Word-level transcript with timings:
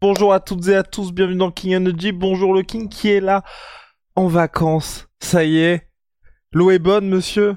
Bonjour 0.00 0.32
à 0.32 0.40
toutes 0.40 0.68
et 0.68 0.76
à 0.76 0.82
tous, 0.82 1.12
bienvenue 1.12 1.38
dans 1.38 1.50
King 1.50 1.74
Energy. 1.76 2.12
Bonjour 2.12 2.54
le 2.54 2.62
King 2.62 2.88
qui 2.88 3.08
est 3.10 3.20
là 3.20 3.42
en 4.14 4.28
vacances. 4.28 5.08
Ça 5.20 5.44
y 5.44 5.58
est. 5.58 5.88
L'eau 6.52 6.70
est 6.70 6.78
bonne, 6.78 7.08
monsieur 7.08 7.56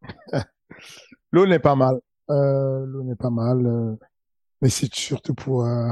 L'eau 1.32 1.46
n'est 1.46 1.58
pas 1.58 1.74
mal. 1.74 1.98
Euh, 2.30 2.84
l'eau 2.86 3.02
n'est 3.02 3.16
pas 3.16 3.30
mal. 3.30 3.66
euh, 3.66 3.96
mais 4.60 4.68
c'est 4.68 4.92
surtout 4.94 5.34
pour, 5.34 5.64
euh, 5.66 5.90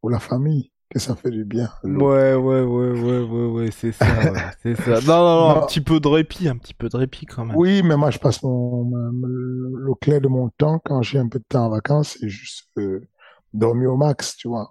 pour 0.00 0.10
la 0.10 0.18
famille 0.18 0.70
que 0.90 0.98
ça 0.98 1.16
fait 1.16 1.30
du 1.30 1.44
bien. 1.46 1.70
Ouais, 1.82 2.34
ouais, 2.34 2.60
ouais, 2.60 2.90
ouais, 2.90 3.20
ouais, 3.20 3.46
ouais, 3.46 3.70
c'est 3.70 3.92
ça, 3.92 4.04
ouais, 4.04 4.38
c'est 4.62 4.74
ça. 4.74 5.00
Non, 5.00 5.24
non, 5.24 5.40
non, 5.40 5.62
un 5.62 5.66
petit 5.66 5.80
peu 5.80 5.98
de 5.98 6.08
répit, 6.08 6.46
un 6.46 6.58
petit 6.58 6.74
peu 6.74 6.90
de 6.90 6.96
répit 6.98 7.24
quand 7.24 7.46
même. 7.46 7.56
Oui, 7.56 7.82
mais 7.82 7.96
moi, 7.96 8.10
je 8.10 8.18
passe 8.18 8.42
mon, 8.42 8.90
le 9.12 9.70
le 9.74 9.94
clair 9.94 10.20
de 10.20 10.28
mon 10.28 10.50
temps 10.50 10.78
quand 10.84 11.00
j'ai 11.00 11.18
un 11.18 11.28
peu 11.28 11.38
de 11.38 11.44
temps 11.48 11.64
en 11.64 11.70
vacances, 11.70 12.18
c'est 12.20 12.28
juste 12.28 12.68
euh, 12.78 13.00
dormir 13.54 13.92
au 13.92 13.96
max, 13.96 14.36
tu 14.36 14.48
vois. 14.48 14.70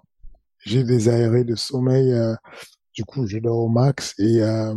J'ai 0.64 0.84
des 0.84 1.08
aérés 1.08 1.44
de 1.44 1.54
sommeil, 1.54 2.12
euh, 2.12 2.34
du 2.94 3.04
coup, 3.04 3.26
je 3.26 3.38
dors 3.38 3.58
au 3.58 3.68
max 3.68 4.14
et 4.18 4.42
euh, 4.42 4.74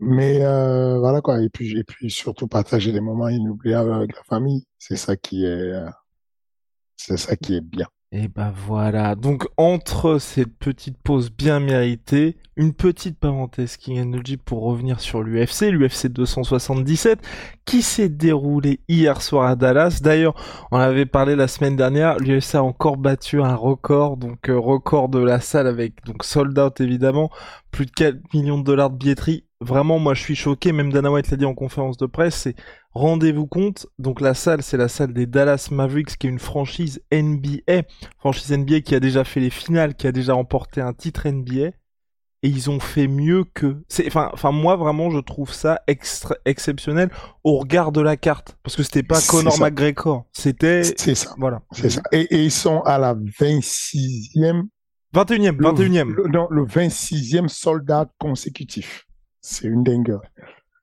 mais 0.00 0.44
euh, 0.44 0.98
voilà 0.98 1.20
quoi. 1.20 1.42
Et 1.42 1.50
puis 1.50 1.78
et 1.78 1.84
puis 1.84 2.10
surtout 2.10 2.48
partager 2.48 2.92
des 2.92 3.00
moments 3.00 3.28
inoubliables 3.28 3.92
avec 3.92 4.14
la 4.16 4.22
famille, 4.24 4.64
c'est 4.78 4.96
ça 4.96 5.16
qui 5.16 5.44
est 5.46 5.72
c'est 6.96 7.16
ça 7.16 7.36
qui 7.36 7.56
est 7.56 7.60
bien. 7.60 7.88
Et 8.16 8.28
bah 8.28 8.52
voilà. 8.54 9.16
Donc 9.16 9.44
entre 9.56 10.20
cette 10.20 10.56
petite 10.56 10.96
pause 11.02 11.32
bien 11.32 11.58
méritée, 11.58 12.36
une 12.54 12.72
petite 12.72 13.18
parenthèse 13.18 13.76
King 13.76 14.00
Energy 14.00 14.36
pour 14.36 14.62
revenir 14.62 15.00
sur 15.00 15.24
l'UFC, 15.24 15.72
l'UFC 15.72 16.06
277, 16.06 17.18
qui 17.64 17.82
s'est 17.82 18.08
déroulé 18.08 18.78
hier 18.86 19.20
soir 19.20 19.48
à 19.48 19.56
Dallas. 19.56 19.98
D'ailleurs, 20.00 20.36
on 20.70 20.78
avait 20.78 21.06
parlé 21.06 21.34
la 21.34 21.48
semaine 21.48 21.74
dernière, 21.74 22.16
l'UFC 22.20 22.54
a 22.54 22.62
encore 22.62 22.98
battu 22.98 23.42
un 23.42 23.56
record, 23.56 24.16
donc 24.16 24.48
euh, 24.48 24.56
record 24.56 25.08
de 25.08 25.18
la 25.18 25.40
salle 25.40 25.66
avec 25.66 26.04
donc 26.04 26.22
sold 26.22 26.56
out 26.56 26.80
évidemment, 26.80 27.30
plus 27.72 27.86
de 27.86 27.90
4 27.90 28.16
millions 28.32 28.58
de 28.58 28.64
dollars 28.64 28.90
de 28.90 28.96
billetterie. 28.96 29.43
Vraiment, 29.64 29.98
moi 29.98 30.14
je 30.14 30.22
suis 30.22 30.36
choqué, 30.36 30.72
même 30.72 30.92
Dana 30.92 31.10
White 31.10 31.30
l'a 31.30 31.36
dit 31.36 31.44
en 31.44 31.54
conférence 31.54 31.96
de 31.96 32.06
presse, 32.06 32.34
c'est 32.36 32.54
rendez-vous 32.92 33.46
compte, 33.46 33.86
donc 33.98 34.20
la 34.20 34.34
salle 34.34 34.62
c'est 34.62 34.76
la 34.76 34.88
salle 34.88 35.12
des 35.12 35.26
Dallas 35.26 35.68
Mavericks 35.70 36.16
qui 36.16 36.26
est 36.26 36.30
une 36.30 36.38
franchise 36.38 37.02
NBA, 37.12 37.82
franchise 38.18 38.52
NBA 38.52 38.80
qui 38.80 38.94
a 38.94 39.00
déjà 39.00 39.24
fait 39.24 39.40
les 39.40 39.50
finales, 39.50 39.94
qui 39.94 40.06
a 40.06 40.12
déjà 40.12 40.34
remporté 40.34 40.80
un 40.80 40.92
titre 40.92 41.28
NBA, 41.28 41.70
et 42.46 42.48
ils 42.48 42.68
ont 42.70 42.78
fait 42.78 43.08
mieux 43.08 43.44
que. 43.54 43.82
C'est, 43.88 44.06
enfin, 44.06 44.28
enfin, 44.34 44.52
moi 44.52 44.76
vraiment, 44.76 45.08
je 45.10 45.18
trouve 45.18 45.50
ça 45.52 45.80
extra- 45.86 46.36
exceptionnel 46.44 47.10
au 47.42 47.56
regard 47.58 47.90
de 47.90 48.02
la 48.02 48.16
carte, 48.18 48.58
parce 48.62 48.76
que 48.76 48.82
c'était 48.82 49.02
pas 49.02 49.18
Conor. 49.26 49.58
McGregor, 49.58 50.26
c'était, 50.32 50.82
C'est 50.84 51.14
ça. 51.14 51.34
voilà, 51.38 51.62
C'est 51.72 51.88
ça. 51.88 52.02
Et, 52.12 52.20
et 52.34 52.44
ils 52.44 52.50
sont 52.52 52.80
à 52.82 52.98
la 52.98 53.14
26e 53.14 54.64
21e, 55.14 55.56
21e. 55.56 56.08
Le, 56.10 56.28
non, 56.28 56.48
le 56.50 56.64
26e 56.66 57.48
soldat 57.48 58.08
consécutif. 58.18 59.03
C'est 59.46 59.68
une 59.68 59.82
dinguerie. 59.84 60.26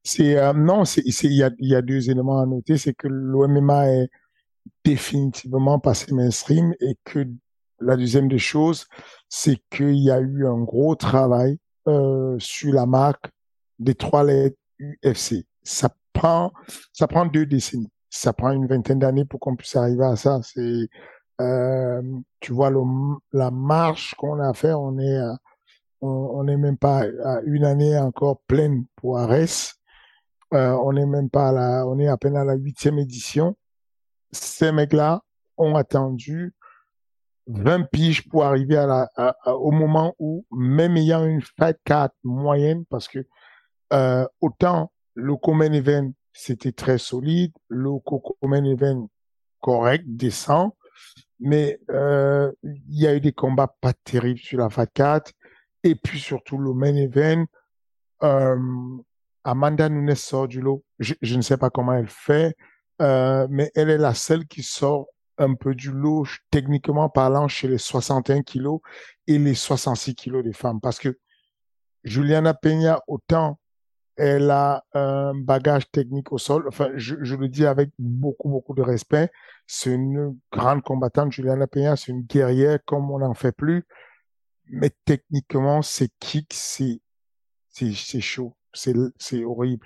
C'est, 0.04 0.38
euh, 0.38 0.54
non, 0.54 0.84
il 0.84 1.34
y 1.34 1.44
a, 1.44 1.50
y 1.58 1.76
a 1.76 1.82
deux 1.82 2.12
éléments 2.12 2.40
à 2.40 2.46
noter. 2.46 2.78
C'est 2.78 2.94
que 2.94 3.08
l'OMMA 3.08 3.90
est 3.90 4.10
définitivement 4.86 5.80
passé 5.80 6.14
mainstream 6.14 6.76
et 6.80 6.96
que 7.04 7.28
la 7.80 7.98
deuxième 7.98 8.28
des 8.28 8.38
choses, 8.38 8.86
c'est 9.30 9.58
qu'il 9.72 9.98
y 9.98 10.12
a 10.12 10.20
eu 10.20 10.46
un 10.46 10.60
gros 10.62 10.94
travail, 10.96 11.58
euh, 11.88 12.36
sur 12.38 12.72
la 12.72 12.86
marque 12.86 13.32
des 13.80 13.96
trois 13.96 14.24
lettres 14.24 14.58
UFC. 14.80 15.48
Ça 15.64 15.90
prend, 16.14 16.52
ça 16.94 17.08
prend 17.08 17.26
deux 17.26 17.48
décennies. 17.48 17.90
Ça 18.12 18.32
prend 18.32 18.52
une 18.52 18.68
vingtaine 18.68 19.00
d'années 19.00 19.26
pour 19.26 19.40
qu'on 19.40 19.56
puisse 19.56 19.76
arriver 19.76 20.06
à 20.06 20.16
ça. 20.16 20.40
C'est, 20.44 20.88
euh, 21.42 22.02
tu 22.40 22.54
vois, 22.54 22.70
le, 22.70 22.82
la 23.34 23.50
marche 23.50 24.14
qu'on 24.16 24.40
a 24.40 24.54
fait, 24.54 24.74
on 24.74 25.00
est, 25.00 25.18
à- 25.18 25.38
on 26.02 26.44
n'est 26.44 26.58
même 26.58 26.78
pas 26.78 27.04
à 27.24 27.42
une 27.44 27.64
année 27.64 27.98
encore 27.98 28.42
pleine 28.48 28.86
pour 28.96 29.20
Ares. 29.20 29.76
Euh, 30.54 30.72
on 30.84 30.94
n'est 30.94 31.06
même 31.06 31.30
pas 31.30 31.50
à 31.50 31.52
la, 31.52 31.88
on 31.88 31.98
est 32.00 32.08
à 32.08 32.18
peine 32.18 32.36
à 32.36 32.44
la 32.44 32.56
huitième 32.56 33.00
édition. 33.00 33.56
Ces 34.32 34.72
mecs-là 34.72 35.22
ont 35.58 35.76
attendu 35.76 36.54
20 37.48 37.90
piges 37.92 38.28
pour 38.28 38.46
arriver 38.46 38.78
au 39.46 39.72
moment 39.72 40.16
où, 40.20 40.46
même 40.52 40.98
ayant 40.98 41.26
une 41.26 41.42
fight 41.42 41.78
card 41.84 42.10
moyenne, 42.24 42.86
parce 42.86 43.08
que 43.08 43.26
euh, 43.94 44.26
autant 44.42 44.92
le 45.16 45.36
Common 45.36 45.74
Event, 45.74 46.12
c'était 46.34 46.72
très 46.72 46.98
solide, 46.98 47.52
le 47.68 48.00
Common 48.00 48.64
Event 48.64 49.10
correct, 49.60 50.06
décent, 50.08 50.76
mais 51.40 51.80
euh, 51.90 52.52
il 52.64 53.00
y 53.00 53.08
a 53.08 53.16
eu 53.16 53.20
des 53.20 53.34
combats 53.34 53.76
pas 53.82 53.94
terribles 53.94 54.40
sur 54.40 54.60
la 54.60 54.86
4 54.86 55.32
et 55.84 55.96
puis 55.96 56.20
surtout 56.20 56.58
le 56.58 56.74
main 56.74 56.96
event 56.96 57.46
euh, 58.24 58.58
Amanda 59.44 59.90
Nunes 59.90 60.16
sort 60.16 60.48
du 60.48 60.62
lot 60.62 60.84
je, 61.00 61.14
je 61.22 61.36
ne 61.36 61.42
sais 61.42 61.58
pas 61.58 61.70
comment 61.70 61.94
elle 61.94 62.10
fait 62.10 62.56
euh, 63.02 63.48
mais 63.50 63.72
elle 63.76 63.90
est 63.90 63.98
la 63.98 64.14
seule 64.14 64.46
qui 64.46 64.64
sort 64.64 65.08
un 65.38 65.56
peu 65.56 65.74
du 65.74 65.92
lot 65.92 66.26
techniquement 66.52 67.10
parlant 67.10 67.48
chez 67.48 67.68
les 67.68 67.80
61 67.80 68.44
kilos 68.44 68.80
et 69.28 69.40
les 69.40 69.56
66 69.56 70.16
kilos 70.16 70.44
des 70.44 70.54
femmes 70.54 70.80
parce 70.80 71.00
que 71.00 71.18
Juliana 72.04 72.54
Peña 72.54 73.02
autant 73.08 73.60
elle 74.18 74.52
a 74.52 74.84
un 74.94 75.34
bagage 75.34 75.90
technique 75.90 76.32
au 76.32 76.38
sol. 76.38 76.68
Enfin, 76.68 76.92
je, 76.96 77.16
je 77.22 77.36
le 77.36 77.48
dis 77.48 77.66
avec 77.66 77.90
beaucoup, 77.98 78.50
beaucoup 78.50 78.76
de 78.76 78.82
respect. 78.82 79.32
C'est 79.66 79.92
une 79.92 80.38
grande 80.52 80.84
combattante, 80.84 81.32
Juliana 81.32 81.66
Peña, 81.66 81.96
c'est 81.96 82.12
une 82.12 82.22
guerrière 82.22 82.78
comme 82.86 83.10
on 83.10 83.20
n'en 83.20 83.34
fait 83.34 83.52
plus. 83.52 83.84
Mais 84.72 84.92
techniquement, 85.06 85.82
ses 85.82 86.10
kicks, 86.20 86.54
c'est, 86.54 87.02
c'est, 87.70 87.94
c'est 87.94 88.22
chaud. 88.22 88.56
C'est, 88.74 88.96
c'est 89.20 89.44
horrible. 89.44 89.86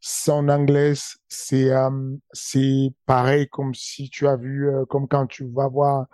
Son 0.00 0.48
anglaise, 0.48 1.16
c'est, 1.28 1.70
euh, 1.70 2.16
c'est 2.32 2.92
pareil 3.06 3.48
comme 3.48 3.74
si 3.74 4.10
tu 4.10 4.26
as 4.26 4.36
vu, 4.36 4.68
euh, 4.68 4.84
comme 4.86 5.06
quand 5.08 5.26
tu 5.28 5.46
vas 5.46 5.68
voir, 5.68 6.06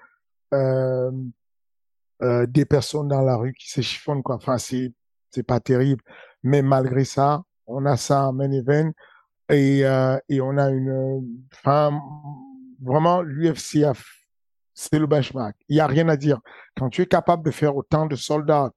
euh, 0.52 1.10
euh, 2.22 2.46
des 2.46 2.66
personnes 2.66 3.08
dans 3.08 3.22
la 3.22 3.36
rue 3.36 3.54
qui 3.54 3.70
se 3.70 3.80
chiffonnent, 3.80 4.22
quoi. 4.22 4.36
Enfin, 4.36 4.58
c'est, 4.58 4.92
c'est 5.30 5.42
pas 5.42 5.60
terrible. 5.60 6.04
Mais 6.42 6.60
malgré 6.60 7.04
ça, 7.04 7.42
on 7.66 7.86
a 7.86 7.96
ça 7.96 8.28
en 8.28 8.32
main 8.34 8.52
event 8.52 8.92
et, 9.48 9.80
et 10.28 10.40
on 10.40 10.56
a 10.58 10.70
une, 10.70 11.42
enfin, 11.52 11.98
vraiment, 12.80 13.22
l'UFC 13.22 13.84
a, 13.84 13.94
c'est 14.74 14.98
le 14.98 15.06
benchmark. 15.06 15.56
Il 15.68 15.76
y 15.76 15.80
a 15.80 15.86
rien 15.86 16.08
à 16.08 16.16
dire. 16.16 16.40
Quand 16.76 16.88
tu 16.90 17.02
es 17.02 17.06
capable 17.06 17.44
de 17.44 17.50
faire 17.50 17.76
autant 17.76 18.06
de 18.06 18.16
soldats, 18.16 18.70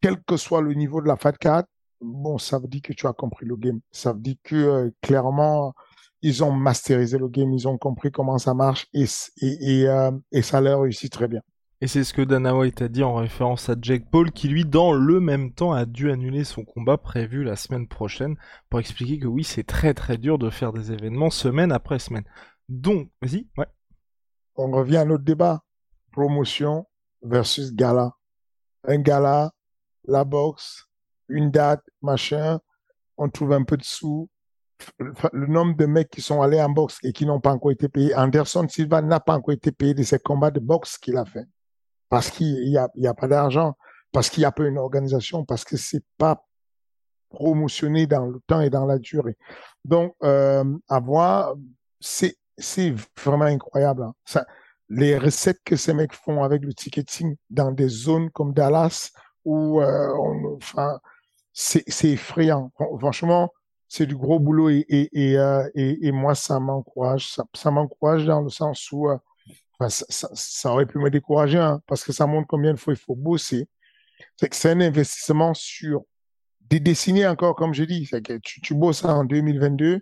quel 0.00 0.22
que 0.22 0.36
soit 0.36 0.60
le 0.60 0.74
niveau 0.74 1.00
de 1.00 1.08
la 1.08 1.16
Fat 1.16 1.32
4, 1.32 1.66
bon, 2.00 2.38
ça 2.38 2.58
veut 2.58 2.68
dire 2.68 2.82
que 2.82 2.92
tu 2.92 3.06
as 3.06 3.12
compris 3.12 3.46
le 3.46 3.56
game. 3.56 3.80
Ça 3.90 4.12
veut 4.12 4.20
dire 4.20 4.36
que, 4.42 4.56
euh, 4.56 4.90
clairement, 5.02 5.74
ils 6.22 6.42
ont 6.42 6.52
masterisé 6.52 7.18
le 7.18 7.28
game, 7.28 7.52
ils 7.52 7.68
ont 7.68 7.78
compris 7.78 8.10
comment 8.10 8.38
ça 8.38 8.54
marche 8.54 8.86
et, 8.94 9.04
et, 9.40 9.86
euh, 9.86 10.10
et 10.32 10.42
ça 10.42 10.60
leur 10.60 10.82
réussit 10.82 11.12
très 11.12 11.28
bien. 11.28 11.40
Et 11.80 11.86
c'est 11.86 12.02
ce 12.02 12.14
que 12.14 12.22
Dana 12.22 12.56
White 12.56 12.80
a 12.80 12.88
dit 12.88 13.02
en 13.02 13.14
référence 13.14 13.68
à 13.68 13.74
Jake 13.78 14.06
Paul, 14.10 14.30
qui 14.32 14.48
lui, 14.48 14.64
dans 14.64 14.92
le 14.92 15.20
même 15.20 15.52
temps, 15.52 15.72
a 15.72 15.84
dû 15.84 16.10
annuler 16.10 16.44
son 16.44 16.64
combat 16.64 16.96
prévu 16.96 17.44
la 17.44 17.56
semaine 17.56 17.88
prochaine, 17.88 18.36
pour 18.70 18.80
expliquer 18.80 19.18
que 19.18 19.26
oui, 19.26 19.44
c'est 19.44 19.64
très 19.64 19.92
très 19.92 20.16
dur 20.16 20.38
de 20.38 20.48
faire 20.48 20.72
des 20.72 20.92
événements 20.92 21.28
semaine 21.28 21.72
après 21.72 21.98
semaine. 21.98 22.24
Donc, 22.70 23.10
vas-y, 23.20 23.48
ouais. 23.58 23.66
On 24.56 24.70
revient 24.70 24.98
à 24.98 25.04
notre 25.04 25.24
débat. 25.24 25.62
Promotion 26.12 26.86
versus 27.22 27.72
gala. 27.72 28.12
Un 28.86 28.98
gala, 28.98 29.52
la 30.04 30.24
boxe, 30.24 30.86
une 31.28 31.50
date, 31.50 31.82
machin, 32.02 32.60
on 33.16 33.28
trouve 33.30 33.52
un 33.52 33.64
peu 33.64 33.76
de 33.76 33.84
sous, 33.84 34.28
le 35.32 35.46
nombre 35.46 35.76
de 35.76 35.86
mecs 35.86 36.10
qui 36.10 36.20
sont 36.20 36.42
allés 36.42 36.60
en 36.60 36.68
boxe 36.68 36.98
et 37.02 37.12
qui 37.12 37.26
n'ont 37.26 37.40
pas 37.40 37.52
encore 37.52 37.72
été 37.72 37.88
payés. 37.88 38.14
Anderson 38.14 38.66
Silva 38.68 39.02
n'a 39.02 39.20
pas 39.20 39.34
encore 39.34 39.54
été 39.54 39.72
payé 39.72 39.94
de 39.94 40.02
ses 40.02 40.18
combats 40.18 40.50
de 40.50 40.60
boxe 40.60 40.98
qu'il 40.98 41.16
a 41.16 41.24
fait. 41.24 41.46
Parce 42.08 42.30
qu'il 42.30 42.68
n'y 42.68 42.76
a, 42.76 42.88
y 42.94 43.06
a 43.06 43.14
pas 43.14 43.28
d'argent, 43.28 43.76
parce 44.12 44.28
qu'il 44.30 44.42
n'y 44.42 44.46
a 44.46 44.52
pas 44.52 44.64
une 44.64 44.78
organisation, 44.78 45.44
parce 45.44 45.64
que 45.64 45.76
c'est 45.76 46.04
pas 46.18 46.44
promotionné 47.30 48.06
dans 48.06 48.26
le 48.26 48.40
temps 48.46 48.60
et 48.60 48.70
dans 48.70 48.86
la 48.86 48.98
durée. 48.98 49.36
Donc, 49.84 50.14
euh, 50.22 50.64
à 50.88 51.00
voir, 51.00 51.54
c'est, 52.00 52.36
c'est 52.58 52.94
vraiment 53.22 53.44
incroyable. 53.44 54.02
Hein. 54.02 54.14
Ça, 54.24 54.46
les 54.88 55.18
recettes 55.18 55.60
que 55.64 55.76
ces 55.76 55.94
mecs 55.94 56.12
font 56.12 56.42
avec 56.42 56.62
le 56.62 56.74
ticketing 56.74 57.36
dans 57.50 57.72
des 57.72 57.88
zones 57.88 58.30
comme 58.30 58.52
Dallas, 58.52 59.10
où, 59.44 59.80
euh, 59.80 60.08
on, 60.18 60.56
enfin, 60.56 61.00
c'est, 61.52 61.84
c'est 61.88 62.10
effrayant. 62.10 62.72
Franchement, 62.98 63.52
c'est 63.88 64.06
du 64.06 64.16
gros 64.16 64.38
boulot 64.38 64.70
et, 64.70 64.84
et, 64.88 65.08
et, 65.12 65.38
euh, 65.38 65.68
et, 65.74 66.12
moi, 66.12 66.34
ça 66.34 66.58
m'encourage. 66.60 67.32
Ça, 67.32 67.44
ça 67.54 67.70
m'encourage 67.70 68.26
dans 68.26 68.40
le 68.40 68.50
sens 68.50 68.90
où 68.92 69.08
euh, 69.08 69.16
ça, 69.88 70.28
ça, 70.34 70.72
aurait 70.72 70.86
pu 70.86 70.98
me 70.98 71.10
décourager 71.10 71.58
hein, 71.58 71.80
parce 71.86 72.04
que 72.04 72.12
ça 72.12 72.26
montre 72.26 72.48
combien 72.48 72.72
de 72.72 72.78
fois 72.78 72.94
il 72.94 72.98
faut 72.98 73.14
bosser. 73.14 73.68
C'est 74.36 74.48
que 74.48 74.56
c'est 74.56 74.70
un 74.70 74.80
investissement 74.80 75.54
sur 75.54 76.02
des 76.62 76.80
décennies 76.80 77.26
encore, 77.26 77.54
comme 77.54 77.74
je 77.74 77.84
dis. 77.84 78.06
C'est 78.06 78.22
que 78.22 78.38
tu, 78.42 78.60
tu 78.60 78.74
bosses 78.74 79.04
en 79.04 79.24
2022 79.24 80.00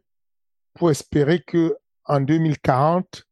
pour 0.74 0.90
espérer 0.90 1.42
que 1.42 1.76
en 2.04 2.20
2040, 2.20 3.24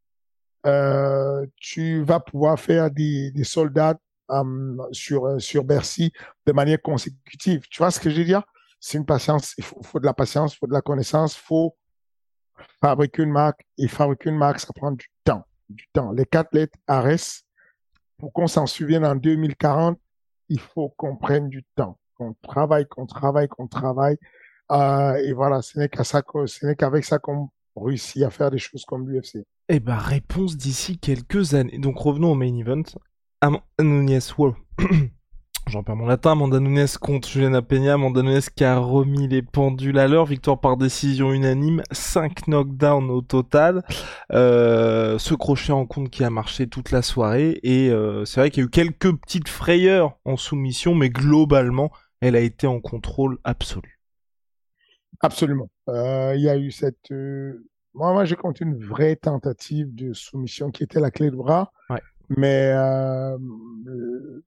euh, 0.67 1.47
tu 1.57 2.03
vas 2.03 2.21
pouvoir 2.21 2.59
faire 2.59 2.91
des, 2.91 3.31
des 3.33 3.45
soldats 3.45 3.99
euh, 4.31 4.77
sur, 4.93 5.41
sur 5.41 5.65
Bercy 5.65 6.13
de 6.47 6.53
manière 6.53 6.81
consécutive. 6.81 7.63
Tu 7.71 7.79
vois 7.79 7.91
ce 7.91 8.01
que 8.01 8.11
je 8.11 8.19
veux 8.19 8.25
dire? 8.25 8.43
c'est 8.81 8.97
une 8.97 9.05
patience, 9.05 9.55
il 9.59 9.65
faut, 9.65 9.81
faut, 9.83 10.01
de 10.01 10.07
la 10.07 10.15
patience, 10.15 10.55
il 10.55 10.59
faut 10.59 10.67
de 10.67 10.73
la 10.73 10.81
connaissance, 10.81 11.37
il 11.37 11.41
faut 11.41 11.77
fabriquer 12.81 13.23
une 13.23 13.31
marque. 13.31 13.67
Et 13.79 13.87
fabriquer 13.87 14.31
une 14.31 14.39
marque, 14.39 14.61
ça 14.61 14.73
prend 14.75 14.91
du 14.91 15.07
temps. 15.23 15.45
Du 15.69 15.87
temps. 15.93 16.13
Les 16.13 16.25
quatre 16.25 16.55
lettres 16.55 16.79
ARES, 16.87 17.45
pour 18.17 18.33
qu'on 18.33 18.49
s'en 18.49 18.67
souvienne 18.67 19.05
en 19.05 19.15
2040, 19.15 20.01
il 20.49 20.61
faut 20.61 20.89
qu'on 20.97 21.17
prenne 21.17 21.49
du 21.49 21.65
temps, 21.77 21.99
qu'on 22.17 22.35
travaille, 22.43 22.87
qu'on 22.87 23.07
travaille, 23.07 23.49
qu'on 23.49 23.69
travaille. 23.69 24.17
Euh, 24.73 25.15
et 25.15 25.33
voilà, 25.33 25.63
ce 25.63 25.79
n'est 25.79 25.91
ce 25.93 26.67
n'est 26.67 26.75
qu'avec 26.75 27.05
ça 27.05 27.19
qu'on 27.19 27.51
réussit 27.83 28.23
à 28.23 28.31
faire 28.31 28.51
des 28.51 28.59
choses 28.59 28.85
comme 28.85 29.09
l'UFC. 29.09 29.45
Eh 29.69 29.81
ben, 29.81 29.97
réponse 29.97 30.57
d'ici 30.57 30.99
quelques 30.99 31.55
années. 31.55 31.79
Donc 31.79 31.99
revenons 31.99 32.33
au 32.33 32.35
main 32.35 32.57
event. 32.57 32.83
Amanda 33.41 33.65
Nunes, 33.81 34.21
wow. 34.37 34.55
j'en 35.71 35.83
perds 35.83 35.97
mon 35.97 36.07
latin, 36.07 36.33
Amanda 36.33 36.61
Nunes 36.61 36.89
contre 37.01 37.29
Juliana 37.29 37.63
Peña, 37.63 37.95
Amanda 37.95 38.23
Nunes 38.23 38.41
qui 38.55 38.65
a 38.65 38.79
remis 38.79 39.29
les 39.29 39.43
pendules 39.43 39.99
à 39.99 40.09
l'heure, 40.09 40.27
victoire 40.27 40.61
par 40.61 40.77
décision 40.77 41.33
unanime, 41.33 41.83
5 41.93 42.49
knockdowns 42.49 43.11
au 43.11 43.23
total, 43.23 43.83
euh, 44.33 45.19
ce 45.19 45.35
crochet 45.35 45.73
en 45.73 45.87
compte 45.87 46.11
qui 46.11 46.25
a 46.25 46.31
marché 46.31 46.67
toute 46.67 46.91
la 46.91 47.03
soirée, 47.03 47.61
et 47.63 47.91
euh, 47.91 48.25
c'est 48.25 48.41
vrai 48.41 48.51
qu'il 48.51 48.63
y 48.63 48.65
a 48.65 48.67
eu 48.67 48.71
quelques 48.71 49.13
petites 49.17 49.49
frayeurs 49.49 50.19
en 50.25 50.37
soumission, 50.37 50.95
mais 50.95 51.09
globalement, 51.09 51.91
elle 52.21 52.37
a 52.37 52.41
été 52.41 52.67
en 52.67 52.81
contrôle 52.81 53.39
absolu. 53.45 54.01
Absolument. 55.21 55.69
Euh, 55.89 56.35
il 56.37 56.43
y 56.43 56.49
a 56.49 56.57
eu 56.57 56.71
cette... 56.71 57.11
Euh, 57.11 57.67
moi, 57.95 58.13
moi 58.13 58.25
j'ai 58.25 58.37
compté 58.37 58.65
une 58.65 58.79
vraie 58.79 59.17
tentative 59.17 59.95
de 59.95 60.13
soumission 60.13 60.71
qui 60.71 60.85
était 60.85 61.01
la 61.01 61.11
clé 61.11 61.31
de 61.31 61.37
bras. 61.37 61.73
Ouais. 61.89 62.01
Mais 62.37 62.71
euh, 62.73 63.37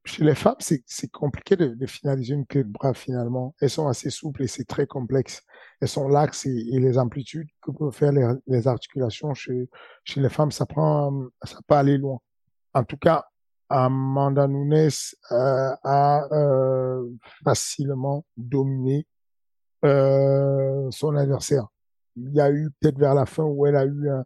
chez 0.06 0.24
les 0.24 0.36
femmes, 0.36 0.56
c'est 0.60 1.12
compliqué 1.12 1.58
de, 1.58 1.68
de, 1.68 1.86
finaliser 1.86 2.34
une 2.34 2.46
clé 2.46 2.64
de 2.64 2.70
bras 2.70 2.94
finalement. 2.94 3.56
Elles 3.60 3.70
sont 3.70 3.90
assez 3.90 4.10
souples 4.10 4.44
et 4.44 4.48
c'est 4.48 4.64
très 4.64 4.88
complexe. 4.88 5.44
Elles 5.82 5.90
sont 5.90 6.08
l'axe 6.08 6.46
et, 6.46 6.66
et, 6.72 6.80
les 6.80 6.98
amplitudes 6.98 7.50
que 7.62 7.72
peuvent 7.72 7.92
faire 7.92 8.14
les, 8.14 8.26
les, 8.48 8.68
articulations 8.70 9.34
chez, 9.34 9.70
chez 10.06 10.22
les 10.22 10.30
femmes, 10.30 10.52
ça 10.52 10.66
prend, 10.66 11.26
ça 11.44 11.58
peut 11.68 11.76
aller 11.76 11.98
loin. 11.98 12.20
En 12.74 12.86
tout 12.86 12.98
cas, 12.98 13.26
Amanda 13.74 14.48
Nunes 14.48 14.90
euh, 15.32 15.76
a 15.84 16.28
euh, 16.32 17.10
facilement 17.44 18.24
dominé 18.38 19.08
euh, 19.84 20.90
son 20.92 21.16
adversaire. 21.16 21.68
Il 22.16 22.34
y 22.34 22.42
a 22.42 22.52
eu 22.52 22.70
peut-être 22.80 23.00
vers 23.00 23.14
la 23.14 23.26
fin 23.26 23.44
où 23.44 23.66
elle 23.66 23.76
a 23.76 23.86
eu 23.86 24.10
un, 24.10 24.26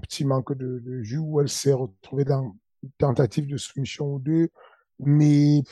petit 0.00 0.24
manque 0.24 0.56
de, 0.56 0.78
de 0.80 1.02
jus, 1.02 1.18
où 1.18 1.40
elle 1.40 1.48
s'est 1.48 1.72
retrouvée 1.72 2.24
dans 2.24 2.54
tentative 2.98 3.46
de 3.46 3.56
soumission 3.56 4.14
ou 4.14 4.18
deux, 4.18 4.50
mais 4.98 5.62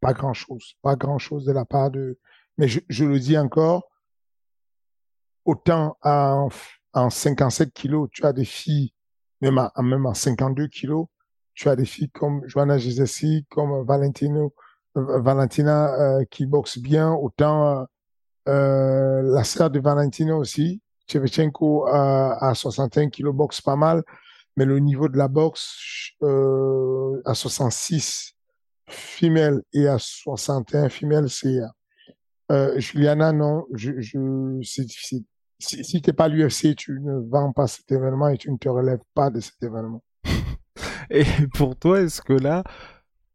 pas 0.00 0.12
grand 0.12 0.34
chose, 0.34 0.74
pas 0.82 0.96
grand 0.96 1.18
chose 1.18 1.44
de 1.44 1.52
la 1.52 1.64
part 1.64 1.90
de. 1.90 2.18
Mais 2.56 2.68
je, 2.68 2.80
je 2.88 3.04
le 3.04 3.18
dis 3.18 3.38
encore, 3.38 3.88
autant 5.44 5.96
en, 6.02 6.48
en 6.92 7.10
57 7.10 7.72
kilos, 7.72 8.08
tu 8.12 8.24
as 8.24 8.32
des 8.32 8.44
filles, 8.44 8.92
même 9.40 9.58
à, 9.58 9.72
même 9.82 10.06
en 10.06 10.14
52 10.14 10.68
kilos, 10.68 11.06
tu 11.54 11.68
as 11.68 11.76
des 11.76 11.84
filles 11.84 12.10
comme 12.10 12.42
Joanna 12.46 12.78
Gisessi, 12.78 13.46
comme 13.50 13.84
Valentino, 13.84 14.54
euh, 14.96 15.20
Valentina 15.20 15.94
euh, 15.94 16.24
qui 16.30 16.46
boxe 16.46 16.78
bien, 16.78 17.12
autant 17.12 17.86
euh, 18.48 19.22
la 19.22 19.44
sœur 19.44 19.70
de 19.70 19.80
Valentino 19.80 20.38
aussi, 20.38 20.80
Chevchenko 21.10 21.86
à 21.86 22.52
61 22.54 23.08
kilos 23.08 23.34
boxe 23.34 23.60
pas 23.60 23.76
mal 23.76 24.02
mais 24.58 24.64
le 24.64 24.80
niveau 24.80 25.08
de 25.08 25.16
la 25.16 25.28
boxe 25.28 26.10
euh, 26.22 27.22
à 27.24 27.34
66 27.34 28.34
femelles 28.88 29.62
et 29.72 29.86
à 29.86 29.98
61 30.00 30.88
femelles, 30.88 31.30
c'est 31.30 31.60
euh, 32.50 32.76
Juliana, 32.80 33.32
non, 33.32 33.66
je, 33.72 34.00
je, 34.00 34.58
c'est 34.64 34.84
difficile. 34.84 35.22
Si, 35.60 35.84
si 35.84 36.02
t'es 36.02 36.12
pas 36.12 36.26
l'UFC, 36.26 36.74
tu 36.74 36.98
ne 37.00 37.20
vends 37.30 37.52
pas 37.52 37.68
cet 37.68 37.92
événement 37.92 38.28
et 38.28 38.36
tu 38.36 38.50
ne 38.50 38.56
te 38.56 38.68
relèves 38.68 39.02
pas 39.14 39.30
de 39.30 39.38
cet 39.38 39.62
événement. 39.62 40.02
et 41.10 41.24
pour 41.54 41.76
toi, 41.76 42.00
est-ce 42.00 42.20
que 42.20 42.32
là, 42.32 42.64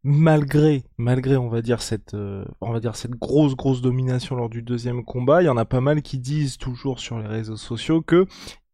malgré, 0.04 0.84
malgré, 0.98 1.38
on 1.38 1.50
va 1.50 1.62
dire 1.62 1.82
cette, 1.82 2.14
euh, 2.14 2.46
on 2.62 2.72
va 2.72 2.80
dire 2.80 2.96
cette 2.96 3.16
grosse, 3.16 3.56
grosse 3.56 3.82
domination 3.82 4.36
lors 4.36 4.50
du 4.50 4.62
deuxième 4.62 5.04
combat, 5.04 5.42
il 5.42 5.46
y 5.46 5.50
en 5.50 5.58
a 5.58 5.66
pas 5.66 5.82
mal 5.82 6.02
qui 6.02 6.20
disent 6.20 6.58
toujours 6.58 7.00
sur 7.00 7.20
les 7.20 7.28
réseaux 7.28 7.58
sociaux 7.58 8.02
que 8.02 8.28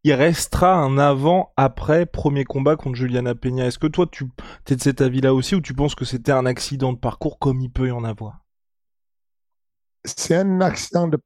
il 0.04 0.14
restera 0.14 0.76
un 0.76 0.98
avant-après 0.98 2.06
premier 2.06 2.46
combat 2.46 2.78
contre 2.78 2.96
Juliana 2.96 3.36
Peña. 3.36 3.66
Est-ce 3.66 3.80
que 3.80 3.88
toi, 3.88 4.08
tu 4.10 4.26
es 4.70 4.76
de 4.76 4.82
cet 4.82 5.02
avis-là 5.02 5.34
aussi 5.34 5.56
ou 5.56 5.62
tu 5.62 5.74
penses 5.74 5.94
que 5.94 6.06
c'était 6.06 6.32
un 6.32 6.46
accident 6.46 6.94
de 6.94 6.98
parcours 6.98 7.38
comme 7.38 7.60
il 7.62 7.70
peut 7.70 7.90
y 7.90 7.92
en 7.92 8.06
avoir? 8.06 8.40
C'est 10.06 10.36
un 10.36 10.62
accident 10.62 11.08
de... 11.10 11.20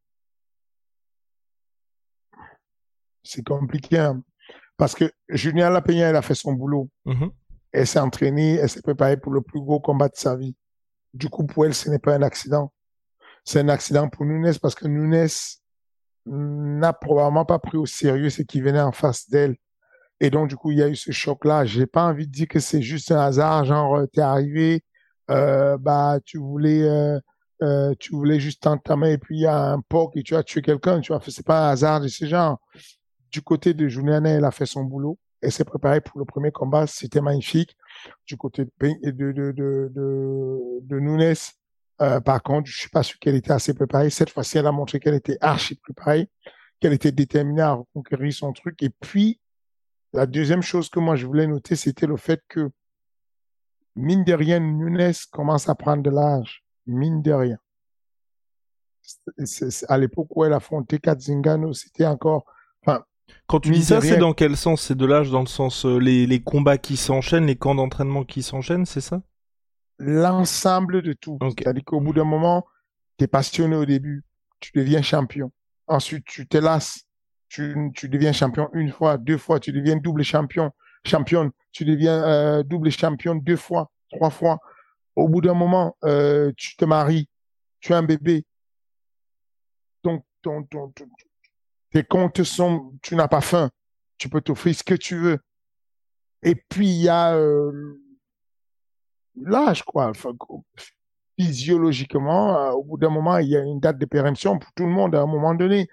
C'est 3.22 3.44
compliqué 3.44 4.00
hein. 4.00 4.24
parce 4.76 4.96
que 4.96 5.12
Juliana 5.30 5.82
Peña, 5.82 6.10
elle 6.10 6.16
a 6.16 6.24
fait 6.24 6.36
son 6.36 6.54
boulot. 6.54 6.90
Mm 7.06 7.14
-hmm. 7.14 7.32
Elle 7.74 7.88
s'est 7.88 8.00
entraînée, 8.00 8.56
elle 8.56 8.70
s'est 8.70 8.82
préparée 8.82 9.18
pour 9.18 9.34
le 9.34 9.42
plus 9.42 9.60
gros 9.60 9.80
combat 9.80 10.08
de 10.08 10.16
sa 10.16 10.36
vie. 10.36 10.56
Du 11.14 11.30
coup, 11.30 11.46
pour 11.46 11.66
elle, 11.66 11.74
ce 11.74 11.90
n'est 11.90 12.00
pas 12.00 12.16
un 12.16 12.22
accident. 12.22 12.72
C'est 13.44 13.60
un 13.60 13.70
accident 13.70 14.08
pour 14.10 14.26
Nunes 14.26 14.54
parce 14.62 14.76
que 14.76 14.88
Nunes 14.88 15.28
n'a 16.26 16.94
probablement 16.94 17.46
pas 17.46 17.60
pris 17.60 17.78
au 17.78 17.86
sérieux 17.86 18.30
ce 18.30 18.42
qui 18.42 18.62
venait 18.62 18.82
en 18.82 18.92
face 18.92 19.30
d'elle. 19.30 19.58
Et 20.20 20.30
donc, 20.30 20.48
du 20.48 20.56
coup, 20.56 20.72
il 20.72 20.78
y 20.78 20.84
a 20.84 20.88
eu 20.88 20.96
ce 20.96 21.12
choc-là. 21.12 21.66
J'ai 21.66 21.86
pas 21.86 22.06
envie 22.06 22.28
de 22.28 22.32
dire 22.32 22.48
que 22.48 22.60
c'est 22.60 22.82
juste 22.82 23.12
un 23.12 23.20
hasard, 23.20 23.66
genre, 23.66 24.04
t'es 24.14 24.22
arrivé, 24.22 24.84
euh, 25.32 25.78
bah, 25.78 26.20
tu 26.24 26.38
voulais, 26.38 26.84
euh, 26.84 27.20
euh, 27.62 27.94
tu 28.00 28.14
voulais 28.14 28.40
juste 28.40 28.66
et 28.66 29.18
puis 29.18 29.38
il 29.38 29.42
y 29.42 29.46
a 29.46 29.72
un 29.72 29.82
poc 29.82 30.16
et 30.16 30.24
tu 30.24 30.36
as 30.36 30.44
tué 30.44 30.62
quelqu'un, 30.62 31.00
tu 31.02 31.12
vois. 31.12 31.22
C'est 31.28 31.46
pas 31.46 31.68
un 31.68 31.72
hasard 31.72 32.02
de 32.02 32.08
ce 32.08 32.26
genre. 32.26 32.60
Du 33.32 33.42
côté 33.42 33.74
de 33.74 33.88
Juliana, 33.88 34.30
elle 34.30 34.46
a 34.46 34.52
fait 34.52 34.66
son 34.66 34.84
boulot. 34.84 35.18
Elle 35.44 35.52
s'est 35.52 35.66
préparée 35.66 36.02
pour 36.02 36.20
le 36.20 36.26
premier 36.26 36.52
combat. 36.52 36.88
C'était 36.88 37.22
magnifique. 37.22 37.76
Du 38.26 38.38
côté 38.38 38.66
de, 38.80 39.00
Nunes, 41.00 41.36
euh, 42.02 42.20
par 42.22 42.42
contre, 42.42 42.70
je 42.70 42.78
suis 42.80 42.90
pas 42.90 43.04
sûr 43.04 43.20
qu'elle 43.20 43.36
était 43.36 43.52
assez 43.52 43.74
préparée. 43.74 44.10
Cette 44.10 44.30
fois-ci, 44.30 44.58
elle 44.58 44.68
a 44.68 44.72
montré 44.72 45.00
qu'elle 45.00 45.16
était 45.16 45.38
archi 45.42 45.76
préparée, 45.76 46.30
qu'elle 46.80 46.94
était 46.94 47.12
déterminée 47.12 47.62
à 47.62 47.74
reconquérir 47.74 48.34
son 48.34 48.54
truc. 48.54 48.82
Et 48.82 48.90
puis, 48.90 49.40
la 50.14 50.26
deuxième 50.26 50.62
chose 50.62 50.90
que 50.90 51.00
moi 51.00 51.16
je 51.16 51.26
voulais 51.26 51.48
noter, 51.48 51.76
c'était 51.76 52.08
le 52.08 52.18
fait 52.18 52.42
que, 52.48 52.72
mine 53.96 54.24
de 54.24 54.34
rien, 54.34 54.60
Nunes 54.60 55.14
commence 55.32 55.68
à 55.70 55.76
prendre 55.76 56.04
de 56.04 56.10
l'âge. 56.10 56.64
Mine 56.86 57.22
de 57.22 57.32
rien. 57.32 57.58
C 59.46 59.86
à 59.90 59.98
l'époque 59.98 60.36
où 60.36 60.46
elle 60.46 60.54
affrontait 60.54 61.00
Katzingano, 61.00 61.74
c'était 61.74 62.06
encore, 62.06 62.46
quand 63.48 63.60
tu 63.60 63.72
dis 63.72 63.84
ça, 63.84 64.02
c'est 64.02 64.18
dans 64.18 64.34
quel 64.34 64.58
sens? 64.58 64.82
C'est 64.82 64.96
de 64.96 65.06
l'âge 65.06 65.30
dans 65.30 65.42
le 65.42 65.48
sens 65.48 65.86
euh, 65.86 65.98
les, 65.98 66.26
les 66.26 66.42
combats 66.42 66.78
qui 66.78 66.98
s'enchaînent, 66.98 67.46
les 67.46 67.56
camps 67.56 67.76
d'entraînement 67.76 68.24
qui 68.24 68.42
s'enchaînent, 68.42 68.86
c'est 68.86 69.02
ça? 69.02 69.22
L'ensemble 70.00 71.02
de 71.02 71.14
tout. 71.14 71.38
Okay. 71.40 71.64
C'est-à-dire 71.64 71.84
qu'au 71.86 72.02
bout 72.02 72.14
d'un 72.14 72.24
moment, 72.24 72.66
tu 73.18 73.26
es 73.26 73.28
passionné 73.28 73.76
au 73.76 73.86
début, 73.86 74.24
tu 74.60 74.72
deviens 74.76 75.02
champion. 75.02 75.52
Ensuite, 75.88 76.26
tu 76.26 76.48
te 76.48 76.58
lasses, 76.58 77.04
tu, 77.50 77.92
tu, 77.94 78.10
deviens 78.10 78.34
champion 78.34 78.70
une 78.74 78.92
fois, 78.92 79.18
deux 79.18 79.38
fois, 79.38 79.60
tu 79.60 79.72
deviens 79.72 79.98
double 79.98 80.24
champion, 80.24 80.72
championne, 81.06 81.52
tu 81.72 81.86
deviens 81.86 82.24
euh, 82.24 82.64
double 82.64 82.92
champion 82.92 83.36
deux 83.36 83.58
fois, 83.58 83.92
trois 84.12 84.30
fois. 84.30 84.60
Au 85.16 85.28
bout 85.28 85.42
d'un 85.42 85.54
moment, 85.54 85.96
euh, 86.06 86.52
tu 86.58 86.76
te 86.76 86.86
maries, 86.86 87.30
tu 87.80 87.94
as 87.94 87.98
un 87.98 88.04
bébé. 88.04 88.46
Donc, 90.04 90.26
ton, 90.42 90.64
ton, 90.64 90.90
ton, 90.90 91.06
tes 91.94 92.04
comptes 92.04 92.44
sont, 92.44 92.94
tu 93.02 93.16
n'as 93.16 93.28
pas 93.28 93.42
faim, 93.42 93.70
tu 94.18 94.28
peux 94.28 94.42
t'offrir 94.42 94.76
ce 94.76 94.84
que 94.84 94.96
tu 94.96 95.18
veux. 95.18 95.40
Et 96.42 96.56
puis 96.56 96.88
il 96.88 97.02
y 97.04 97.10
a 97.10 97.36
euh, 97.36 98.02
l'âge, 99.40 99.84
quoi. 99.84 100.10
Enfin, 100.10 100.32
physiologiquement, 101.40 102.58
euh, 102.58 102.72
au 102.72 102.84
bout 102.84 102.98
d'un 102.98 103.10
moment, 103.10 103.38
il 103.38 103.50
y 103.50 103.56
a 103.56 103.62
une 103.62 103.80
date 103.80 103.98
de 104.00 104.06
péremption 104.06 104.58
pour 104.58 104.72
tout 104.74 104.86
le 104.86 104.92
monde 104.92 105.16
à 105.16 105.22
un 105.22 105.28
moment 105.28 105.54
donné. 105.54 105.88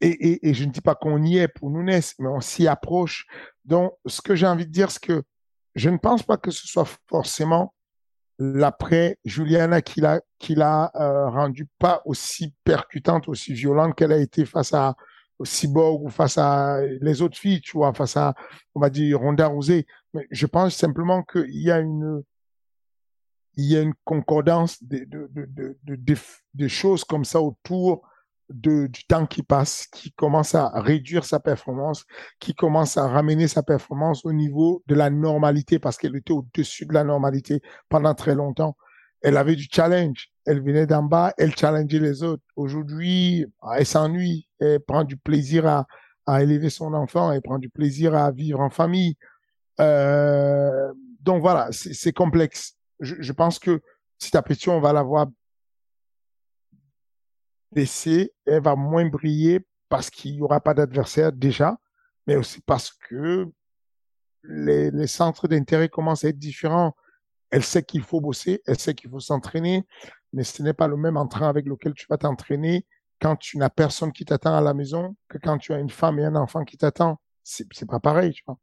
Et, 0.00 0.48
et, 0.48 0.54
je 0.54 0.64
ne 0.64 0.70
dis 0.70 0.82
pas 0.82 0.94
qu'on 0.94 1.22
y 1.22 1.38
est 1.38 1.48
pour 1.48 1.70
nous 1.70 1.82
mais 1.82 2.00
on 2.20 2.40
s'y 2.40 2.66
approche. 2.66 3.26
Donc, 3.64 3.94
ce 4.04 4.20
que 4.20 4.34
j'ai 4.34 4.46
envie 4.46 4.66
de 4.66 4.72
dire, 4.72 4.90
c'est 4.90 5.02
que 5.02 5.22
je 5.74 5.88
ne 5.88 5.96
pense 5.96 6.22
pas 6.22 6.36
que 6.36 6.50
ce 6.50 6.66
soit 6.66 6.88
forcément 7.08 7.72
l'après 8.38 9.18
Juliana 9.24 9.80
qui 9.80 10.00
l'a 10.00 10.20
qui 10.38 10.56
l'a 10.56 10.90
euh, 10.96 11.28
rendue 11.30 11.68
pas 11.78 12.02
aussi 12.04 12.52
percutante, 12.64 13.28
aussi 13.28 13.54
violente 13.54 13.94
qu'elle 13.94 14.12
a 14.12 14.18
été 14.18 14.44
face 14.44 14.74
à 14.74 14.94
Cyborg 15.42 16.04
ou 16.04 16.10
face 16.10 16.38
à 16.38 16.80
les 17.00 17.22
autres 17.22 17.36
filles, 17.36 17.60
tu 17.60 17.72
vois, 17.72 17.92
face 17.92 18.16
à 18.16 18.34
on 18.74 18.80
va 18.80 18.90
dire 18.90 19.18
Ronda 19.18 19.48
Rousey. 19.48 19.86
Mais 20.12 20.26
je 20.30 20.46
pense 20.46 20.74
simplement 20.76 21.22
qu'il 21.22 21.62
y 21.62 21.70
a 21.70 21.80
une 21.80 22.22
il 23.56 23.66
y 23.66 23.76
a 23.76 23.82
une 23.82 23.94
concordance 24.04 24.82
de, 24.82 25.04
de, 25.04 25.30
de, 25.32 25.76
de, 25.84 26.16
de 26.54 26.68
choses 26.68 27.04
comme 27.04 27.24
ça 27.24 27.40
autour 27.40 28.02
de, 28.50 28.86
du 28.86 29.04
temps 29.04 29.26
qui 29.26 29.42
passe, 29.42 29.86
qui 29.86 30.12
commence 30.12 30.54
à 30.54 30.68
réduire 30.80 31.24
sa 31.24 31.40
performance, 31.40 32.04
qui 32.40 32.54
commence 32.54 32.96
à 32.96 33.08
ramener 33.08 33.48
sa 33.48 33.62
performance 33.62 34.24
au 34.24 34.32
niveau 34.32 34.82
de 34.86 34.94
la 34.94 35.10
normalité 35.10 35.78
parce 35.78 35.96
qu'elle 35.96 36.16
était 36.16 36.32
au-dessus 36.32 36.86
de 36.86 36.92
la 36.92 37.04
normalité 37.04 37.62
pendant 37.88 38.14
très 38.14 38.34
longtemps. 38.34 38.76
Elle 39.22 39.36
avait 39.36 39.56
du 39.56 39.66
challenge. 39.70 40.28
Elle 40.46 40.62
venait 40.62 40.86
d'en 40.86 41.02
bas, 41.02 41.32
elle 41.38 41.56
challengeait 41.56 41.98
les 41.98 42.22
autres. 42.22 42.42
Aujourd'hui, 42.54 43.46
elle 43.76 43.86
s'ennuie. 43.86 44.48
Elle 44.58 44.80
prend 44.80 45.04
du 45.04 45.16
plaisir 45.16 45.66
à, 46.26 46.42
élever 46.42 46.70
son 46.70 46.92
enfant. 46.94 47.32
Elle 47.32 47.42
prend 47.42 47.58
du 47.58 47.70
plaisir 47.70 48.14
à 48.14 48.30
vivre 48.30 48.60
en 48.60 48.70
famille. 48.70 49.16
Euh, 49.80 50.92
donc 51.20 51.40
voilà, 51.40 51.68
c'est 51.72 52.12
complexe. 52.12 52.76
Je, 53.00 53.32
pense 53.32 53.58
que 53.58 53.80
ta 54.30 54.42
question, 54.42 54.76
on 54.76 54.80
va 54.80 54.92
la 54.92 55.02
voir 55.02 55.26
baisser, 57.72 58.32
elle 58.46 58.62
va 58.62 58.76
moins 58.76 59.06
briller 59.06 59.66
parce 59.88 60.10
qu'il 60.10 60.36
n'y 60.36 60.42
aura 60.42 60.60
pas 60.60 60.74
d'adversaire 60.74 61.32
déjà, 61.32 61.76
mais 62.26 62.36
aussi 62.36 62.60
parce 62.60 62.92
que 62.92 63.46
les 64.44 65.06
centres 65.06 65.48
d'intérêt 65.48 65.88
commencent 65.88 66.24
à 66.24 66.28
être 66.28 66.38
différents. 66.38 66.94
Elle 67.50 67.64
sait 67.64 67.82
qu'il 67.82 68.02
faut 68.02 68.20
bosser, 68.20 68.62
elle 68.66 68.78
sait 68.78 68.94
qu'il 68.94 69.10
faut 69.10 69.20
s'entraîner, 69.20 69.86
mais 70.34 70.44
ce 70.44 70.62
n'est 70.62 70.74
pas 70.74 70.88
le 70.88 70.96
même 70.96 71.16
entrain 71.16 71.48
avec 71.48 71.66
lequel 71.66 71.94
tu 71.94 72.06
vas 72.10 72.18
t'entraîner 72.18 72.84
quand 73.20 73.36
tu 73.36 73.56
n'as 73.56 73.70
personne 73.70 74.12
qui 74.12 74.24
t'attend 74.24 74.54
à 74.54 74.60
la 74.60 74.74
maison 74.74 75.16
que 75.28 75.38
quand 75.38 75.58
tu 75.58 75.72
as 75.72 75.78
une 75.78 75.90
femme 75.90 76.18
et 76.18 76.24
un 76.24 76.36
enfant 76.36 76.64
qui 76.64 76.76
t'attendent. 76.76 77.16
C'est 77.42 77.86
pas 77.86 78.00
pareil, 78.00 78.32
tu 78.32 78.42
vois 78.46 78.58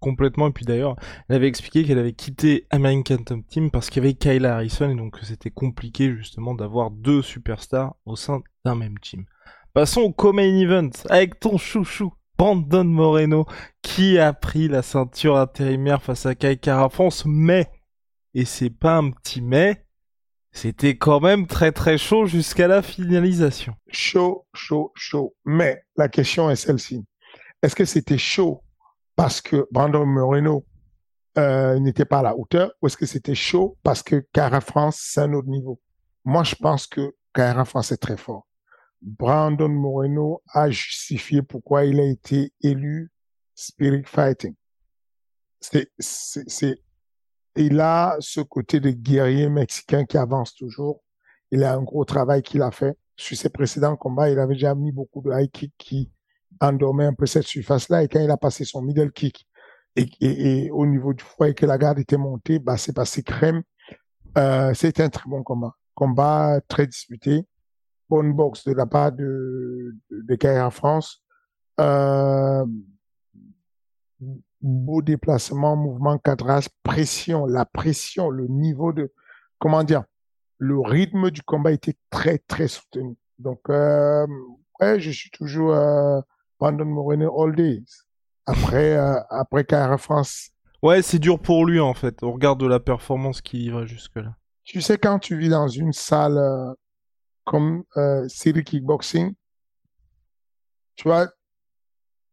complètement. 0.00 0.48
Et 0.48 0.52
puis 0.52 0.64
d'ailleurs, 0.64 0.96
elle 1.28 1.36
avait 1.36 1.46
expliqué 1.46 1.84
qu'elle 1.84 1.98
avait 1.98 2.14
quitté 2.14 2.66
American 2.70 3.18
Top 3.18 3.46
Team 3.46 3.70
parce 3.70 3.90
qu'il 3.90 4.02
y 4.02 4.06
avait 4.06 4.14
Kyla 4.14 4.56
Harrison 4.56 4.90
et 4.90 4.96
donc 4.96 5.18
c'était 5.22 5.50
compliqué 5.50 6.16
justement 6.16 6.54
d'avoir 6.54 6.90
deux 6.90 7.22
superstars 7.22 7.94
au 8.06 8.16
sein 8.16 8.40
d'un 8.64 8.74
même 8.74 8.98
team. 8.98 9.26
Passons 9.72 10.00
au 10.00 10.12
co-main 10.12 10.58
event 10.58 10.90
avec 11.08 11.38
ton 11.38 11.58
chouchou. 11.58 12.12
Brandon 12.36 12.84
Moreno 12.84 13.44
qui 13.82 14.18
a 14.18 14.32
pris 14.32 14.66
la 14.66 14.80
ceinture 14.80 15.36
intérimaire 15.36 16.02
face 16.02 16.24
à 16.24 16.34
Kai 16.34 16.58
France, 16.90 17.24
mais, 17.26 17.70
et 18.32 18.46
c'est 18.46 18.70
pas 18.70 18.96
un 18.96 19.10
petit 19.10 19.42
mais, 19.42 19.84
c'était 20.52 20.96
quand 20.96 21.20
même 21.20 21.46
très 21.46 21.72
très 21.72 21.98
chaud 21.98 22.26
jusqu'à 22.26 22.68
la 22.68 22.82
finalisation. 22.82 23.74
Chaud, 23.88 24.46
chaud, 24.54 24.92
chaud. 24.94 25.34
Mais 25.44 25.84
la 25.96 26.08
question 26.08 26.50
est 26.50 26.56
celle-ci. 26.56 27.04
Est-ce 27.62 27.76
que 27.76 27.84
c'était 27.84 28.18
chaud 28.18 28.62
parce 29.16 29.40
que 29.40 29.66
Brandon 29.70 30.06
Moreno 30.06 30.64
euh, 31.38 31.78
n'était 31.78 32.04
pas 32.04 32.18
à 32.18 32.22
la 32.22 32.36
hauteur 32.36 32.72
ou 32.80 32.86
est-ce 32.86 32.96
que 32.96 33.06
c'était 33.06 33.34
chaud 33.34 33.78
parce 33.82 34.02
que 34.02 34.26
Cara 34.32 34.60
France, 34.60 34.98
c'est 35.00 35.20
un 35.20 35.32
autre 35.34 35.48
niveau? 35.48 35.80
Moi, 36.24 36.42
je 36.42 36.54
pense 36.56 36.86
que 36.86 37.14
Cara 37.32 37.64
France 37.64 37.92
est 37.92 37.98
très 37.98 38.16
fort. 38.16 38.46
Brandon 39.00 39.68
Moreno 39.68 40.42
a 40.52 40.70
justifié 40.70 41.42
pourquoi 41.42 41.84
il 41.84 42.00
a 42.00 42.04
été 42.04 42.52
élu 42.62 43.10
Spirit 43.54 44.04
Fighting. 44.04 44.54
C'est, 45.60 45.90
il 47.56 47.80
a 47.80 48.16
ce 48.20 48.40
côté 48.40 48.80
de 48.80 48.90
guerrier 48.90 49.48
mexicain 49.48 50.04
qui 50.04 50.16
avance 50.16 50.54
toujours. 50.54 51.02
Il 51.50 51.64
a 51.64 51.74
un 51.74 51.82
gros 51.82 52.04
travail 52.04 52.42
qu'il 52.42 52.62
a 52.62 52.70
fait. 52.70 52.96
Sur 53.16 53.36
ses 53.36 53.50
précédents 53.50 53.96
combats, 53.96 54.30
il 54.30 54.38
avait 54.38 54.54
déjà 54.54 54.74
mis 54.74 54.92
beaucoup 54.92 55.20
de 55.20 55.30
high 55.32 55.50
kick 55.50 55.72
qui 55.76 56.10
endormait 56.60 57.06
un 57.06 57.14
peu 57.14 57.26
cette 57.26 57.46
surface-là. 57.46 58.04
Et 58.04 58.08
quand 58.08 58.20
il 58.20 58.30
a 58.30 58.36
passé 58.36 58.64
son 58.64 58.82
middle 58.82 59.12
kick 59.12 59.46
et, 59.96 60.70
au 60.70 60.86
niveau 60.86 61.12
du 61.12 61.24
foie 61.24 61.48
et 61.48 61.54
que 61.54 61.66
la 61.66 61.76
garde 61.76 61.98
était 61.98 62.16
montée, 62.16 62.58
bah, 62.58 62.76
c'est 62.76 62.94
passé 62.94 63.22
crème. 63.22 63.62
Euh, 64.38 64.72
c'était 64.74 65.02
un 65.02 65.08
très 65.08 65.28
bon 65.28 65.42
combat. 65.42 65.74
Combat 65.94 66.60
très 66.68 66.86
disputé. 66.86 67.44
Bonne 68.08 68.32
boxe 68.32 68.64
de 68.64 68.72
la 68.72 68.86
part 68.86 69.12
de, 69.12 69.96
de, 70.10 70.36
de 70.36 70.70
France. 70.70 71.22
Euh, 71.80 72.64
beau 74.60 75.02
déplacement, 75.02 75.76
mouvement 75.76 76.18
cadrage, 76.18 76.68
pression, 76.82 77.46
la 77.46 77.64
pression, 77.64 78.30
le 78.30 78.46
niveau 78.46 78.92
de, 78.92 79.12
comment 79.58 79.84
dire, 79.84 80.04
le 80.58 80.78
rythme 80.78 81.30
du 81.30 81.42
combat 81.42 81.72
était 81.72 81.96
très, 82.10 82.38
très 82.38 82.68
soutenu. 82.68 83.16
Donc, 83.38 83.60
euh, 83.70 84.26
ouais, 84.80 85.00
je 85.00 85.10
suis 85.10 85.30
toujours 85.30 85.72
euh, 85.72 86.20
Brandon 86.58 86.84
Moreno 86.84 87.42
all 87.42 87.56
days. 87.56 87.86
Après, 88.46 88.96
euh, 88.96 89.18
après 89.30 89.64
Cara 89.64 89.96
France. 89.96 90.50
Ouais, 90.82 91.02
c'est 91.02 91.18
dur 91.18 91.38
pour 91.38 91.66
lui 91.66 91.78
en 91.80 91.94
fait. 91.94 92.22
On 92.22 92.32
regarde 92.32 92.62
la 92.62 92.80
performance 92.80 93.40
qui 93.40 93.70
va 93.70 93.86
jusque-là. 93.86 94.34
Tu 94.64 94.80
sais, 94.80 94.98
quand 94.98 95.18
tu 95.18 95.36
vis 95.36 95.48
dans 95.48 95.68
une 95.68 95.92
salle 95.92 96.38
euh, 96.38 96.72
comme 97.44 97.84
euh, 97.96 98.26
City 98.28 98.62
Kickboxing, 98.62 99.34
tu 100.96 101.08
vois, 101.08 101.28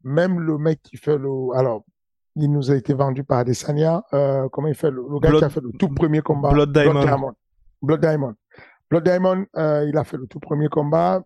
même 0.03 0.39
le 0.39 0.57
mec 0.57 0.81
qui 0.81 0.97
fait 0.97 1.17
le. 1.17 1.55
Alors, 1.55 1.85
il 2.37 2.51
nous 2.51 2.71
a 2.71 2.75
été 2.75 2.93
vendu 2.93 3.23
par 3.23 3.39
Adesanya. 3.39 4.03
Euh, 4.13 4.47
comment 4.49 4.67
il 4.67 4.75
fait 4.75 4.91
le, 4.91 5.03
le 5.09 5.19
gars 5.19 5.31
qui 5.31 5.43
a 5.43 5.49
fait 5.49 5.61
le 5.61 5.71
tout 5.71 5.89
premier 5.89 6.21
combat 6.21 6.49
Blood 6.49 6.71
Diamond. 6.71 6.93
Blood 6.93 7.05
Diamond. 7.05 7.33
Blood 7.81 8.01
Diamond. 8.01 8.35
Blood 8.89 9.03
Diamond, 9.03 9.45
euh, 9.57 9.85
il 9.87 9.97
a 9.97 10.03
fait 10.03 10.17
le 10.17 10.27
tout 10.27 10.39
premier 10.39 10.69
combat 10.69 11.23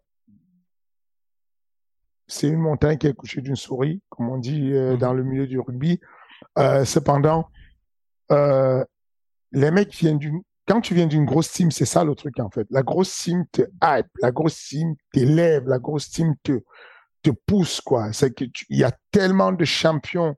c'est 2.27 2.48
une 2.48 2.60
montagne 2.60 2.98
qui 2.98 3.08
est 3.08 3.13
couchée 3.13 3.41
d'une 3.41 3.58
souris, 3.58 4.01
comme 4.08 4.30
on 4.30 4.38
dit 4.38 4.72
euh, 4.72 4.94
mhm. 4.94 4.98
dans 5.00 5.13
le 5.13 5.22
milieu 5.22 5.48
du 5.48 5.60
rugby. 5.60 6.00
Cependant, 6.86 7.50
les 8.30 9.72
mecs 9.72 9.94
viennent 9.94 10.18
d'une 10.18 10.41
quand 10.68 10.80
tu 10.80 10.94
viens 10.94 11.08
d'une 11.08 11.25
grosse 11.25 11.51
team, 11.51 11.70
c'est 11.72 11.86
ça 11.86 12.06
le 12.06 12.15
truc 12.15 12.39
en 12.39 12.50
fait. 12.50 12.65
La 12.70 12.84
grosse 12.84 13.13
team 13.18 13.46
te 13.51 13.63
hype, 13.84 14.08
la 14.22 14.32
grosse 14.32 14.58
team 14.70 14.96
t'élève, 15.12 15.68
la 15.68 15.80
grosse 15.80 16.10
team 16.10 16.36
te 16.44 16.62
te 17.24 17.32
pousse 17.32 17.82
quoi. 17.82 18.13
C'est 18.13 18.32
que 18.34 18.46
il 18.70 18.77
y 18.77 18.86
a 18.86 18.91
tellement 19.12 19.51
de 19.51 19.65
champions 19.65 20.36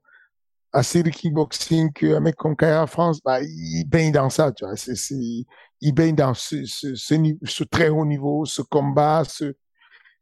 à 0.74 0.84
Série 0.84 1.12
Kickboxing 1.12 1.94
qu'un 1.94 2.20
mec 2.20 2.36
comme 2.36 2.56
Kaya 2.56 2.88
France, 2.88 3.22
bah, 3.24 3.42
il 3.42 3.86
baigne 3.88 4.12
dans 4.12 4.30
ça, 4.30 4.52
tu 4.52 4.66
vois. 4.66 4.76
C'est, 4.76 4.96
il 5.82 5.94
baigne 5.94 6.16
dans 6.16 6.34
ce, 6.34 6.66
ce, 6.66 6.96
ce, 6.96 7.16
ce, 7.44 7.64
très 7.64 7.90
haut 7.90 8.06
niveau, 8.06 8.46
ce 8.46 8.62
combat, 8.64 9.24
ce, 9.24 9.54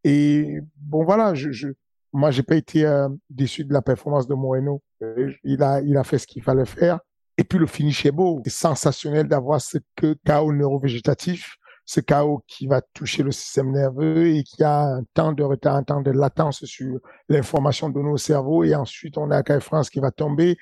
et 0.03 0.59
bon, 0.75 1.03
voilà, 1.03 1.33
je, 1.33 1.51
je, 1.51 1.67
moi, 2.13 2.31
j'ai 2.31 2.43
pas 2.43 2.55
été 2.55 2.85
euh, 2.85 3.09
déçu 3.29 3.63
de 3.63 3.73
la 3.73 3.81
performance 3.81 4.27
de 4.27 4.33
Moreno. 4.33 4.81
Euh, 5.01 5.31
il 5.43 5.61
a, 5.63 5.81
il 5.81 5.97
a 5.97 6.03
fait 6.03 6.17
ce 6.17 6.27
qu'il 6.27 6.43
fallait 6.43 6.65
faire. 6.65 6.99
Et 7.37 7.43
puis 7.43 7.57
le 7.57 7.67
finish 7.67 8.05
est 8.05 8.11
beau. 8.11 8.41
C'est 8.43 8.51
sensationnel 8.51 9.27
d'avoir 9.27 9.61
ce 9.61 9.77
que 9.95 10.15
chaos 10.25 10.51
neurovégétatif, 10.51 11.55
ce 11.85 11.99
chaos 11.99 12.43
qui 12.47 12.67
va 12.67 12.81
toucher 12.81 13.23
le 13.23 13.31
système 13.31 13.71
nerveux 13.71 14.27
et 14.27 14.43
qui 14.43 14.63
a 14.63 14.95
un 14.95 15.03
temps 15.13 15.33
de 15.33 15.43
retard, 15.43 15.75
un 15.75 15.83
temps 15.83 16.01
de 16.01 16.11
latence 16.11 16.63
sur 16.65 16.99
l'information 17.29 17.89
de 17.89 17.99
nos 17.99 18.17
cerveaux. 18.17 18.63
Et 18.63 18.75
ensuite, 18.75 19.17
on 19.17 19.31
a 19.31 19.43
Kai 19.43 19.59
France 19.59 19.89
qui 19.89 19.99
va 19.99 20.11
tomber. 20.11 20.57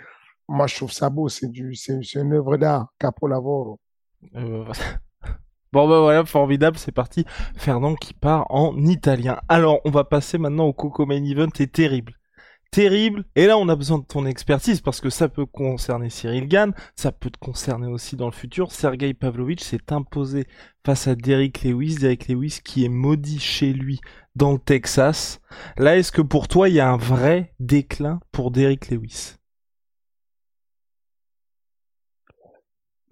Moi, 0.48 0.68
je 0.68 0.76
trouve 0.76 0.92
ça 0.92 1.10
beau. 1.10 1.30
C'est 1.30 1.52
du, 1.52 1.76
c'est, 1.76 2.02
une 2.16 2.34
œuvre 2.34 2.58
d'art. 2.58 2.88
Capolavoro. 3.00 3.80
Euh, 4.36 4.66
Bon 5.72 5.88
bah 5.88 6.00
voilà, 6.00 6.26
formidable, 6.26 6.80
c'est 6.80 6.92
parti. 6.92 7.26
Fernand 7.56 7.94
qui 7.94 8.16
part 8.16 8.48
en 8.50 8.76
italien. 8.86 9.40
Alors, 9.48 9.82
on 9.86 9.92
va 9.92 10.04
passer 10.04 10.40
maintenant 10.40 10.66
au 10.66 10.74
Coco 10.74 11.06
Main 11.06 11.24
Event 11.24 11.50
et 11.60 11.68
terrible. 11.68 12.19
Terrible. 12.72 13.26
Et 13.36 13.48
là, 13.48 13.58
on 13.58 13.68
a 13.68 13.76
besoin 13.76 13.98
de 13.98 14.06
ton 14.06 14.26
expertise 14.26 14.80
parce 14.82 15.02
que 15.02 15.10
ça 15.10 15.28
peut 15.28 15.46
concerner 15.46 16.10
Cyril 16.10 16.48
Gann, 16.48 16.74
ça 16.96 17.12
peut 17.12 17.32
te 17.32 17.40
concerner 17.40 17.88
aussi 17.88 18.16
dans 18.16 18.28
le 18.28 18.32
futur. 18.32 18.72
Sergei 18.72 19.14
Pavlovich 19.14 19.62
s'est 19.64 19.92
imposé 19.92 20.46
face 20.86 21.08
à 21.08 21.16
Derek 21.16 21.64
Lewis. 21.64 21.96
Derek 21.96 22.28
Lewis 22.28 22.60
qui 22.64 22.86
est 22.86 22.90
maudit 22.90 23.40
chez 23.40 23.74
lui 23.74 24.00
dans 24.36 24.54
le 24.54 24.60
Texas. 24.60 25.40
Là, 25.78 25.98
est-ce 25.98 26.12
que 26.12 26.22
pour 26.22 26.48
toi, 26.48 26.70
il 26.70 26.76
y 26.76 26.80
a 26.80 26.90
un 26.90 26.98
vrai 26.98 27.54
déclin 27.60 28.20
pour 28.32 28.52
Derek 28.52 28.90
Lewis? 28.90 29.36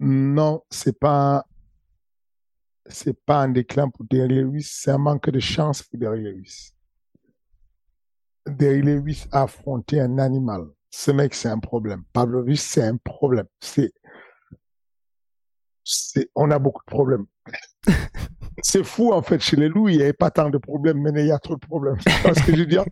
Non, 0.00 0.62
c'est 0.70 0.98
pas 0.98 1.44
c'est 2.86 3.14
pas 3.24 3.42
un 3.42 3.48
déclin 3.50 3.88
pour 3.90 4.04
Derrick 4.06 4.30
Lewis, 4.32 4.62
c'est 4.70 4.90
un 4.90 4.98
manque 4.98 5.30
de 5.30 5.40
chance 5.40 5.82
pour 5.82 5.98
Derrick 5.98 6.24
Lewis. 6.24 6.72
Derrick 8.48 8.84
Lewis 8.84 9.26
a 9.32 9.42
affronté 9.42 10.00
un 10.00 10.18
animal. 10.18 10.66
Ce 10.90 11.10
mec, 11.10 11.34
c'est 11.34 11.48
un 11.48 11.58
problème. 11.58 12.02
Pavlovich, 12.12 12.60
c'est 12.60 12.82
un 12.82 12.96
problème. 12.96 13.46
C'est, 13.60 13.92
c'est, 15.84 16.30
on 16.34 16.50
a 16.50 16.58
beaucoup 16.58 16.82
de 16.86 16.90
problèmes. 16.90 17.26
c'est 18.62 18.84
fou, 18.84 19.12
en 19.12 19.22
fait, 19.22 19.40
chez 19.40 19.56
les 19.56 19.68
loups, 19.68 19.88
il 19.88 19.98
n'y 19.98 20.02
avait 20.02 20.12
pas 20.12 20.30
tant 20.30 20.50
de 20.50 20.58
problèmes, 20.58 21.00
mais 21.00 21.22
il 21.22 21.28
y 21.28 21.32
a 21.32 21.38
trop 21.38 21.54
de 21.54 21.60
problèmes. 21.60 21.98
Parce 22.22 22.40
que 22.40 22.52
je 22.52 22.60
veux 22.60 22.66
dire, 22.66 22.84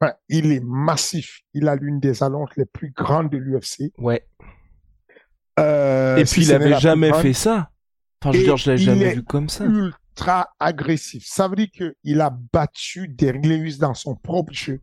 enfin, 0.00 0.14
il 0.28 0.52
est 0.52 0.62
massif. 0.64 1.40
Il 1.54 1.68
a 1.68 1.76
l'une 1.76 2.00
des 2.00 2.22
allonges 2.22 2.50
les 2.56 2.66
plus 2.66 2.90
grandes 2.90 3.30
de 3.30 3.38
l'UFC. 3.38 3.92
Ouais. 3.98 4.26
Euh, 5.60 6.16
Et 6.16 6.26
si 6.26 6.34
puis 6.34 6.42
il 6.42 6.46
ce 6.46 6.50
n'est 6.50 6.56
avait 6.56 6.70
la 6.70 6.76
plus 6.76 6.82
jamais 6.82 7.12
fait 7.12 7.32
ça. 7.32 7.70
Enfin, 8.20 8.32
je 8.32 8.38
veux 8.38 8.44
dire, 8.44 8.56
je 8.56 8.70
l'ai 8.70 8.78
jamais 8.78 9.04
est 9.04 9.14
vu 9.14 9.22
comme 9.22 9.48
ça. 9.48 9.64
Ultra 10.14 10.48
agressif. 10.60 11.24
Ça 11.26 11.48
veut 11.48 11.56
dire 11.56 11.68
qu'il 11.70 12.20
a 12.20 12.30
battu 12.30 13.14
Lewis 13.20 13.78
dans 13.78 13.94
son 13.94 14.14
propre 14.14 14.52
jeu. 14.52 14.80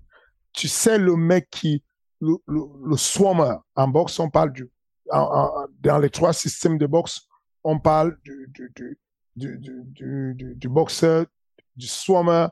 Tu 0.53 0.67
sais, 0.67 0.97
le 0.97 1.15
mec 1.15 1.49
qui, 1.49 1.83
le, 2.19 2.35
le, 2.47 2.97
swimmer, 2.97 3.55
en 3.75 3.87
boxe, 3.87 4.19
on 4.19 4.29
parle 4.29 4.51
du, 4.51 4.69
dans 5.09 5.99
les 5.99 6.09
trois 6.09 6.33
systèmes 6.33 6.77
de 6.77 6.85
boxe, 6.85 7.21
on 7.63 7.79
parle 7.79 8.17
du, 8.23 8.51
du, 8.53 8.73
du, 9.35 9.57
du, 9.57 10.55
du, 10.55 10.69
boxeur, 10.69 11.25
du 11.75 11.87
swimmer 11.87 12.47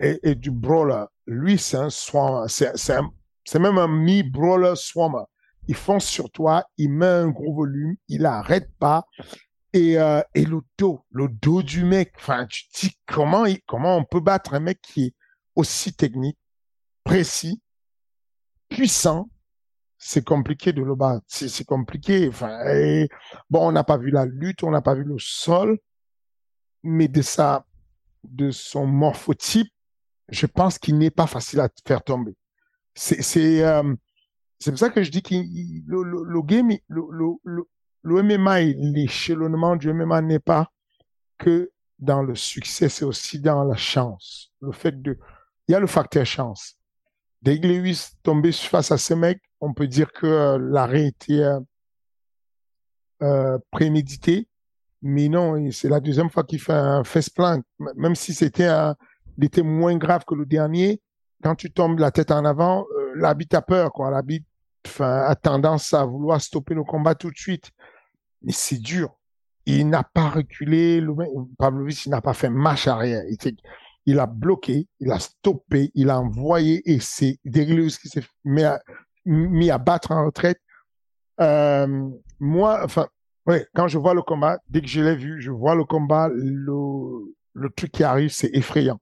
et, 0.00 0.34
du 0.34 0.50
brawler. 0.50 1.04
Lui, 1.26 1.58
c'est 1.58 1.76
un 1.76 1.90
swimmer. 1.90 2.46
C'est, 2.48 3.58
même 3.58 3.78
un 3.78 3.88
mi-brawler 3.88 4.74
swimmer. 4.76 5.24
Il 5.68 5.74
fonce 5.74 6.06
sur 6.06 6.30
toi, 6.30 6.64
il 6.78 6.90
met 6.90 7.06
un 7.06 7.28
gros 7.28 7.52
volume, 7.52 7.96
il 8.08 8.24
arrête 8.24 8.70
pas. 8.78 9.04
Et, 9.76 9.98
euh, 9.98 10.22
et 10.34 10.46
le 10.46 10.62
dos, 10.78 11.04
le 11.10 11.28
dos 11.28 11.62
du 11.62 11.84
mec, 11.84 12.14
enfin, 12.16 12.46
tu 12.46 12.66
te 12.68 12.80
dis 12.80 12.96
comment, 13.04 13.44
comment 13.66 13.98
on 13.98 14.04
peut 14.04 14.20
battre 14.20 14.54
un 14.54 14.60
mec 14.60 14.80
qui 14.80 15.04
est 15.04 15.14
aussi 15.54 15.92
technique, 15.92 16.38
précis, 17.04 17.60
puissant? 18.70 19.28
C'est 19.98 20.24
compliqué 20.24 20.72
de 20.72 20.82
le 20.82 20.94
battre. 20.94 21.26
C'est 21.28 21.66
compliqué. 21.66 22.26
Enfin, 22.26 22.58
bon, 23.50 23.68
on 23.68 23.72
n'a 23.72 23.84
pas 23.84 23.98
vu 23.98 24.10
la 24.10 24.24
lutte, 24.24 24.62
on 24.62 24.70
n'a 24.70 24.80
pas 24.80 24.94
vu 24.94 25.04
le 25.04 25.18
sol, 25.18 25.78
mais 26.82 27.08
de 27.08 27.20
sa, 27.20 27.66
de 28.24 28.50
son 28.50 28.86
morphotype, 28.86 29.70
je 30.30 30.46
pense 30.46 30.78
qu'il 30.78 30.96
n'est 30.96 31.10
pas 31.10 31.26
facile 31.26 31.60
à 31.60 31.68
faire 31.86 32.02
tomber. 32.02 32.34
C'est, 32.94 33.20
c'est, 33.20 33.62
euh, 33.62 33.94
c'est 34.58 34.70
pour 34.70 34.78
ça 34.78 34.88
que 34.88 35.02
je 35.02 35.10
dis 35.10 35.22
que 35.22 35.34
le, 35.34 36.02
le, 36.02 36.22
le 36.24 36.42
game, 36.42 36.70
le, 36.88 37.02
le, 38.06 38.22
MMA 38.22 38.60
l'échelonnement 38.60 39.76
du 39.76 39.92
MMA 39.92 40.22
n'est 40.22 40.38
pas 40.38 40.70
que 41.38 41.70
dans 41.98 42.22
le 42.22 42.34
succès, 42.34 42.88
c'est 42.88 43.04
aussi 43.04 43.40
dans 43.40 43.64
la 43.64 43.76
chance. 43.76 44.52
Le 44.60 44.72
fait 44.72 45.02
de, 45.02 45.18
il 45.66 45.72
y 45.72 45.74
a 45.74 45.80
le 45.80 45.86
facteur 45.86 46.24
chance. 46.24 46.76
Dès 47.42 47.60
que 47.60 47.66
Lewis 47.66 48.10
tombé 48.22 48.52
face 48.52 48.92
à 48.92 48.98
ce 48.98 49.14
mec, 49.14 49.40
on 49.60 49.72
peut 49.72 49.86
dire 49.86 50.12
que 50.12 50.26
euh, 50.26 50.58
l'arrêt 50.60 51.06
était 51.06 51.42
euh, 51.42 51.60
euh, 53.22 53.58
prémédité. 53.70 54.48
Mais 55.02 55.28
non, 55.28 55.70
c'est 55.72 55.88
la 55.88 56.00
deuxième 56.00 56.30
fois 56.30 56.44
qu'il 56.44 56.60
fait 56.60 56.72
un 56.72 57.04
face 57.04 57.30
plant. 57.30 57.60
Même 57.96 58.14
si 58.14 58.34
c'était 58.34 58.70
était 59.40 59.62
moins 59.62 59.96
grave 59.96 60.24
que 60.26 60.34
le 60.34 60.46
dernier. 60.46 61.00
Quand 61.42 61.54
tu 61.54 61.70
tombes 61.70 61.98
la 61.98 62.10
tête 62.10 62.30
en 62.30 62.44
avant, 62.44 62.86
l'arbitre 63.14 63.56
a 63.56 63.62
peur, 63.62 63.92
quoi. 63.92 64.10
Enfin, 64.86 65.24
a 65.26 65.34
tendance 65.34 65.92
à 65.92 66.04
vouloir 66.04 66.40
stopper 66.40 66.74
le 66.74 66.82
combat 66.82 67.14
tout 67.14 67.30
de 67.30 67.36
suite. 67.36 67.70
Mais 68.42 68.52
c'est 68.52 68.78
dur. 68.78 69.16
Il 69.66 69.88
n'a 69.88 70.04
pas 70.04 70.28
reculé. 70.28 70.96
Il 70.96 72.10
n'a 72.10 72.20
pas 72.20 72.34
fait 72.34 72.50
marche 72.50 72.86
arrière. 72.86 73.22
Il, 73.28 73.36
il 74.06 74.20
a 74.20 74.26
bloqué, 74.26 74.86
il 75.00 75.10
a 75.10 75.18
stoppé, 75.18 75.90
il 75.94 76.10
a 76.10 76.20
envoyé 76.20 76.80
et 76.90 77.00
c'est 77.00 77.38
Lewis 77.44 77.98
qui 78.00 78.08
s'est 78.08 78.22
mis 78.44 78.62
à, 78.62 78.80
mis 79.24 79.70
à 79.70 79.78
battre 79.78 80.12
en 80.12 80.24
retraite. 80.24 80.60
Euh, 81.40 82.08
moi, 82.38 82.80
enfin, 82.84 83.08
quand 83.74 83.88
je 83.88 83.98
vois 83.98 84.14
le 84.14 84.22
combat, 84.22 84.58
dès 84.68 84.80
que 84.80 84.86
je 84.86 85.02
l'ai 85.02 85.16
vu, 85.16 85.40
je 85.40 85.50
vois 85.50 85.74
le 85.74 85.84
combat, 85.84 86.30
le 86.32 87.70
truc 87.76 87.90
qui 87.90 88.04
arrive, 88.04 88.30
c'est 88.30 88.50
effrayant. 88.54 89.00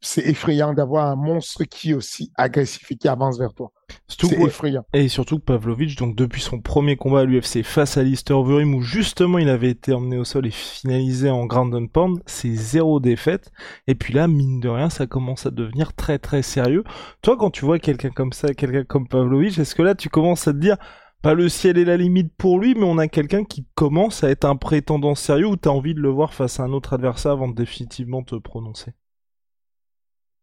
C'est, 0.00 0.26
effrayant 0.26 0.72
d'avoir 0.72 1.06
un 1.06 1.16
monstre 1.16 1.64
qui 1.64 1.90
est 1.90 1.94
aussi 1.94 2.32
agressif 2.36 2.90
et 2.90 2.96
qui 2.96 3.06
avance 3.08 3.38
vers 3.38 3.52
toi. 3.52 3.70
C'est 4.08 4.32
effrayant. 4.40 4.84
Et 4.92 5.08
surtout 5.08 5.38
que 5.38 5.44
Pavlovich, 5.44 5.96
donc 5.96 6.16
depuis 6.16 6.40
son 6.40 6.60
premier 6.60 6.96
combat 6.96 7.20
à 7.20 7.24
l'UFC 7.24 7.62
face 7.62 7.96
à 7.96 8.02
Lister 8.02 8.32
Overeem, 8.32 8.74
où 8.74 8.82
justement 8.82 9.38
il 9.38 9.48
avait 9.48 9.70
été 9.70 9.92
emmené 9.92 10.16
au 10.16 10.24
sol 10.24 10.46
et 10.46 10.50
finalisé 10.50 11.28
en 11.28 11.44
ground 11.46 11.74
and 11.74 11.88
pound, 11.88 12.22
c'est 12.26 12.54
zéro 12.54 13.00
défaite. 13.00 13.52
Et 13.86 13.94
puis 13.94 14.14
là, 14.14 14.26
mine 14.26 14.60
de 14.60 14.68
rien, 14.68 14.90
ça 14.90 15.06
commence 15.06 15.46
à 15.46 15.50
devenir 15.50 15.92
très 15.92 16.18
très 16.18 16.42
sérieux. 16.42 16.84
Toi, 17.22 17.36
quand 17.36 17.50
tu 17.50 17.64
vois 17.64 17.78
quelqu'un 17.78 18.10
comme 18.10 18.32
ça, 18.32 18.54
quelqu'un 18.54 18.84
comme 18.84 19.08
Pavlovich, 19.08 19.58
est-ce 19.58 19.74
que 19.74 19.82
là 19.82 19.94
tu 19.94 20.08
commences 20.08 20.48
à 20.48 20.52
te 20.52 20.58
dire, 20.58 20.76
pas 21.22 21.34
le 21.34 21.50
ciel 21.50 21.76
est 21.76 21.84
la 21.84 21.98
limite 21.98 22.32
pour 22.38 22.58
lui, 22.58 22.74
mais 22.74 22.84
on 22.84 22.96
a 22.96 23.06
quelqu'un 23.06 23.44
qui 23.44 23.66
commence 23.74 24.24
à 24.24 24.30
être 24.30 24.46
un 24.46 24.56
prétendant 24.56 25.14
sérieux 25.14 25.48
ou 25.48 25.56
t'as 25.56 25.70
envie 25.70 25.94
de 25.94 26.00
le 26.00 26.08
voir 26.08 26.32
face 26.32 26.60
à 26.60 26.62
un 26.62 26.72
autre 26.72 26.94
adversaire 26.94 27.32
avant 27.32 27.48
de 27.48 27.54
définitivement 27.54 28.22
te 28.22 28.36
prononcer? 28.36 28.92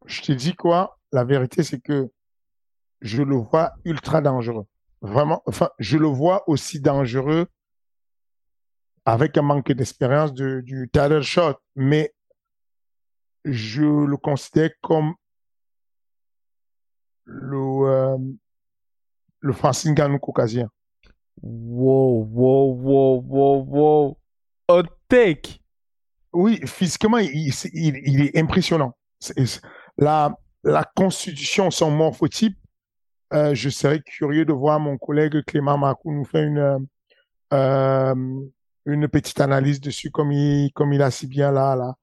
Je 0.07 0.21
te 0.21 0.31
dis 0.31 0.55
quoi? 0.55 0.97
La 1.11 1.23
vérité, 1.23 1.63
c'est 1.63 1.79
que 1.79 2.09
je 3.01 3.21
le 3.21 3.35
vois 3.35 3.73
ultra 3.85 4.21
dangereux. 4.21 4.65
Vraiment, 5.01 5.43
enfin, 5.45 5.69
je 5.79 5.97
le 5.97 6.07
vois 6.07 6.43
aussi 6.49 6.79
dangereux 6.81 7.47
avec 9.05 9.37
un 9.37 9.41
manque 9.41 9.71
d'expérience 9.71 10.33
de- 10.33 10.61
du 10.61 10.89
title 10.91 11.21
shot, 11.21 11.55
mais 11.75 12.13
je 13.45 13.83
le 13.83 14.17
considère 14.17 14.71
comme 14.81 15.13
le, 17.25 17.57
euh, 17.87 18.17
le 19.39 19.53
Francine 19.53 19.93
Ganou 19.93 20.19
caucasien. 20.19 20.69
Wow, 21.41 22.23
wow, 22.31 22.73
wow, 22.73 23.21
wow, 23.25 23.63
wow. 23.67 24.17
Hot 24.69 24.87
take 25.07 25.59
Oui, 26.33 26.59
physiquement, 26.65 27.17
il- 27.19 27.51
il- 27.73 28.01
il 28.05 28.21
est 28.21 28.37
impressionnant. 28.37 28.95
La, 29.97 30.37
la 30.63 30.83
constitution, 30.95 31.71
son 31.71 31.91
morphotype, 31.91 32.57
euh, 33.33 33.53
je 33.53 33.69
serais 33.69 33.99
curieux 33.99 34.45
de 34.45 34.53
voir 34.53 34.79
mon 34.79 34.97
collègue 34.97 35.43
Clément 35.43 35.77
Marcoux 35.77 36.11
nous 36.11 36.25
faire 36.25 36.43
une, 36.43 36.87
euh, 37.53 38.15
une 38.85 39.07
petite 39.07 39.41
analyse 39.41 39.81
dessus, 39.81 40.11
comme 40.11 40.31
il, 40.31 40.71
comme 40.73 40.93
il 40.93 41.01
a 41.01 41.11
si 41.11 41.27
bien 41.27 41.51
là, 41.51 41.75
là, 41.75 41.95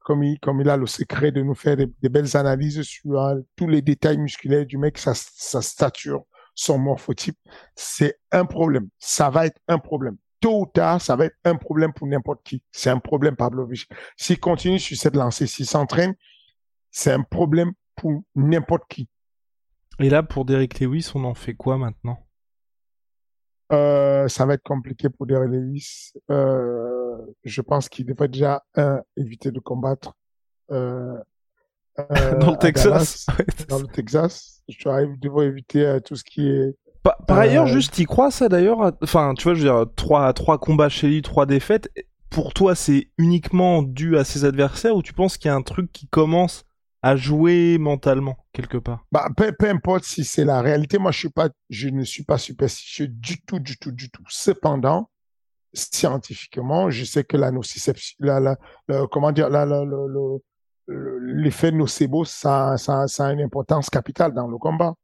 comme 0.00 0.22
il, 0.22 0.38
comme 0.38 0.60
il 0.60 0.68
a 0.68 0.76
le 0.76 0.86
secret 0.86 1.32
de 1.32 1.42
nous 1.42 1.54
faire 1.54 1.76
des, 1.76 1.86
des 2.00 2.08
belles 2.08 2.36
analyses 2.36 2.82
sur 2.82 3.20
euh, 3.20 3.40
tous 3.56 3.66
les 3.66 3.82
détails 3.82 4.18
musculaires 4.18 4.66
du 4.66 4.78
mec, 4.78 4.98
sa, 4.98 5.14
sa 5.14 5.62
stature, 5.62 6.24
son 6.54 6.78
morphotype. 6.78 7.38
C'est 7.74 8.18
un 8.30 8.44
problème. 8.44 8.88
Ça 8.98 9.30
va 9.30 9.46
être 9.46 9.60
un 9.68 9.78
problème. 9.78 10.16
Tôt 10.40 10.62
ou 10.62 10.66
tard, 10.66 11.00
ça 11.00 11.16
va 11.16 11.24
être 11.24 11.36
un 11.44 11.56
problème 11.56 11.92
pour 11.92 12.06
n'importe 12.06 12.42
qui. 12.44 12.62
C'est 12.70 12.90
un 12.90 13.00
problème, 13.00 13.34
Pavlovich. 13.34 13.88
S'il 14.16 14.38
continue 14.38 14.78
sur 14.78 14.96
cette 14.96 15.16
lancée, 15.16 15.48
s'il 15.48 15.66
s'entraîne, 15.66 16.14
c'est 16.90 17.12
un 17.12 17.22
problème 17.22 17.72
pour 17.96 18.22
n'importe 18.34 18.84
qui. 18.88 19.08
Et 20.00 20.10
là, 20.10 20.22
pour 20.22 20.44
Derek 20.44 20.78
Lewis, 20.80 21.10
on 21.14 21.24
en 21.24 21.34
fait 21.34 21.54
quoi 21.54 21.76
maintenant? 21.76 22.18
Euh, 23.72 24.28
ça 24.28 24.46
va 24.46 24.54
être 24.54 24.62
compliqué 24.62 25.08
pour 25.08 25.26
Derrick 25.26 25.50
Lewis. 25.50 26.12
Euh, 26.30 27.18
je 27.44 27.60
pense 27.60 27.88
qu'il 27.88 28.06
devrait 28.06 28.28
déjà 28.28 28.62
un, 28.74 29.02
éviter 29.16 29.50
de 29.50 29.60
combattre 29.60 30.14
euh, 30.70 31.18
Dans 32.40 32.52
le 32.52 32.58
Texas 32.58 33.26
Dallas, 33.26 33.46
dans 33.68 33.80
le 33.80 33.88
Texas. 33.88 34.62
Je 34.68 34.88
il 35.04 35.18
devrait 35.18 35.46
éviter 35.46 35.98
tout 36.04 36.14
ce 36.14 36.22
qui 36.22 36.48
est. 36.48 36.76
Par, 37.02 37.16
par 37.26 37.38
Euh, 37.38 37.40
ailleurs, 37.40 37.66
juste, 37.66 37.94
t'y 37.94 38.04
crois 38.04 38.30
ça 38.30 38.48
d'ailleurs 38.48 38.92
Enfin, 39.02 39.34
tu 39.34 39.44
vois, 39.44 39.54
je 39.54 39.66
veux 39.66 39.68
dire, 39.68 39.86
trois, 39.96 40.32
trois 40.32 40.58
combats 40.58 40.88
chez 40.88 41.08
lui, 41.08 41.22
trois 41.22 41.44
défaites. 41.44 41.90
Pour 42.30 42.54
toi, 42.54 42.74
c'est 42.74 43.10
uniquement 43.18 43.82
dû 43.82 44.16
à 44.16 44.24
ses 44.24 44.44
adversaires 44.44 44.94
ou 44.94 45.02
tu 45.02 45.12
penses 45.12 45.38
qu'il 45.38 45.48
y 45.48 45.52
a 45.52 45.56
un 45.56 45.62
truc 45.62 45.90
qui 45.90 46.06
commence 46.06 46.64
à 47.02 47.16
jouer 47.16 47.78
mentalement 47.78 48.36
quelque 48.52 48.78
part 48.78 49.04
Bah, 49.12 49.28
peu, 49.36 49.52
importe 49.68 50.04
si 50.04 50.24
c'est 50.24 50.44
la 50.44 50.60
réalité. 50.60 50.98
Moi, 50.98 51.12
je 51.12 51.88
ne 51.88 52.04
suis 52.04 52.24
pas 52.24 52.38
superstitieux 52.38 53.08
du 53.08 53.40
tout, 53.42 53.60
du 53.60 53.78
tout, 53.78 53.92
du 53.92 54.10
tout. 54.10 54.24
Cependant, 54.28 55.10
scientifiquement, 55.72 56.90
je 56.90 57.04
sais 57.04 57.24
que 57.24 57.36
l'effet 60.88 61.70
nocebo, 61.70 62.24
ça 62.24 62.74
a 62.74 63.32
une 63.32 63.42
importance 63.42 63.90
capitale 63.90 64.34
dans 64.34 64.48
le 64.48 64.58
combat. 64.58 64.94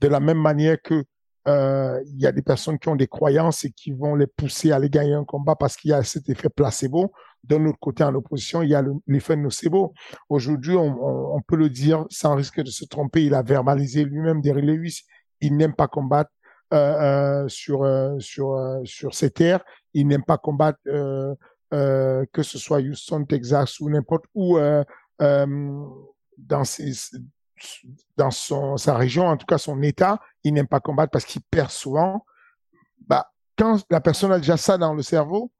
De 0.00 0.08
la 0.08 0.20
même 0.20 0.40
manière 0.40 0.80
que 0.82 1.04
euh, 1.48 2.00
il 2.06 2.20
y 2.20 2.26
a 2.26 2.32
des 2.32 2.42
personnes 2.42 2.78
qui 2.78 2.88
ont 2.88 2.96
des 2.96 3.06
croyances 3.06 3.64
et 3.64 3.70
qui 3.70 3.92
vont 3.92 4.14
les 4.14 4.26
pousser 4.26 4.72
à 4.72 4.76
aller 4.76 4.90
gagner 4.90 5.14
un 5.14 5.24
combat 5.24 5.56
parce 5.56 5.76
qu'il 5.76 5.90
y 5.90 5.94
a 5.94 6.02
cet 6.02 6.28
effet 6.28 6.48
placebo. 6.50 7.12
D'un 7.42 7.64
autre 7.66 7.78
côté, 7.80 8.04
en 8.04 8.14
opposition, 8.14 8.62
il 8.62 8.70
y 8.70 8.74
a 8.74 8.82
le- 8.82 8.94
l'effet 9.06 9.36
nocebo. 9.36 9.94
Aujourd'hui, 10.28 10.76
on, 10.76 10.88
on, 11.02 11.36
on 11.36 11.40
peut 11.40 11.56
le 11.56 11.70
dire 11.70 12.04
sans 12.10 12.34
risque 12.34 12.60
de 12.60 12.70
se 12.70 12.84
tromper. 12.84 13.24
Il 13.24 13.34
a 13.34 13.42
verbalisé 13.42 14.04
lui-même 14.04 14.40
Derrick 14.40 14.64
Lewis. 14.64 15.02
Il 15.40 15.56
n'aime 15.56 15.74
pas 15.74 15.88
combattre 15.88 16.30
euh, 16.74 16.76
euh, 17.44 17.48
sur 17.48 17.82
euh, 17.82 18.18
sur 18.18 18.52
euh, 18.52 18.80
sur 18.84 19.14
ces 19.14 19.30
terres. 19.30 19.64
Il 19.94 20.06
n'aime 20.06 20.22
pas 20.24 20.38
combattre 20.38 20.78
euh, 20.86 21.34
euh, 21.72 22.24
que 22.32 22.42
ce 22.42 22.58
soit 22.58 22.80
Houston, 22.80 23.24
Texas 23.24 23.80
ou 23.80 23.88
n'importe 23.88 24.24
où 24.34 24.58
dans 25.18 26.64
ces, 26.64 26.92
dans 28.16 28.30
son, 28.30 28.76
sa 28.76 28.94
région, 28.96 29.26
en 29.26 29.36
tout 29.36 29.46
cas 29.46 29.58
son 29.58 29.82
état, 29.82 30.18
il 30.44 30.54
n'aime 30.54 30.66
pas 30.68 30.80
combattre 30.80 31.10
parce 31.10 31.24
qu'il 31.24 31.42
perd 31.42 31.70
souvent. 31.70 32.24
Bah, 33.06 33.30
quand 33.58 33.84
la 33.90 34.00
personne 34.00 34.32
a 34.32 34.38
déjà 34.38 34.56
ça 34.56 34.78
dans 34.78 34.94
le 34.94 35.02
cerveau, 35.02 35.52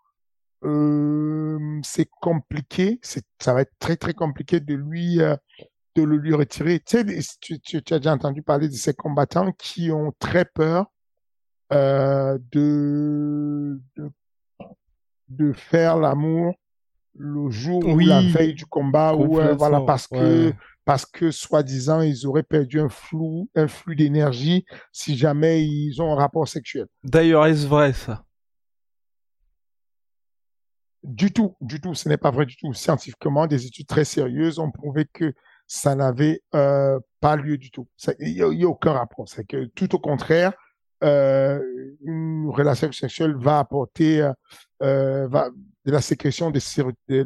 euh, 0.64 1.80
c'est 1.82 2.08
compliqué, 2.20 2.98
c'est, 3.02 3.24
ça 3.38 3.54
va 3.54 3.62
être 3.62 3.72
très 3.78 3.96
très 3.96 4.14
compliqué 4.14 4.60
de 4.60 4.74
lui, 4.74 5.20
euh, 5.20 5.36
de 5.96 6.02
le 6.02 6.16
lui 6.16 6.34
retirer. 6.34 6.80
Tu 6.80 6.98
sais, 6.98 7.22
tu, 7.40 7.60
tu, 7.60 7.82
tu, 7.82 7.94
as 7.94 7.98
déjà 7.98 8.12
entendu 8.12 8.42
parler 8.42 8.68
de 8.68 8.74
ces 8.74 8.94
combattants 8.94 9.52
qui 9.52 9.90
ont 9.90 10.12
très 10.18 10.44
peur 10.44 10.86
euh, 11.72 12.38
de, 12.52 13.80
de, 13.96 14.10
de 15.28 15.52
faire 15.52 15.96
l'amour 15.96 16.54
le 17.16 17.50
jour 17.50 17.82
Oui. 17.84 18.04
ou 18.04 18.08
la 18.08 18.20
veille 18.22 18.54
du 18.54 18.66
combat 18.66 19.14
ou 19.14 19.40
euh, 19.40 19.54
voilà 19.54 19.80
parce 19.80 20.06
que 20.06 20.48
ouais. 20.48 20.54
parce 20.84 21.06
que 21.06 21.30
soi-disant 21.30 22.02
ils 22.02 22.26
auraient 22.26 22.42
perdu 22.44 22.80
un 22.80 22.88
flou 22.88 23.48
un 23.56 23.68
flux 23.68 23.96
d'énergie 23.96 24.64
si 24.92 25.16
jamais 25.16 25.64
ils 25.64 26.00
ont 26.00 26.12
un 26.12 26.16
rapport 26.16 26.46
sexuel. 26.48 26.86
D'ailleurs, 27.04 27.46
est-ce 27.46 27.66
vrai 27.66 27.92
ça? 27.92 28.24
Du 31.02 31.32
tout, 31.32 31.56
du 31.60 31.80
tout, 31.80 31.94
ce 31.94 32.08
n'est 32.08 32.18
pas 32.18 32.30
vrai 32.30 32.46
du 32.46 32.56
tout. 32.56 32.72
Scientifiquement, 32.74 33.46
des 33.46 33.66
études 33.66 33.86
très 33.86 34.04
sérieuses 34.04 34.58
ont 34.58 34.70
prouvé 34.70 35.06
que 35.12 35.32
ça 35.66 35.94
n'avait 35.94 36.42
euh, 36.54 36.98
pas 37.20 37.36
lieu 37.36 37.56
du 37.56 37.70
tout. 37.70 37.88
Il 38.18 38.34
n'y 38.34 38.64
a, 38.64 38.68
aucun 38.68 38.92
rapport. 38.92 39.28
C'est 39.28 39.44
que 39.44 39.66
tout 39.66 39.94
au 39.94 39.98
contraire, 39.98 40.52
euh, 41.02 41.60
une 42.04 42.50
relation 42.50 42.92
sexuelle 42.92 43.34
va 43.36 43.60
apporter 43.60 44.20
euh, 44.20 44.32
euh, 44.82 45.28
va, 45.28 45.48
de 45.86 45.92
la 45.92 46.00
sécrétion 46.00 46.50
de, 46.50 46.60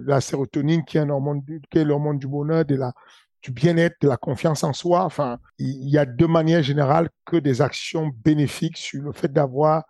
la 0.06 0.20
sérotonine, 0.20 0.84
qui 0.84 0.98
est 0.98 1.00
un 1.00 1.10
hormone, 1.10 1.40
du- 1.40 1.60
qui 1.70 1.78
est 1.78 1.84
l'hormone 1.84 2.18
du 2.18 2.28
bonheur, 2.28 2.64
de 2.64 2.76
la, 2.76 2.92
du 3.42 3.50
bien-être, 3.50 3.96
de 4.00 4.08
la 4.08 4.16
confiance 4.16 4.62
en 4.62 4.72
soi. 4.72 5.04
Enfin, 5.04 5.38
il 5.58 5.88
y 5.88 5.98
a 5.98 6.06
de 6.06 6.26
manière 6.26 6.62
générale 6.62 7.08
que 7.24 7.36
des 7.36 7.62
actions 7.62 8.10
bénéfiques 8.24 8.76
sur 8.76 9.02
le 9.02 9.12
fait 9.12 9.32
d'avoir 9.32 9.84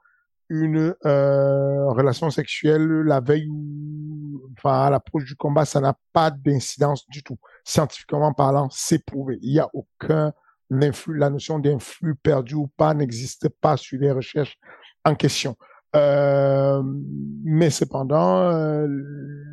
une 0.54 0.94
euh, 1.04 1.90
relation 1.90 2.30
sexuelle 2.30 2.86
la 3.02 3.20
veille 3.20 3.48
ou 3.48 4.42
enfin 4.56 4.84
à 4.86 4.90
l'approche 4.90 5.24
du 5.24 5.34
combat, 5.36 5.64
ça 5.64 5.80
n'a 5.80 5.96
pas 6.12 6.30
d'incidence 6.30 7.08
du 7.08 7.22
tout. 7.22 7.38
Scientifiquement 7.64 8.32
parlant, 8.32 8.68
c'est 8.70 9.04
prouvé. 9.04 9.38
Il 9.42 9.52
n'y 9.52 9.58
a 9.58 9.68
aucun 9.74 10.32
influx, 10.70 11.18
la 11.18 11.30
notion 11.30 11.58
d'influx 11.58 12.14
perdu 12.14 12.54
ou 12.54 12.68
pas 12.68 12.94
n'existe 12.94 13.48
pas 13.48 13.76
sur 13.76 13.98
les 13.98 14.12
recherches 14.12 14.58
en 15.04 15.14
question. 15.14 15.56
Euh, 15.96 16.82
mais 17.44 17.70
cependant, 17.70 18.50
euh, 18.50 18.86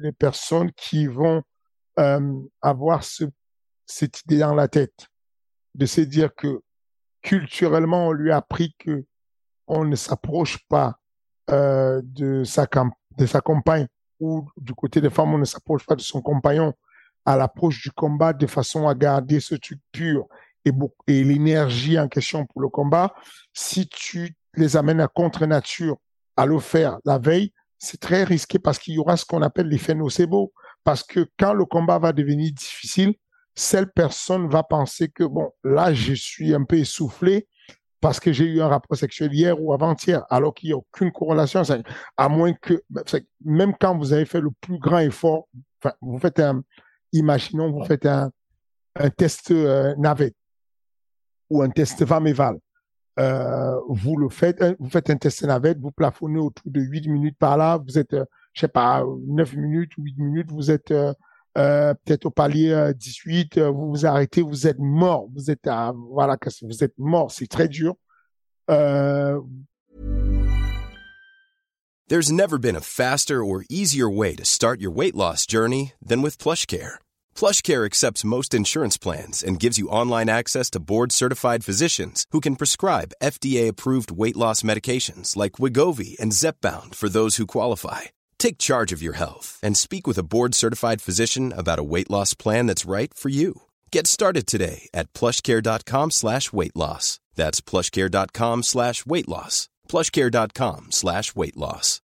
les 0.01 0.11
personnes 0.11 0.71
qui 0.73 1.07
vont 1.07 1.43
avoir 2.61 3.03
ce, 3.03 3.25
cette 3.85 4.23
idée 4.23 4.39
dans 4.39 4.55
la 4.55 4.67
tête 4.67 5.07
de 5.75 5.85
se 5.85 6.01
dire 6.01 6.33
que 6.33 6.61
culturellement 7.21 8.07
on 8.07 8.11
lui 8.11 8.31
a 8.31 8.37
appris 8.37 8.73
que 8.79 9.05
on 9.71 9.85
ne 9.85 9.95
s'approche 9.95 10.59
pas 10.67 10.99
euh, 11.49 12.01
de 12.03 12.43
sa 12.43 12.67
de 13.17 13.25
sa 13.25 13.41
compagne 13.41 13.87
ou 14.19 14.47
du 14.57 14.73
côté 14.73 14.99
des 14.99 15.09
femmes 15.09 15.33
on 15.33 15.37
ne 15.37 15.45
s'approche 15.45 15.85
pas 15.85 15.95
de 15.95 16.01
son 16.01 16.21
compagnon 16.21 16.73
à 17.25 17.37
l'approche 17.37 17.81
du 17.81 17.91
combat 17.91 18.33
de 18.33 18.47
façon 18.47 18.87
à 18.87 18.95
garder 18.95 19.39
ce 19.39 19.55
truc 19.55 19.79
pur 19.91 20.27
et, 20.65 20.71
et 21.07 21.23
l'énergie 21.23 21.97
en 21.97 22.07
question 22.07 22.45
pour 22.45 22.61
le 22.61 22.69
combat. 22.69 23.13
Si 23.53 23.87
tu 23.87 24.35
les 24.55 24.75
amènes 24.75 25.01
à 25.01 25.07
contre 25.07 25.45
nature 25.45 25.97
à 26.35 26.45
le 26.45 26.59
faire 26.59 26.97
la 27.05 27.19
veille, 27.19 27.53
c'est 27.77 27.99
très 27.99 28.23
risqué 28.23 28.59
parce 28.59 28.77
qu'il 28.77 28.95
y 28.95 28.99
aura 28.99 29.17
ce 29.17 29.25
qu'on 29.25 29.41
appelle 29.41 29.67
l'effet 29.67 29.95
nocebo. 29.95 30.51
Parce 30.83 31.03
que 31.03 31.27
quand 31.37 31.53
le 31.53 31.65
combat 31.65 31.99
va 31.99 32.11
devenir 32.11 32.51
difficile, 32.53 33.13
cette 33.53 33.93
personne 33.93 34.49
va 34.49 34.63
penser 34.63 35.09
que 35.09 35.23
bon, 35.23 35.51
là, 35.63 35.93
je 35.93 36.13
suis 36.13 36.55
un 36.55 36.63
peu 36.63 36.77
essoufflé 36.77 37.47
parce 38.01 38.19
que 38.19 38.33
j'ai 38.33 38.45
eu 38.45 38.61
un 38.61 38.67
rapport 38.67 38.97
sexuel 38.97 39.31
hier 39.33 39.61
ou 39.61 39.71
avant-hier, 39.73 40.25
alors 40.29 40.53
qu'il 40.53 40.69
n'y 40.69 40.73
a 40.73 40.77
aucune 40.77 41.11
corrélation. 41.11 41.61
À 42.17 42.27
moins 42.29 42.51
que, 42.53 42.81
c'est- 43.05 43.27
même 43.45 43.73
quand 43.79 43.95
vous 43.97 44.11
avez 44.11 44.25
fait 44.25 44.41
le 44.41 44.49
plus 44.59 44.79
grand 44.79 44.99
effort, 44.99 45.47
vous 46.01 46.17
faites 46.19 46.39
un, 46.39 46.63
imaginons, 47.13 47.71
vous 47.71 47.85
faites 47.85 48.05
un, 48.07 48.31
test 49.17 49.51
euh, 49.51 49.95
navette 49.97 50.35
ou 51.49 51.61
un 51.61 51.69
test 51.69 52.03
Vameval. 52.03 52.57
Euh, 53.19 53.79
vous 53.89 54.17
le 54.17 54.29
faites, 54.29 54.61
euh, 54.61 54.75
vous 54.79 54.89
faites 54.89 55.09
un 55.09 55.17
test 55.17 55.43
navette, 55.43 55.79
vous 55.79 55.91
plafonnez 55.91 56.39
autour 56.39 56.71
de 56.71 56.81
8 56.81 57.07
minutes 57.07 57.37
par 57.37 57.55
là, 57.55 57.77
vous 57.77 57.99
êtes, 57.99 58.13
euh, 58.13 58.25
je 58.53 58.61
sais 58.61 58.67
pas, 58.67 59.03
9 59.27 59.53
minutes, 59.55 59.91
8 59.97 60.17
minutes, 60.17 60.51
vous 60.51 60.71
êtes 60.71 60.91
euh, 61.57 61.91
euh, 61.91 61.93
peut-être 62.05 62.25
au 62.25 62.31
palier 62.31 62.71
euh, 62.71 62.93
18, 62.93 63.57
euh, 63.57 63.69
vous 63.69 63.89
vous 63.89 64.05
arrêtez, 64.05 64.41
vous 64.41 64.67
êtes 64.67 64.79
mort, 64.79 65.27
vous 65.33 65.51
êtes 65.51 65.67
à, 65.67 65.93
voilà, 66.09 66.37
vous 66.61 66.83
êtes 66.83 66.97
mort, 66.97 67.31
c'est 67.31 67.47
très 67.47 67.67
dur. 67.67 67.95
Euh, 68.69 69.39
There's 72.07 72.31
never 72.31 72.57
been 72.57 72.75
a 72.75 72.81
faster 72.81 73.43
or 73.43 73.63
easier 73.69 74.09
way 74.09 74.35
to 74.35 74.43
start 74.43 74.81
your 74.81 74.91
weight 74.91 75.15
loss 75.15 75.45
journey 75.45 75.93
than 76.05 76.21
with 76.21 76.37
PlushCare. 76.37 76.95
PlushCare 77.33 77.85
accepts 77.85 78.25
most 78.25 78.53
insurance 78.53 78.97
plans 78.97 79.41
and 79.41 79.61
gives 79.61 79.77
you 79.77 79.87
online 79.87 80.27
access 80.27 80.69
to 80.71 80.81
board-certified 80.81 81.63
physicians 81.63 82.25
who 82.31 82.41
can 82.41 82.57
prescribe 82.57 83.13
FDA-approved 83.23 84.11
weight 84.11 84.35
loss 84.35 84.61
medications 84.61 85.37
like 85.37 85.53
Wigovi 85.53 86.19
and 86.19 86.33
Zepbound 86.33 86.95
for 86.95 87.07
those 87.07 87.37
who 87.37 87.47
qualify. 87.47 88.11
Take 88.41 88.57
charge 88.57 88.91
of 88.91 89.03
your 89.03 89.13
health 89.13 89.59
and 89.61 89.77
speak 89.77 90.07
with 90.07 90.17
a 90.17 90.23
board-certified 90.23 90.99
physician 90.99 91.53
about 91.55 91.77
a 91.77 91.83
weight 91.83 92.09
loss 92.09 92.33
plan 92.33 92.65
that's 92.65 92.89
right 92.89 93.13
for 93.13 93.29
you. 93.29 93.61
Get 93.91 94.07
started 94.07 94.47
today 94.47 94.89
at 94.95 95.13
plushcare.com 95.13 96.09
slash 96.09 96.51
weight 96.51 96.75
loss. 96.75 97.19
That's 97.35 97.61
plushcare.com 97.61 98.63
slash 98.63 99.05
weight 99.05 99.29
loss. 99.29 99.69
plushcare.com 99.87 100.87
slash 100.89 101.35
weight 101.35 101.55
loss. 101.55 102.01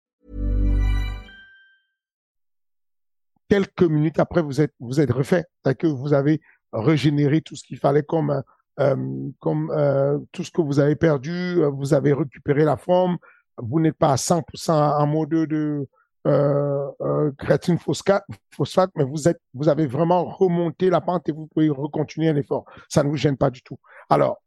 quelques 3.49 3.89
minutes 3.89 4.19
après, 4.19 4.43
vous 4.43 4.61
êtes, 4.61 4.73
vous 4.79 4.99
êtes 4.99 5.11
refait. 5.11 5.45
Que 5.79 5.87
vous 5.87 6.13
avez 6.13 6.39
régénéré 6.71 7.41
tout 7.41 7.55
ce 7.55 7.63
qu'il 7.63 7.79
fallait 7.79 8.03
comme, 8.03 8.43
euh, 8.79 9.29
comme 9.39 9.71
euh, 9.71 10.19
tout 10.33 10.43
ce 10.43 10.51
que 10.51 10.61
vous 10.61 10.79
avez 10.79 10.95
perdu, 10.95 11.63
vous 11.73 11.95
avez 11.95 12.13
récupéré 12.13 12.63
la 12.63 12.77
forme, 12.77 13.17
vous 13.57 13.79
n'êtes 13.79 13.97
pas 13.97 14.11
à 14.11 14.17
100% 14.17 14.71
en 14.71 15.07
mode 15.07 15.29
de 15.29 15.87
euh, 16.27 16.91
euh, 17.01 17.31
créatine 17.37 17.77
phosphate, 17.77 18.25
phosphate, 18.53 18.91
mais 18.95 19.03
vous 19.03 19.27
êtes, 19.27 19.39
vous 19.53 19.69
avez 19.69 19.87
vraiment 19.87 20.25
remonté 20.25 20.89
la 20.89 21.01
pente 21.01 21.27
et 21.29 21.31
vous 21.31 21.47
pouvez 21.47 21.69
recontinuer 21.69 22.29
un 22.29 22.35
effort. 22.35 22.65
Ça 22.89 23.03
ne 23.03 23.09
vous 23.09 23.17
gêne 23.17 23.37
pas 23.37 23.49
du 23.49 23.61
tout. 23.61 23.79
Alors, 24.09 24.37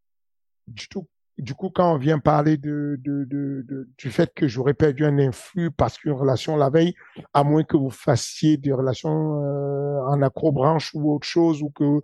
du 0.67 0.89
tout, 0.89 1.09
du 1.39 1.55
coup, 1.55 1.71
quand 1.71 1.95
on 1.95 1.97
vient 1.97 2.19
parler 2.19 2.59
de, 2.59 3.01
de, 3.03 3.25
de, 3.25 3.89
du 3.97 4.11
fait 4.11 4.33
que 4.35 4.47
j'aurais 4.47 4.75
perdu 4.75 5.07
un 5.07 5.19
influx 5.19 5.71
parce 5.71 5.97
qu'une 5.97 6.13
relation 6.13 6.57
la 6.57 6.69
veille, 6.69 6.95
à 7.33 7.45
moins 7.45 7.65
que 7.65 7.77
vous 7.77 7.91
fassiez 7.91 8.59
des 8.59 8.73
relations 8.73 9.43
euh, 9.43 10.01
en 10.07 10.21
acrobranche 10.23 10.91
ou 10.95 11.15
autre 11.15 11.27
chose, 11.27 11.63
ou 11.63 11.71
que 11.71 12.01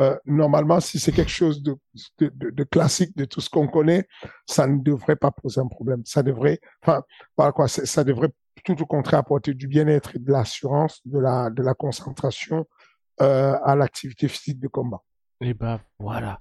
euh, 0.00 0.16
normalement, 0.24 0.80
si 0.80 0.98
c'est 0.98 1.12
quelque 1.12 1.30
chose 1.30 1.62
de, 1.62 1.76
de, 2.18 2.30
de, 2.50 2.64
classique 2.64 3.16
de 3.16 3.26
tout 3.26 3.40
ce 3.40 3.50
qu'on 3.50 3.68
connaît, 3.68 4.08
ça 4.46 4.66
ne 4.66 4.80
devrait 4.82 5.16
pas 5.16 5.30
poser 5.30 5.60
un 5.60 5.68
problème. 5.68 6.02
Ça 6.06 6.22
devrait, 6.22 6.58
enfin, 6.82 7.02
voilà 7.36 7.52
quoi, 7.52 7.68
ça 7.68 8.02
devrait 8.02 8.30
tout 8.64 8.80
au 8.80 8.86
contraire 8.86 9.20
apporter 9.20 9.54
du 9.54 9.68
bien-être 9.68 10.16
et 10.16 10.18
de 10.18 10.30
l'assurance, 10.30 11.00
de 11.04 11.18
la, 11.18 11.74
concentration 11.74 12.66
euh, 13.20 13.56
à 13.64 13.76
l'activité 13.76 14.28
physique 14.28 14.60
de 14.60 14.68
combat. 14.68 15.02
Et 15.40 15.54
bah 15.54 15.80
voilà. 15.98 16.40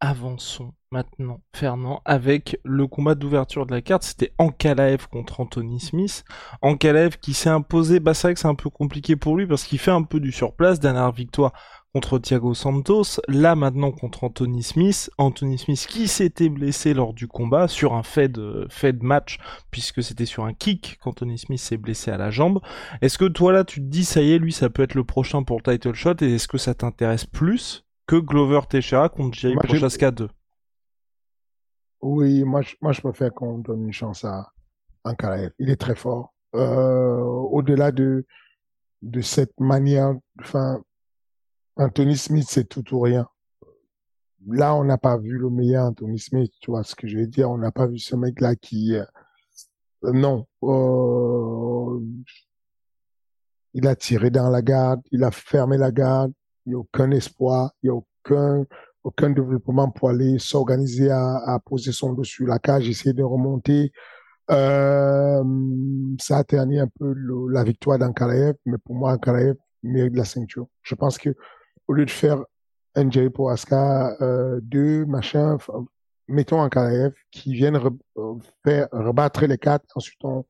Avançons 0.00 0.74
maintenant, 0.92 1.40
Fernand, 1.52 2.02
avec 2.04 2.60
le 2.64 2.86
combat 2.86 3.16
d'ouverture 3.16 3.66
de 3.66 3.74
la 3.74 3.82
carte. 3.82 4.04
C'était 4.04 4.32
Ankalaev 4.38 5.08
contre 5.08 5.40
Anthony 5.40 5.80
Smith. 5.80 6.24
Ankalaev 6.62 7.18
qui 7.18 7.34
s'est 7.34 7.48
imposé, 7.48 7.98
bah 7.98 8.14
c'est 8.14 8.28
vrai 8.28 8.34
que 8.34 8.40
c'est 8.40 8.46
un 8.46 8.54
peu 8.54 8.70
compliqué 8.70 9.16
pour 9.16 9.36
lui 9.36 9.46
parce 9.46 9.64
qu'il 9.64 9.80
fait 9.80 9.90
un 9.90 10.04
peu 10.04 10.20
du 10.20 10.30
surplace. 10.30 10.78
Dernière 10.78 11.10
victoire 11.10 11.52
contre 11.94 12.18
Thiago 12.18 12.54
Santos. 12.54 13.20
Là 13.28 13.54
maintenant 13.54 13.90
contre 13.92 14.24
Anthony 14.24 14.62
Smith. 14.62 15.10
Anthony 15.18 15.58
Smith 15.58 15.86
qui 15.88 16.08
s'était 16.08 16.48
blessé 16.48 16.94
lors 16.94 17.14
du 17.14 17.26
combat 17.28 17.66
sur 17.68 17.94
un 17.94 18.02
fait 18.02 18.28
de, 18.28 18.66
fait 18.70 18.92
de 18.92 19.04
match 19.04 19.38
puisque 19.70 20.02
c'était 20.02 20.26
sur 20.26 20.44
un 20.44 20.52
kick 20.54 20.98
qu'Anthony 21.02 21.38
Smith 21.38 21.60
s'est 21.60 21.76
blessé 21.78 22.10
à 22.10 22.16
la 22.18 22.30
jambe. 22.30 22.60
Est-ce 23.00 23.18
que 23.18 23.24
toi 23.26 23.52
là 23.52 23.64
tu 23.64 23.80
te 23.80 23.86
dis 23.86 24.04
ça 24.04 24.22
y 24.22 24.32
est 24.32 24.38
lui 24.38 24.52
ça 24.52 24.70
peut 24.70 24.82
être 24.82 24.94
le 24.94 25.04
prochain 25.04 25.42
pour 25.42 25.60
le 25.64 25.72
title 25.72 25.94
shot 25.94 26.14
et 26.20 26.34
est-ce 26.34 26.48
que 26.48 26.58
ça 26.58 26.74
t'intéresse 26.74 27.24
plus 27.24 27.84
que 28.06 28.16
Glover 28.16 28.60
Teixeira 28.68 29.08
contre 29.08 29.36
Jiri 29.36 29.54
Moi, 29.54 29.62
j'ai- 29.66 29.70
Prochaska 29.78 30.10
2 30.10 30.28
Oui, 32.00 32.44
moi, 32.44 32.62
je, 32.62 32.74
moi, 32.80 32.92
je 32.92 33.00
préfère 33.00 33.32
qu'on 33.34 33.58
donne 33.58 33.84
une 33.86 33.92
chance 33.92 34.24
à 34.24 34.52
Ankalaev. 35.04 35.50
Il 35.58 35.68
est 35.70 35.76
très 35.76 35.94
fort. 35.96 36.32
Euh, 36.54 37.18
au-delà 37.20 37.92
de, 37.92 38.24
de 39.02 39.20
cette 39.20 39.58
manière, 39.60 40.14
enfin, 40.40 40.80
Anthony 41.78 42.16
Smith, 42.16 42.46
c'est 42.48 42.68
tout 42.68 42.94
ou 42.94 43.00
rien. 43.00 43.26
Là, 44.46 44.74
on 44.74 44.84
n'a 44.84 44.98
pas 44.98 45.16
vu 45.16 45.38
le 45.38 45.48
meilleur 45.50 45.86
Anthony 45.86 46.18
Smith, 46.18 46.52
tu 46.60 46.70
vois 46.70 46.84
ce 46.84 46.94
que 46.94 47.06
je 47.06 47.18
veux 47.18 47.26
dire. 47.26 47.50
On 47.50 47.58
n'a 47.58 47.72
pas 47.72 47.86
vu 47.86 47.98
ce 47.98 48.16
mec-là 48.16 48.56
qui, 48.56 48.94
euh, 48.94 49.04
non, 50.02 50.46
euh, 50.64 52.00
il 53.74 53.86
a 53.86 53.96
tiré 53.96 54.30
dans 54.30 54.50
la 54.50 54.62
garde, 54.62 55.00
il 55.12 55.24
a 55.24 55.30
fermé 55.30 55.76
la 55.76 55.92
garde, 55.92 56.32
il 56.66 56.70
n'y 56.70 56.74
a 56.74 56.78
aucun 56.78 57.10
espoir, 57.10 57.72
il 57.82 57.86
n'y 57.86 57.90
a 57.90 57.94
aucun 57.94 58.64
aucun 59.04 59.30
développement 59.30 59.90
pour 59.90 60.10
aller 60.10 60.38
s'organiser 60.38 61.10
à, 61.10 61.36
à 61.46 61.58
poser 61.60 61.92
son 61.92 62.12
dos 62.12 62.24
sur 62.24 62.46
la 62.46 62.58
cage, 62.58 62.88
essayer 62.88 63.14
de 63.14 63.22
remonter. 63.22 63.92
Euh, 64.50 65.42
ça 66.20 66.38
a 66.38 66.44
terni 66.44 66.78
un 66.78 66.88
peu 66.88 67.14
la 67.50 67.64
victoire 67.64 67.98
d'Ankalaev, 67.98 68.56
mais 68.66 68.78
pour 68.78 68.94
moi, 68.94 69.12
Ankalaev 69.12 69.56
mérite 69.82 70.16
la 70.16 70.24
ceinture. 70.24 70.66
Je 70.82 70.94
pense 70.94 71.18
que 71.18 71.34
au 71.88 71.94
lieu 71.94 72.04
de 72.04 72.10
faire 72.10 72.38
un 72.94 73.10
Jerry 73.10 73.30
Prohaska, 73.30 74.16
euh, 74.20 74.60
deux, 74.62 75.04
machin, 75.06 75.54
enfin, 75.54 75.84
mettons 76.26 76.60
Ankalaev 76.60 77.12
qui 77.30 77.54
vienne 77.54 77.76
re- 77.76 77.98
euh, 78.18 78.34
faire 78.64 78.88
rebattre 78.92 79.44
les 79.46 79.58
quatre, 79.58 79.84
ensuite 79.94 80.18
on, 80.22 80.44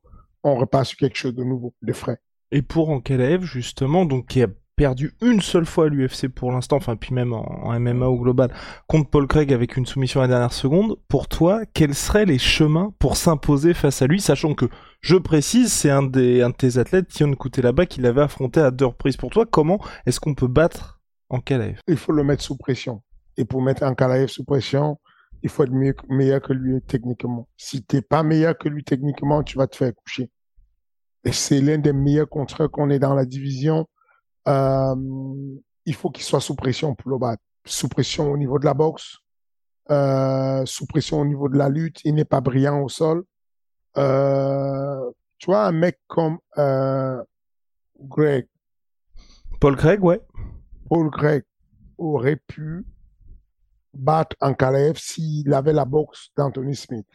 sur 0.84 0.98
quelque 0.98 1.16
chose 1.16 1.34
de 1.34 1.44
nouveau, 1.44 1.74
de 1.82 1.92
frais. 1.92 2.18
Et 2.50 2.62
pour 2.62 2.90
Ankalaev, 2.90 3.42
justement, 3.42 4.04
donc 4.04 4.26
qui 4.28 4.42
a 4.42 4.48
perdu 4.76 5.12
une 5.20 5.40
seule 5.40 5.66
fois 5.66 5.88
l'UFC 5.88 6.28
pour 6.28 6.52
l'instant, 6.52 6.76
enfin 6.76 6.94
puis 6.96 7.12
même 7.12 7.32
en, 7.32 7.78
MMA 7.78 8.06
au 8.06 8.16
global, 8.16 8.54
contre 8.86 9.10
Paul 9.10 9.26
Craig 9.26 9.52
avec 9.52 9.76
une 9.76 9.84
soumission 9.84 10.20
à 10.20 10.24
la 10.24 10.28
dernière 10.28 10.52
seconde, 10.52 10.96
pour 11.08 11.28
toi, 11.28 11.62
quels 11.74 11.94
seraient 11.94 12.24
les 12.24 12.38
chemins 12.38 12.94
pour 13.00 13.16
s'imposer 13.16 13.74
face 13.74 14.02
à 14.02 14.06
lui, 14.06 14.20
sachant 14.20 14.54
que, 14.54 14.66
je 15.00 15.16
précise, 15.16 15.72
c'est 15.72 15.90
un, 15.90 16.04
un 16.04 16.06
de 16.06 16.52
tes 16.56 16.78
athlètes, 16.78 17.08
Tion 17.08 17.34
là-bas, 17.62 17.86
qui 17.86 18.00
l'avait 18.00 18.22
affronté 18.22 18.60
à 18.60 18.70
deux 18.70 18.86
reprises. 18.86 19.16
Pour 19.16 19.30
toi, 19.30 19.46
comment 19.46 19.80
est-ce 20.06 20.20
qu'on 20.20 20.34
peut 20.34 20.48
battre 20.48 20.97
Ankalaev 21.30 21.80
il 21.86 21.96
faut 21.96 22.12
le 22.12 22.24
mettre 22.24 22.42
sous 22.42 22.56
pression. 22.56 23.02
Et 23.36 23.44
pour 23.44 23.62
mettre 23.62 23.82
Ankalaev 23.84 24.28
sous 24.28 24.44
pression, 24.44 24.98
il 25.42 25.48
faut 25.48 25.64
être 25.64 25.72
mieux- 25.72 25.94
meilleur 26.08 26.40
que 26.42 26.52
lui 26.52 26.80
techniquement. 26.82 27.48
Si 27.56 27.82
t'es 27.84 28.02
pas 28.02 28.22
meilleur 28.22 28.56
que 28.58 28.68
lui 28.68 28.82
techniquement, 28.82 29.42
tu 29.42 29.56
vas 29.56 29.66
te 29.66 29.76
faire 29.76 29.94
coucher. 29.94 30.30
Et 31.24 31.32
c'est 31.32 31.60
l'un 31.60 31.78
des 31.78 31.92
meilleurs 31.92 32.28
contre 32.28 32.66
qu'on 32.66 32.90
est 32.90 32.98
dans 32.98 33.14
la 33.14 33.24
division. 33.24 33.86
Euh, 34.48 34.94
il 35.84 35.94
faut 35.94 36.10
qu'il 36.10 36.24
soit 36.24 36.40
sous 36.40 36.54
pression 36.54 36.94
pour 36.94 37.10
le 37.10 37.18
battre. 37.18 37.42
Sous 37.64 37.88
pression 37.88 38.30
au 38.32 38.36
niveau 38.36 38.58
de 38.58 38.64
la 38.64 38.74
boxe, 38.74 39.18
euh, 39.90 40.64
sous 40.64 40.86
pression 40.86 41.20
au 41.20 41.24
niveau 41.24 41.48
de 41.48 41.56
la 41.58 41.68
lutte. 41.68 42.00
Il 42.04 42.14
n'est 42.14 42.24
pas 42.24 42.40
brillant 42.40 42.80
au 42.80 42.88
sol. 42.88 43.24
Euh, 43.96 45.10
tu 45.38 45.46
vois, 45.46 45.66
un 45.66 45.72
mec 45.72 46.00
comme 46.06 46.38
Greg, 48.00 48.46
Paul 49.60 49.76
Craig, 49.76 50.02
ouais. 50.02 50.20
Paul 50.88 51.10
Craig 51.10 51.44
aurait 51.98 52.36
pu 52.36 52.84
battre 53.94 54.36
Ankalaev 54.40 54.96
s'il 54.96 55.52
avait 55.52 55.72
la 55.72 55.84
boxe 55.84 56.30
d'Anthony 56.36 56.76
Smith. 56.76 57.06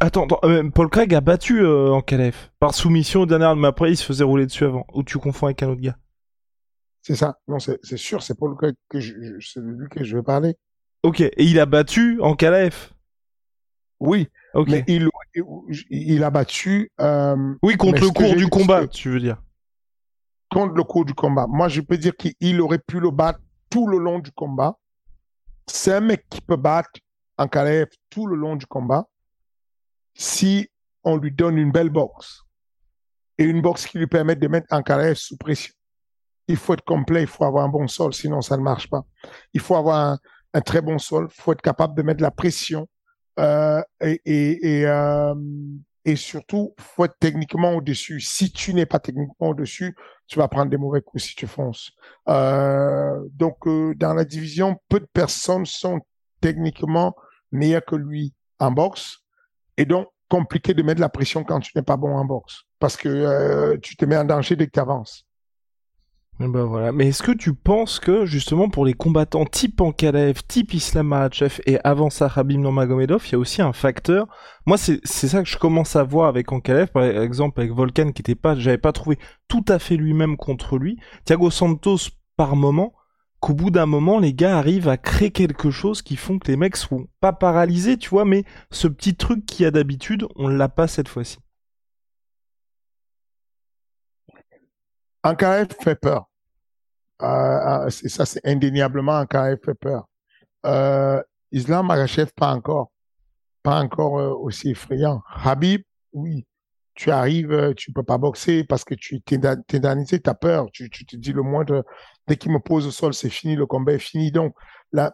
Attends, 0.00 0.24
attends, 0.24 0.40
euh, 0.44 0.68
Paul 0.70 0.90
Craig 0.90 1.14
a 1.14 1.20
battu 1.20 1.60
euh, 1.62 1.90
Ankalaev 1.92 2.36
par 2.58 2.74
soumission 2.74 3.22
au 3.22 3.26
dernier 3.26 3.46
round, 3.46 3.60
mais 3.60 3.68
après 3.68 3.90
il 3.92 3.96
se 3.96 4.04
faisait 4.04 4.24
rouler 4.24 4.46
dessus 4.46 4.64
avant. 4.64 4.84
Ou 4.92 5.02
tu 5.02 5.18
confonds 5.18 5.46
avec 5.46 5.62
un 5.62 5.68
autre 5.68 5.80
gars 5.80 5.96
C'est 7.02 7.16
ça. 7.16 7.38
Non, 7.48 7.58
c'est 7.58 7.78
sûr, 7.96 8.22
c'est 8.22 8.36
Paul 8.38 8.56
Craig 8.56 8.74
que 8.90 9.00
je, 9.00 9.14
je- 9.38 9.46
c'est 9.46 9.60
de 9.60 9.66
lui 9.70 9.88
que 9.88 10.04
je 10.04 10.16
veux 10.16 10.22
parler. 10.22 10.56
Ok, 11.02 11.20
et 11.20 11.32
il 11.38 11.58
a 11.60 11.66
battu 11.66 12.20
Ankalaev 12.20 12.90
Oui, 14.00 14.28
Ok. 14.54 14.68
mais 14.68 14.84
il, 14.88 15.08
il 15.88 16.24
a 16.24 16.30
battu 16.30 16.90
euh, 17.00 17.54
Oui, 17.62 17.76
contre 17.76 18.02
le 18.02 18.10
cours 18.10 18.34
du 18.34 18.48
combat, 18.48 18.86
tu 18.88 19.08
veux 19.10 19.20
dire. 19.20 19.40
Contre 20.56 20.74
le 20.74 20.84
cours 20.84 21.04
du 21.04 21.12
combat. 21.12 21.46
Moi, 21.46 21.68
je 21.68 21.82
peux 21.82 21.98
dire 21.98 22.16
qu'il 22.16 22.60
aurait 22.62 22.78
pu 22.78 22.98
le 22.98 23.10
battre 23.10 23.40
tout 23.68 23.86
le 23.86 23.98
long 23.98 24.20
du 24.20 24.32
combat. 24.32 24.78
C'est 25.66 25.92
un 25.92 26.00
mec 26.00 26.26
qui 26.30 26.40
peut 26.40 26.56
battre 26.56 26.98
Ankalaev 27.36 27.88
tout 28.08 28.26
le 28.26 28.36
long 28.36 28.56
du 28.56 28.64
combat 28.64 29.06
si 30.14 30.70
on 31.04 31.18
lui 31.18 31.30
donne 31.30 31.58
une 31.58 31.72
belle 31.72 31.90
boxe 31.90 32.40
et 33.36 33.44
une 33.44 33.60
boxe 33.60 33.86
qui 33.86 33.98
lui 33.98 34.06
permette 34.06 34.38
de 34.38 34.48
mettre 34.48 34.66
Ankalaev 34.70 35.16
sous 35.16 35.36
pression. 35.36 35.74
Il 36.48 36.56
faut 36.56 36.72
être 36.72 36.84
complet, 36.84 37.20
il 37.20 37.28
faut 37.28 37.44
avoir 37.44 37.66
un 37.66 37.68
bon 37.68 37.86
sol, 37.86 38.14
sinon 38.14 38.40
ça 38.40 38.56
ne 38.56 38.62
marche 38.62 38.88
pas. 38.88 39.04
Il 39.52 39.60
faut 39.60 39.76
avoir 39.76 40.18
un, 40.54 40.60
très 40.62 40.80
bon 40.80 40.98
sol, 40.98 41.28
il 41.30 41.38
faut 41.38 41.52
être 41.52 41.60
capable 41.60 41.94
de 41.94 42.02
mettre 42.02 42.22
la 42.22 42.30
pression 42.30 42.88
euh, 43.38 43.82
et, 44.00 44.22
et, 44.24 44.78
et, 44.78 44.86
euh, 44.86 45.34
et 46.06 46.14
surtout, 46.14 46.72
faut 46.78 47.04
être 47.04 47.18
techniquement 47.18 47.72
au-dessus. 47.72 48.20
Si 48.20 48.52
tu 48.52 48.72
n'es 48.72 48.86
pas 48.86 49.00
techniquement 49.00 49.48
au-dessus, 49.48 49.96
tu 50.28 50.38
vas 50.38 50.46
prendre 50.46 50.70
des 50.70 50.76
mauvais 50.76 51.02
coups 51.02 51.24
si 51.24 51.34
tu 51.34 51.48
fonces. 51.48 51.90
Euh, 52.28 53.18
donc, 53.32 53.66
euh, 53.66 53.92
dans 53.96 54.14
la 54.14 54.24
division, 54.24 54.76
peu 54.88 55.00
de 55.00 55.08
personnes 55.12 55.66
sont 55.66 55.98
techniquement 56.40 57.16
meilleures 57.50 57.84
que 57.84 57.96
lui 57.96 58.32
en 58.60 58.70
boxe. 58.70 59.18
Et 59.76 59.84
donc, 59.84 60.06
compliqué 60.28 60.74
de 60.74 60.82
mettre 60.84 61.00
la 61.00 61.08
pression 61.08 61.42
quand 61.42 61.58
tu 61.58 61.72
n'es 61.74 61.82
pas 61.82 61.96
bon 61.96 62.16
en 62.16 62.24
boxe. 62.24 62.62
Parce 62.78 62.96
que 62.96 63.08
euh, 63.08 63.76
tu 63.82 63.96
te 63.96 64.04
mets 64.04 64.16
en 64.16 64.24
danger 64.24 64.54
dès 64.54 64.66
que 64.66 64.72
tu 64.72 64.80
avances. 64.80 65.26
Eh 66.38 66.48
Ben 66.48 66.64
voilà. 66.64 66.92
Mais 66.92 67.08
est-ce 67.08 67.22
que 67.22 67.32
tu 67.32 67.54
penses 67.54 67.98
que 67.98 68.26
justement 68.26 68.68
pour 68.68 68.84
les 68.84 68.92
combattants 68.92 69.46
type 69.46 69.80
Ankalaev, 69.80 70.42
type 70.46 70.74
Islam 70.74 71.08
Makhachev 71.08 71.60
et 71.64 71.78
avant 71.82 72.10
ça 72.10 72.28
Khabib 72.28 72.60
Nurmagomedov, 72.60 73.26
il 73.26 73.32
y 73.32 73.34
a 73.36 73.38
aussi 73.38 73.62
un 73.62 73.72
facteur. 73.72 74.26
Moi 74.66 74.76
c'est 74.76 75.00
ça 75.04 75.42
que 75.42 75.48
je 75.48 75.56
commence 75.56 75.96
à 75.96 76.02
voir 76.02 76.28
avec 76.28 76.52
Ankalaev 76.52 76.88
par 76.88 77.04
exemple 77.04 77.60
avec 77.60 77.72
Volkan 77.72 78.12
qui 78.12 78.20
était 78.20 78.34
pas 78.34 78.54
j'avais 78.54 78.76
pas 78.76 78.92
trouvé 78.92 79.18
tout 79.48 79.64
à 79.68 79.78
fait 79.78 79.96
lui-même 79.96 80.36
contre 80.36 80.76
lui. 80.76 80.98
Thiago 81.24 81.50
Santos 81.50 82.10
par 82.36 82.54
moment 82.54 82.92
qu'au 83.40 83.54
bout 83.54 83.70
d'un 83.70 83.86
moment 83.86 84.18
les 84.18 84.34
gars 84.34 84.58
arrivent 84.58 84.88
à 84.88 84.98
créer 84.98 85.30
quelque 85.30 85.70
chose 85.70 86.02
qui 86.02 86.16
font 86.16 86.38
que 86.38 86.48
les 86.48 86.56
mecs 86.58 86.76
sont 86.76 87.06
pas 87.20 87.32
paralysés, 87.32 87.96
tu 87.96 88.10
vois, 88.10 88.26
mais 88.26 88.44
ce 88.70 88.88
petit 88.88 89.14
truc 89.14 89.46
qu'il 89.46 89.64
y 89.64 89.66
a 89.66 89.70
d'habitude, 89.70 90.26
on 90.36 90.48
l'a 90.48 90.68
pas 90.68 90.86
cette 90.86 91.08
fois-ci. 91.08 91.38
Ankaraev 95.26 95.68
fait 95.82 95.96
peur. 95.96 96.28
Euh, 97.22 97.90
c'est- 97.90 98.08
ça, 98.08 98.24
c'est 98.26 98.40
indéniablement 98.46 99.18
Ankaraev 99.18 99.58
fait 99.64 99.74
peur. 99.74 100.08
Euh, 100.64 101.20
Islam 101.50 101.86
Makhachev, 101.86 102.30
pas 102.36 102.52
encore. 102.52 102.92
Pas 103.62 103.80
encore 103.80 104.18
euh, 104.20 104.30
aussi 104.34 104.70
effrayant. 104.70 105.22
Habib, 105.44 105.82
oui. 106.12 106.46
Tu 106.94 107.10
arrives, 107.10 107.52
euh, 107.52 107.74
tu 107.74 107.92
peux 107.92 108.04
pas 108.04 108.18
boxer 108.18 108.64
parce 108.64 108.84
que 108.84 108.94
tu 108.94 109.20
t'es 109.20 109.38
damnisé, 109.80 110.20
t'as 110.20 110.34
peur. 110.34 110.66
Tu, 110.72 110.88
tu 110.90 111.04
te 111.04 111.16
dis 111.16 111.32
le 111.32 111.42
moindre, 111.42 111.84
dès 112.26 112.36
qu'il 112.36 112.52
me 112.52 112.58
pose 112.60 112.86
au 112.86 112.90
sol, 112.90 113.12
c'est 113.12 113.28
fini, 113.28 113.56
le 113.56 113.66
combat 113.66 113.92
est 113.94 113.98
fini. 113.98 114.30
Donc, 114.30 114.54
là, 114.92 115.12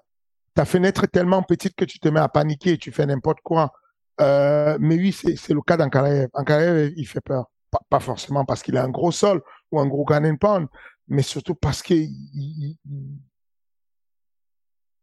ta 0.54 0.64
fenêtre 0.64 1.04
est 1.04 1.08
tellement 1.08 1.42
petite 1.42 1.74
que 1.74 1.84
tu 1.84 1.98
te 1.98 2.08
mets 2.08 2.20
à 2.20 2.28
paniquer, 2.28 2.76
tu 2.78 2.92
fais 2.92 3.06
n'importe 3.06 3.40
quoi. 3.42 3.72
Euh, 4.20 4.76
mais 4.80 4.96
oui, 4.96 5.12
c'est 5.12 5.54
le 5.54 5.62
cas 5.62 5.76
d'Ankaraev. 5.76 6.28
Ankaraev, 6.34 6.92
il 6.96 7.06
fait 7.06 7.20
peur. 7.22 7.46
Pas 7.88 8.00
forcément 8.00 8.44
parce 8.44 8.62
qu'il 8.62 8.76
a 8.76 8.84
un 8.84 8.90
gros 8.90 9.12
sol 9.12 9.40
ou 9.72 9.80
un 9.80 9.86
gros 9.86 10.04
pound, 10.40 10.68
mais 11.08 11.22
surtout 11.22 11.54
parce 11.54 11.82
qu'il 11.82 11.98
il, 12.34 12.78
il- 12.86 13.18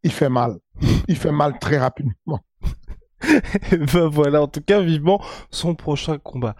il 0.04 0.12
fait 0.12 0.30
mal. 0.30 0.58
Il 1.08 1.18
fait 1.18 1.32
mal 1.32 1.58
très 1.60 1.78
rapidement. 1.78 2.40
ben 3.94 4.08
voilà, 4.08 4.42
en 4.42 4.48
tout 4.48 4.62
cas, 4.62 4.82
vivement 4.82 5.22
son 5.52 5.76
prochain 5.76 6.18
combat. 6.18 6.56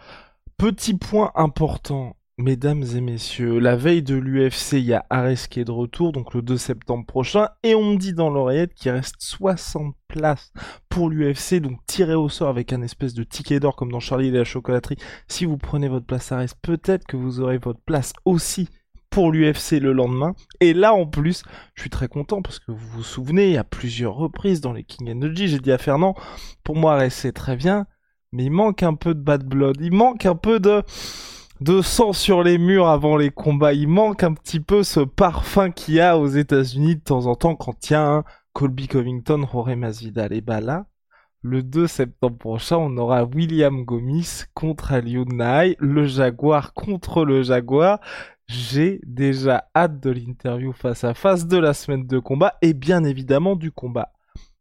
Petit 0.56 0.94
point 0.96 1.32
important, 1.34 2.16
mesdames 2.40 2.84
et 2.94 3.00
messieurs, 3.00 3.58
la 3.58 3.76
veille 3.76 4.02
de 4.02 4.14
l'UFC, 4.14 4.72
il 4.72 4.84
y 4.86 4.94
a 4.94 5.04
Ares 5.10 5.48
qui 5.50 5.60
est 5.60 5.64
de 5.64 5.70
retour, 5.70 6.12
donc 6.12 6.32
le 6.34 6.40
2 6.40 6.56
septembre 6.56 7.04
prochain, 7.04 7.48
et 7.62 7.74
on 7.74 7.92
me 7.92 7.96
dit 7.96 8.14
dans 8.14 8.30
l'oreillette 8.30 8.74
qu'il 8.74 8.90
reste 8.90 9.16
60 9.18 9.94
places 10.08 10.52
pour 10.88 11.10
l'UFC, 11.10 11.60
donc 11.60 11.78
tiré 11.86 12.14
au 12.14 12.28
sort 12.28 12.48
avec 12.48 12.72
un 12.72 12.80
espèce 12.82 13.12
de 13.14 13.24
ticket 13.24 13.60
d'or 13.60 13.76
comme 13.76 13.92
dans 13.92 14.00
Charlie 14.00 14.28
et 14.28 14.32
la 14.32 14.44
chocolaterie. 14.44 14.96
Si 15.28 15.44
vous 15.44 15.58
prenez 15.58 15.88
votre 15.88 16.06
place 16.06 16.32
Ares, 16.32 16.54
peut-être 16.62 17.06
que 17.06 17.16
vous 17.16 17.40
aurez 17.40 17.58
votre 17.58 17.80
place 17.80 18.14
aussi 18.24 18.68
pour 19.10 19.30
l'UFC 19.32 19.72
le 19.72 19.92
lendemain. 19.92 20.34
Et 20.60 20.72
là, 20.72 20.94
en 20.94 21.06
plus, 21.06 21.42
je 21.74 21.82
suis 21.82 21.90
très 21.90 22.08
content 22.08 22.40
parce 22.42 22.58
que 22.58 22.72
vous 22.72 22.88
vous 22.88 23.02
souvenez, 23.02 23.58
a 23.58 23.64
plusieurs 23.64 24.14
reprises 24.14 24.62
dans 24.62 24.72
les 24.72 24.84
King 24.84 25.10
Energy, 25.10 25.48
j'ai 25.48 25.58
dit 25.58 25.72
à 25.72 25.78
Fernand, 25.78 26.14
pour 26.64 26.76
moi, 26.76 26.94
Ares, 26.94 27.12
c'est 27.12 27.32
très 27.32 27.56
bien, 27.56 27.86
mais 28.32 28.44
il 28.44 28.50
manque 28.50 28.82
un 28.82 28.94
peu 28.94 29.14
de 29.14 29.20
bad 29.20 29.44
blood, 29.44 29.76
il 29.80 29.92
manque 29.92 30.24
un 30.24 30.36
peu 30.36 30.58
de 30.58 30.82
de 31.60 31.82
sang 31.82 32.14
sur 32.14 32.42
les 32.42 32.56
murs 32.56 32.88
avant 32.88 33.18
les 33.18 33.30
combats, 33.30 33.74
il 33.74 33.86
manque 33.86 34.22
un 34.22 34.32
petit 34.32 34.60
peu 34.60 34.82
ce 34.82 35.00
parfum 35.00 35.70
qu'il 35.70 35.94
y 35.94 36.00
a 36.00 36.16
aux 36.16 36.26
États-Unis 36.26 36.96
de 36.96 37.00
temps 37.00 37.26
en 37.26 37.34
temps 37.34 37.54
quand 37.54 37.92
un 37.92 38.24
Colby 38.54 38.88
Covington, 38.88 39.46
Jorge 39.50 39.74
Masvidal. 39.74 40.32
Et 40.32 40.40
bah 40.40 40.60
là, 40.60 40.86
le 41.42 41.62
2 41.62 41.86
septembre 41.86 42.38
prochain, 42.38 42.78
on 42.78 42.96
aura 42.96 43.24
William 43.24 43.84
Gomis 43.84 44.44
contre 44.54 44.92
Aliou 44.92 45.26
Naï, 45.26 45.76
le 45.80 46.06
Jaguar 46.06 46.72
contre 46.72 47.26
le 47.26 47.42
Jaguar. 47.42 48.00
J'ai 48.46 49.00
déjà 49.04 49.68
hâte 49.76 50.00
de 50.00 50.10
l'interview 50.10 50.72
face 50.72 51.04
à 51.04 51.12
face 51.12 51.46
de 51.46 51.58
la 51.58 51.74
semaine 51.74 52.06
de 52.06 52.18
combat 52.18 52.54
et 52.62 52.72
bien 52.72 53.04
évidemment 53.04 53.54
du 53.54 53.70
combat. 53.70 54.12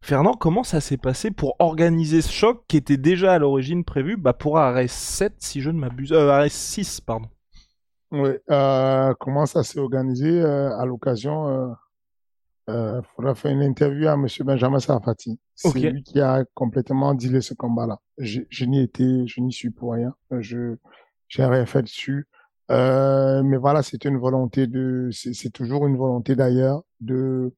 Fernand, 0.01 0.33
comment 0.33 0.63
ça 0.63 0.81
s'est 0.81 0.97
passé 0.97 1.29
pour 1.29 1.55
organiser 1.59 2.21
ce 2.21 2.31
choc 2.31 2.63
qui 2.67 2.77
était 2.77 2.97
déjà 2.97 3.33
à 3.33 3.39
l'origine 3.39 3.83
prévu 3.83 4.17
bah, 4.17 4.33
pour 4.33 4.57
Ares 4.57 4.89
7 4.89 5.33
si 5.39 5.61
je 5.61 5.69
ne 5.69 5.77
m'abuse, 5.79 6.13
euh, 6.13 6.29
Ares 6.29 6.49
6 6.49 7.01
pardon. 7.01 7.27
Oui, 8.11 8.31
euh, 8.49 9.13
comment 9.19 9.45
ça 9.45 9.63
s'est 9.63 9.79
organisé 9.79 10.41
euh, 10.41 10.75
à 10.77 10.85
l'occasion 10.85 11.47
euh, 11.47 11.67
euh, 12.69 13.01
faudra 13.15 13.35
faire 13.35 13.51
une 13.51 13.61
interview 13.61 14.07
à 14.07 14.17
Monsieur 14.17 14.43
Benjamin 14.43 14.79
Sarfati. 14.79 15.39
C'est 15.55 15.79
lui 15.79 16.03
qui 16.03 16.19
a 16.19 16.43
complètement 16.53 17.13
dealé 17.13 17.41
ce 17.41 17.53
combat-là. 17.53 17.99
Je, 18.17 18.41
je 18.49 18.65
n'y 18.65 18.81
étais, 18.81 19.27
je 19.27 19.41
n'y 19.41 19.51
suis 19.51 19.69
pour 19.69 19.93
rien. 19.93 20.15
Je 20.39 20.75
j'ai 21.27 21.45
rien 21.45 21.65
fait 21.65 21.83
dessus. 21.83 22.27
Mais 22.69 23.57
voilà, 23.57 23.83
c'est 23.83 24.05
une 24.05 24.17
volonté 24.17 24.65
de, 24.67 25.09
c'est 25.11 25.51
toujours 25.51 25.85
une 25.85 25.97
volonté 25.97 26.35
d'ailleurs 26.35 26.83
de 27.01 27.53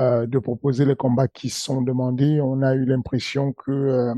euh, 0.00 0.26
de 0.26 0.38
proposer 0.38 0.84
les 0.84 0.96
combats 0.96 1.28
qui 1.28 1.48
sont 1.48 1.82
demandés, 1.82 2.40
on 2.40 2.62
a 2.62 2.74
eu 2.74 2.84
l'impression 2.84 3.52
que 3.52 3.70
euh, 3.70 4.14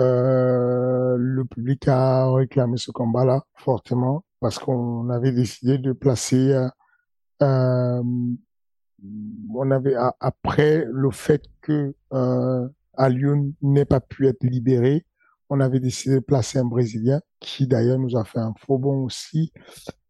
euh, 0.00 1.16
le 1.18 1.44
public 1.44 1.88
a 1.88 2.30
réclamé 2.32 2.76
ce 2.76 2.90
combat-là 2.90 3.44
fortement 3.54 4.24
parce 4.40 4.58
qu'on 4.58 5.08
avait 5.08 5.32
décidé 5.32 5.78
de 5.78 5.92
placer, 5.92 6.52
euh, 6.52 6.68
euh 7.42 8.02
on 9.54 9.70
avait 9.70 9.94
après 10.20 10.84
le 10.90 11.10
fait 11.10 11.44
que 11.60 11.94
euh, 12.12 12.68
Lyon 13.08 13.52
n'ait 13.62 13.84
pas 13.84 14.00
pu 14.00 14.26
être 14.26 14.42
libéré, 14.42 15.04
on 15.48 15.60
avait 15.60 15.80
décidé 15.80 16.16
de 16.16 16.20
placer 16.20 16.58
un 16.58 16.64
Brésilien 16.64 17.20
qui 17.40 17.66
d'ailleurs 17.66 17.98
nous 17.98 18.16
a 18.16 18.24
fait 18.24 18.38
un 18.38 18.54
faux 18.58 18.78
bon 18.78 19.04
aussi, 19.04 19.52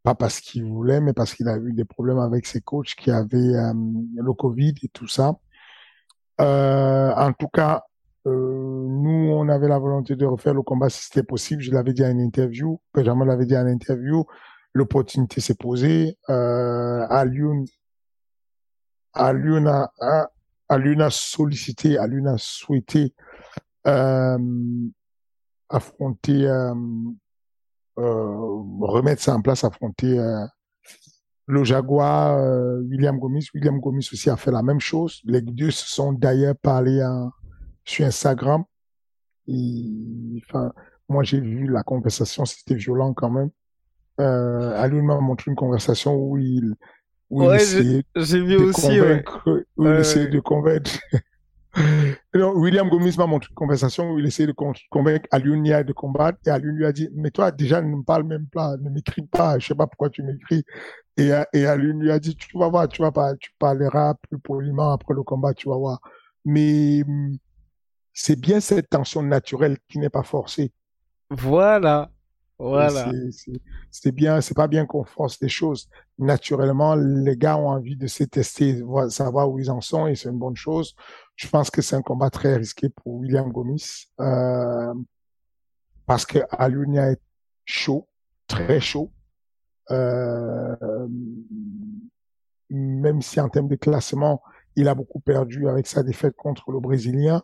pas 0.07 0.14
parce 0.14 0.38
qu'il 0.38 0.64
voulait, 0.64 1.01
mais 1.01 1.12
parce 1.12 1.35
qu'il 1.35 1.49
a 1.49 1.57
eu 1.57 1.73
des 1.73 1.85
problèmes 1.85 2.21
avec 2.21 2.47
ses 2.47 2.61
coachs 2.61 2.95
qui 2.95 3.11
avaient 3.11 3.57
euh, 3.57 3.75
le 4.14 4.33
Covid 4.35 4.75
et 4.85 4.88
tout 4.88 5.09
ça. 5.09 5.35
Euh, 6.40 7.12
en 7.12 7.33
tout 7.33 7.49
cas, 7.49 7.83
euh, 8.29 8.31
nous, 8.31 9.33
on 9.33 9.49
avait 9.49 9.66
la 9.66 9.81
volonté 9.81 10.14
de 10.14 10.25
refaire 10.25 10.55
le 10.55 10.62
combat 10.62 10.90
si 10.90 11.07
c'était 11.07 11.25
possible. 11.25 11.61
Je 11.61 11.73
l'avais 11.73 11.92
dit 11.92 12.05
à 12.05 12.11
une 12.11 12.21
interview, 12.21 12.81
Benjamin 12.95 13.25
l'avait 13.25 13.47
dit 13.47 13.57
à 13.57 13.62
une 13.62 13.69
interview. 13.69 14.25
L'opportunité 14.75 15.40
s'est 15.40 15.57
posée. 15.57 16.16
Euh, 16.31 17.05
Alioun, 17.11 17.64
Alioun 19.12 19.66
a, 19.66 21.11
sollicité, 21.11 21.99
Alioun 21.99 22.29
a 22.29 22.37
souhaité 22.38 23.12
affronter, 25.69 26.47
remettre 27.97 29.23
ça 29.23 29.35
en 29.35 29.43
place, 29.43 29.65
affronter 29.65 30.19
euh, 30.19 30.45
le 31.47 31.65
Jaguar, 31.65 32.39
euh, 32.39 32.81
William 32.83 33.19
Gomis. 33.19 33.49
William 33.55 33.81
Gomis 33.81 34.09
aussi 34.13 34.31
a 34.31 34.37
fait 34.37 34.51
la 34.51 34.63
même 34.63 34.81
chose. 34.81 35.21
Les 35.25 35.41
deux 35.41 35.71
se 35.71 35.89
sont 35.89 36.13
d'ailleurs 36.13 36.57
parlé 36.57 37.03
sur 37.85 38.07
Instagram. 38.07 38.65
Et, 39.49 40.43
enfin, 40.49 40.73
moi, 41.09 41.23
j'ai 41.23 41.41
vu 41.41 41.69
la 41.69 41.83
conversation, 41.83 42.45
c'était 42.45 42.75
violent 42.75 43.15
quand 43.15 43.31
même. 43.31 43.51
Euh, 44.21 45.03
m'a 45.03 45.21
montré 45.21 45.51
une 45.51 45.57
conversation 45.57 46.15
où 46.17 46.39
il, 46.39 46.75
où 47.29 47.45
ouais, 47.45 47.57
il 47.57 47.61
essayait 47.61 48.03
de 48.03 48.73
ouais. 49.01 49.65
où 49.77 49.85
il 49.85 50.01
essayait 50.01 50.29
de 50.29 50.41
convaincre 50.41 50.99
William 52.35 52.89
Gomis 52.89 53.17
m'a 53.17 53.27
montré 53.27 53.49
une 53.51 53.55
conversation 53.55 54.11
où 54.11 54.19
il 54.19 54.27
essayait 54.27 54.47
de 54.47 54.55
convaincre 54.91 55.29
Alunia 55.31 55.85
de 55.85 55.93
combattre 55.93 56.39
et 56.47 56.51
Alun 56.51 56.73
lui 56.73 56.87
a 56.87 56.93
dit, 56.93 57.09
mais 57.15 57.31
toi, 57.31 57.51
déjà, 57.51 57.83
ne 57.83 57.97
me 57.97 58.03
parle 58.03 58.25
même 58.25 58.47
pas, 58.47 58.77
ne 58.79 58.91
m'écris 58.91 59.27
pas, 59.27 59.59
je 59.59 59.69
sais 59.69 59.75
pas 59.75 59.87
pourquoi 59.87 60.11
tu 60.11 60.23
m'écris. 60.23 60.65
Et, 61.17 61.31
et 61.53 61.67
Alun 61.67 61.99
lui 61.99 62.11
a 62.11 62.19
dit, 62.19 62.37
tu 62.37 62.59
vas 62.59 62.69
voir, 62.69 62.89
tu 62.89 63.03
vas 63.03 63.12
pas, 63.12 63.35
tu 63.37 63.51
parleras 63.59 64.15
plus 64.29 64.39
poliment 64.39 64.93
après 64.93 65.15
le 65.15 65.23
combat, 65.23 65.55
tu 65.55 65.69
vas 65.69 65.77
voir. 65.77 66.01
Mais 66.45 67.03
c'est 68.12 68.41
bien 68.41 68.61
cette 68.61 68.89
tension 68.89 69.23
naturelle 69.23 69.77
qui 69.89 69.99
n'est 69.99 70.11
pas 70.11 70.23
forcée. 70.23 70.73
Voilà. 71.31 72.11
Voilà. 72.59 73.11
C'est 73.90 74.12
bien, 74.12 74.40
c'est 74.40 74.55
pas 74.55 74.69
bien 74.69 74.87
qu'on 74.87 75.05
force 75.05 75.38
des 75.38 75.49
choses. 75.49 75.88
Naturellement, 76.19 76.95
les 76.95 77.37
gars 77.37 77.59
ont 77.59 77.69
envie 77.69 77.97
de 77.97 78.07
se 78.07 78.25
tester, 78.25 78.83
savoir 79.11 79.51
où 79.51 79.59
ils 79.59 79.71
en 79.71 79.81
sont 79.81 80.07
et 80.07 80.14
c'est 80.14 80.31
une 80.31 80.38
bonne 80.38 80.57
chose. 80.57 80.95
Je 81.37 81.49
pense 81.49 81.71
que 81.71 81.83
c'est 81.83 81.97
un 81.97 82.03
combat 82.03 82.31
très 82.31 82.57
risqué 82.57 82.88
pour 82.88 83.16
William 83.16 83.53
Gomis 83.53 84.07
euh, 84.21 84.95
parce 86.07 86.25
que 86.25 86.38
Alunia 86.51 87.11
est 87.11 87.21
chaud, 87.66 88.09
très 88.47 88.81
chaud. 88.81 89.12
Euh, 89.90 91.07
même 92.71 93.23
si 93.23 93.38
en 93.38 93.49
termes 93.49 93.69
de 93.69 93.77
classement, 93.77 94.42
il 94.77 94.88
a 94.88 94.95
beaucoup 94.95 95.21
perdu 95.21 95.69
avec 95.69 95.87
sa 95.87 96.03
défaite 96.03 96.35
contre 96.37 96.71
le 96.73 96.81
Brésilien, 96.81 97.42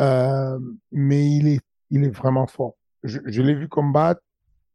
euh, 0.00 0.58
mais 0.92 1.30
il 1.30 1.48
est, 1.48 1.60
il 1.90 2.04
est 2.04 2.10
vraiment 2.10 2.46
fort. 2.46 2.76
Je, 3.02 3.20
je 3.26 3.42
l'ai 3.42 3.54
vu 3.54 3.68
combattre, 3.68 4.22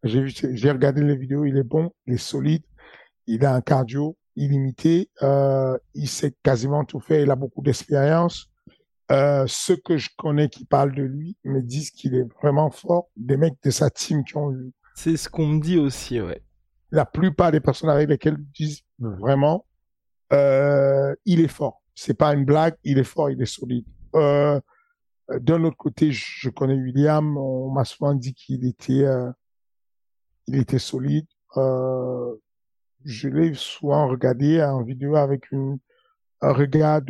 j'ai 0.03 0.71
regardé 0.71 1.01
les 1.03 1.15
vidéos, 1.15 1.45
il 1.45 1.57
est 1.57 1.63
bon, 1.63 1.91
il 2.07 2.15
est 2.15 2.17
solide, 2.17 2.63
il 3.27 3.45
a 3.45 3.53
un 3.53 3.61
cardio 3.61 4.17
illimité, 4.35 5.09
euh, 5.21 5.77
il 5.93 6.07
sait 6.07 6.33
quasiment 6.43 6.85
tout 6.85 6.99
faire, 6.99 7.21
il 7.21 7.29
a 7.29 7.35
beaucoup 7.35 7.61
d'expérience. 7.61 8.47
Euh, 9.11 9.43
ceux 9.45 9.75
que 9.75 9.97
je 9.97 10.09
connais 10.17 10.47
qui 10.47 10.63
parlent 10.63 10.95
de 10.95 11.03
lui 11.03 11.35
me 11.43 11.61
disent 11.61 11.91
qu'il 11.91 12.15
est 12.15 12.25
vraiment 12.41 12.71
fort. 12.71 13.09
Des 13.17 13.35
mecs 13.35 13.61
de 13.61 13.69
sa 13.69 13.89
team 13.89 14.23
qui 14.23 14.37
ont 14.37 14.51
eu. 14.53 14.71
C'est 14.95 15.17
ce 15.17 15.27
qu'on 15.27 15.47
me 15.47 15.59
dit 15.59 15.77
aussi, 15.77 16.21
ouais. 16.21 16.41
La 16.91 17.05
plupart 17.05 17.51
des 17.51 17.59
personnes 17.59 17.89
avec 17.89 18.07
lesquelles 18.09 18.37
disent 18.53 18.81
vraiment, 18.99 19.65
euh, 20.31 21.13
il 21.25 21.41
est 21.41 21.49
fort. 21.49 21.81
C'est 21.93 22.13
pas 22.13 22.33
une 22.33 22.45
blague, 22.45 22.75
il 22.83 22.97
est 22.99 23.03
fort, 23.03 23.29
il 23.29 23.41
est 23.41 23.45
solide. 23.45 23.85
Euh, 24.15 24.59
D'un 25.39 25.63
autre 25.65 25.77
côté, 25.77 26.11
je 26.11 26.49
connais 26.49 26.75
William. 26.75 27.37
On 27.37 27.69
m'a 27.71 27.83
souvent 27.83 28.13
dit 28.13 28.33
qu'il 28.33 28.65
était, 28.65 29.03
euh, 29.03 29.29
il 30.51 30.59
était 30.59 30.79
solide. 30.79 31.25
Euh, 31.57 32.35
je 33.05 33.29
l'ai 33.29 33.53
souvent 33.53 34.07
regardé 34.07 34.61
en 34.61 34.83
vidéo 34.83 35.15
avec 35.15 35.45
un 35.53 36.53
regard 36.53 37.01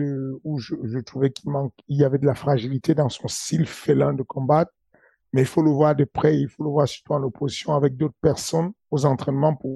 où 0.43 0.59
je, 0.59 0.99
trouvais 0.99 1.31
qu'il 1.31 1.49
manque, 1.49 1.73
il 1.87 1.97
y 1.97 2.03
avait 2.03 2.19
de 2.19 2.25
la 2.25 2.35
fragilité 2.35 2.93
dans 2.93 3.09
son 3.09 3.27
style 3.27 3.65
félin 3.65 4.13
de 4.13 4.23
combattre. 4.23 4.71
Mais 5.33 5.41
il 5.41 5.47
faut 5.47 5.63
le 5.63 5.71
voir 5.71 5.95
de 5.95 6.03
près, 6.03 6.37
il 6.37 6.49
faut 6.49 6.63
le 6.63 6.69
voir 6.69 6.87
surtout 6.87 7.13
en 7.13 7.23
opposition 7.23 7.73
avec 7.73 7.95
d'autres 7.95 8.17
personnes 8.21 8.73
aux 8.91 9.05
entraînements 9.05 9.55
pour 9.55 9.71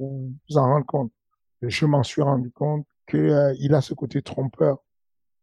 vous 0.49 0.57
en 0.57 0.65
rendre 0.65 0.85
compte. 0.85 1.11
je 1.61 1.85
m'en 1.85 2.03
suis 2.03 2.21
rendu 2.21 2.51
compte 2.51 2.85
que 3.07 3.17
euh, 3.17 3.55
il 3.59 3.73
a 3.73 3.81
ce 3.81 3.93
côté 3.93 4.21
trompeur 4.21 4.79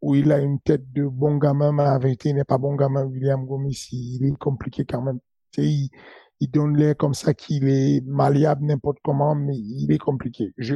où 0.02 0.14
il 0.14 0.30
a 0.32 0.38
une 0.38 0.60
tête 0.60 0.92
de 0.92 1.06
bon 1.06 1.38
gamin, 1.38 1.72
mais 1.72 1.84
la 1.84 1.98
vérité, 1.98 2.30
il 2.30 2.34
n'est 2.34 2.44
pas 2.44 2.58
bon 2.58 2.74
gamin. 2.74 3.04
William 3.04 3.46
Gomis, 3.46 3.88
il 3.92 4.26
est 4.26 4.36
compliqué 4.36 4.84
quand 4.84 5.00
même. 5.00 5.20
Il 6.42 6.50
donne 6.50 6.76
l'air 6.76 6.96
comme 6.96 7.14
ça 7.14 7.34
qu'il 7.34 7.68
est 7.68 8.04
malléable 8.04 8.64
n'importe 8.64 8.98
comment, 9.04 9.36
mais 9.36 9.56
il 9.56 9.92
est 9.92 9.98
compliqué. 9.98 10.52
Je, 10.58 10.74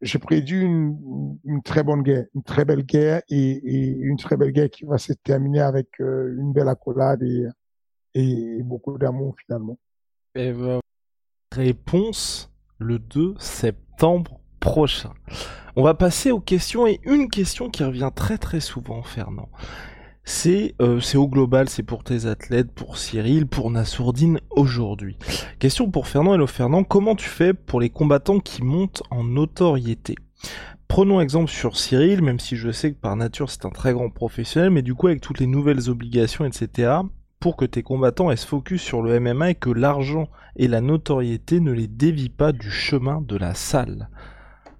j'ai 0.00 0.18
prédit 0.18 0.56
une, 0.56 1.62
très 1.64 1.84
bonne 1.84 2.02
guerre, 2.02 2.24
une 2.34 2.42
très 2.42 2.64
belle 2.64 2.82
guerre 2.82 3.22
et, 3.28 3.60
une 3.62 4.16
très 4.16 4.36
belle 4.36 4.50
guerre 4.50 4.68
qui 4.68 4.84
va 4.84 4.98
se 4.98 5.12
terminer 5.12 5.60
avec 5.60 6.00
euh, 6.00 6.34
une 6.36 6.52
belle 6.52 6.66
accolade 6.66 7.22
et, 7.22 7.46
et 8.14 8.62
beaucoup 8.64 8.98
d'amour 8.98 9.36
finalement. 9.46 9.78
Et 10.34 10.52
ben, 10.52 10.80
réponse 11.52 12.52
le 12.80 12.98
2 12.98 13.36
septembre 13.38 14.40
prochain. 14.58 15.12
On 15.76 15.84
va 15.84 15.94
passer 15.94 16.32
aux 16.32 16.40
questions 16.40 16.88
et 16.88 17.00
une 17.04 17.28
question 17.28 17.70
qui 17.70 17.84
revient 17.84 18.10
très 18.12 18.38
très 18.38 18.58
souvent, 18.58 19.04
Fernand 19.04 19.48
c'est 20.24 20.74
euh, 20.80 21.00
c'est 21.00 21.18
au 21.18 21.28
global, 21.28 21.68
c'est 21.68 21.82
pour 21.82 22.02
tes 22.02 22.26
athlètes, 22.26 22.72
pour 22.72 22.96
Cyril, 22.96 23.46
pour 23.46 23.70
Nassourdine 23.70 24.40
aujourd'hui. 24.50 25.16
Question 25.58 25.90
pour 25.90 26.06
Fernand. 26.06 26.34
Hello 26.34 26.46
Fernand, 26.46 26.82
comment 26.82 27.14
tu 27.14 27.28
fais 27.28 27.52
pour 27.52 27.80
les 27.80 27.90
combattants 27.90 28.40
qui 28.40 28.62
montent 28.62 29.02
en 29.10 29.22
notoriété? 29.22 30.14
Prenons 30.88 31.20
exemple 31.20 31.50
sur 31.50 31.76
Cyril, 31.76 32.22
même 32.22 32.40
si 32.40 32.56
je 32.56 32.70
sais 32.70 32.92
que 32.92 33.00
par 33.00 33.16
nature 33.16 33.50
c'est 33.50 33.66
un 33.66 33.70
très 33.70 33.92
grand 33.92 34.10
professionnel, 34.10 34.70
mais 34.70 34.82
du 34.82 34.94
coup 34.94 35.08
avec 35.08 35.20
toutes 35.20 35.40
les 35.40 35.46
nouvelles 35.46 35.90
obligations, 35.90 36.44
etc., 36.44 36.92
pour 37.40 37.56
que 37.56 37.66
tes 37.66 37.82
combattants 37.82 38.30
aient 38.30 38.36
se 38.36 38.46
focus 38.46 38.80
sur 38.80 39.02
le 39.02 39.20
MMA 39.20 39.50
et 39.50 39.54
que 39.54 39.68
l'argent 39.68 40.28
et 40.56 40.68
la 40.68 40.80
notoriété 40.80 41.60
ne 41.60 41.72
les 41.72 41.88
dévient 41.88 42.30
pas 42.30 42.52
du 42.52 42.70
chemin 42.70 43.20
de 43.20 43.36
la 43.36 43.54
salle. 43.54 44.08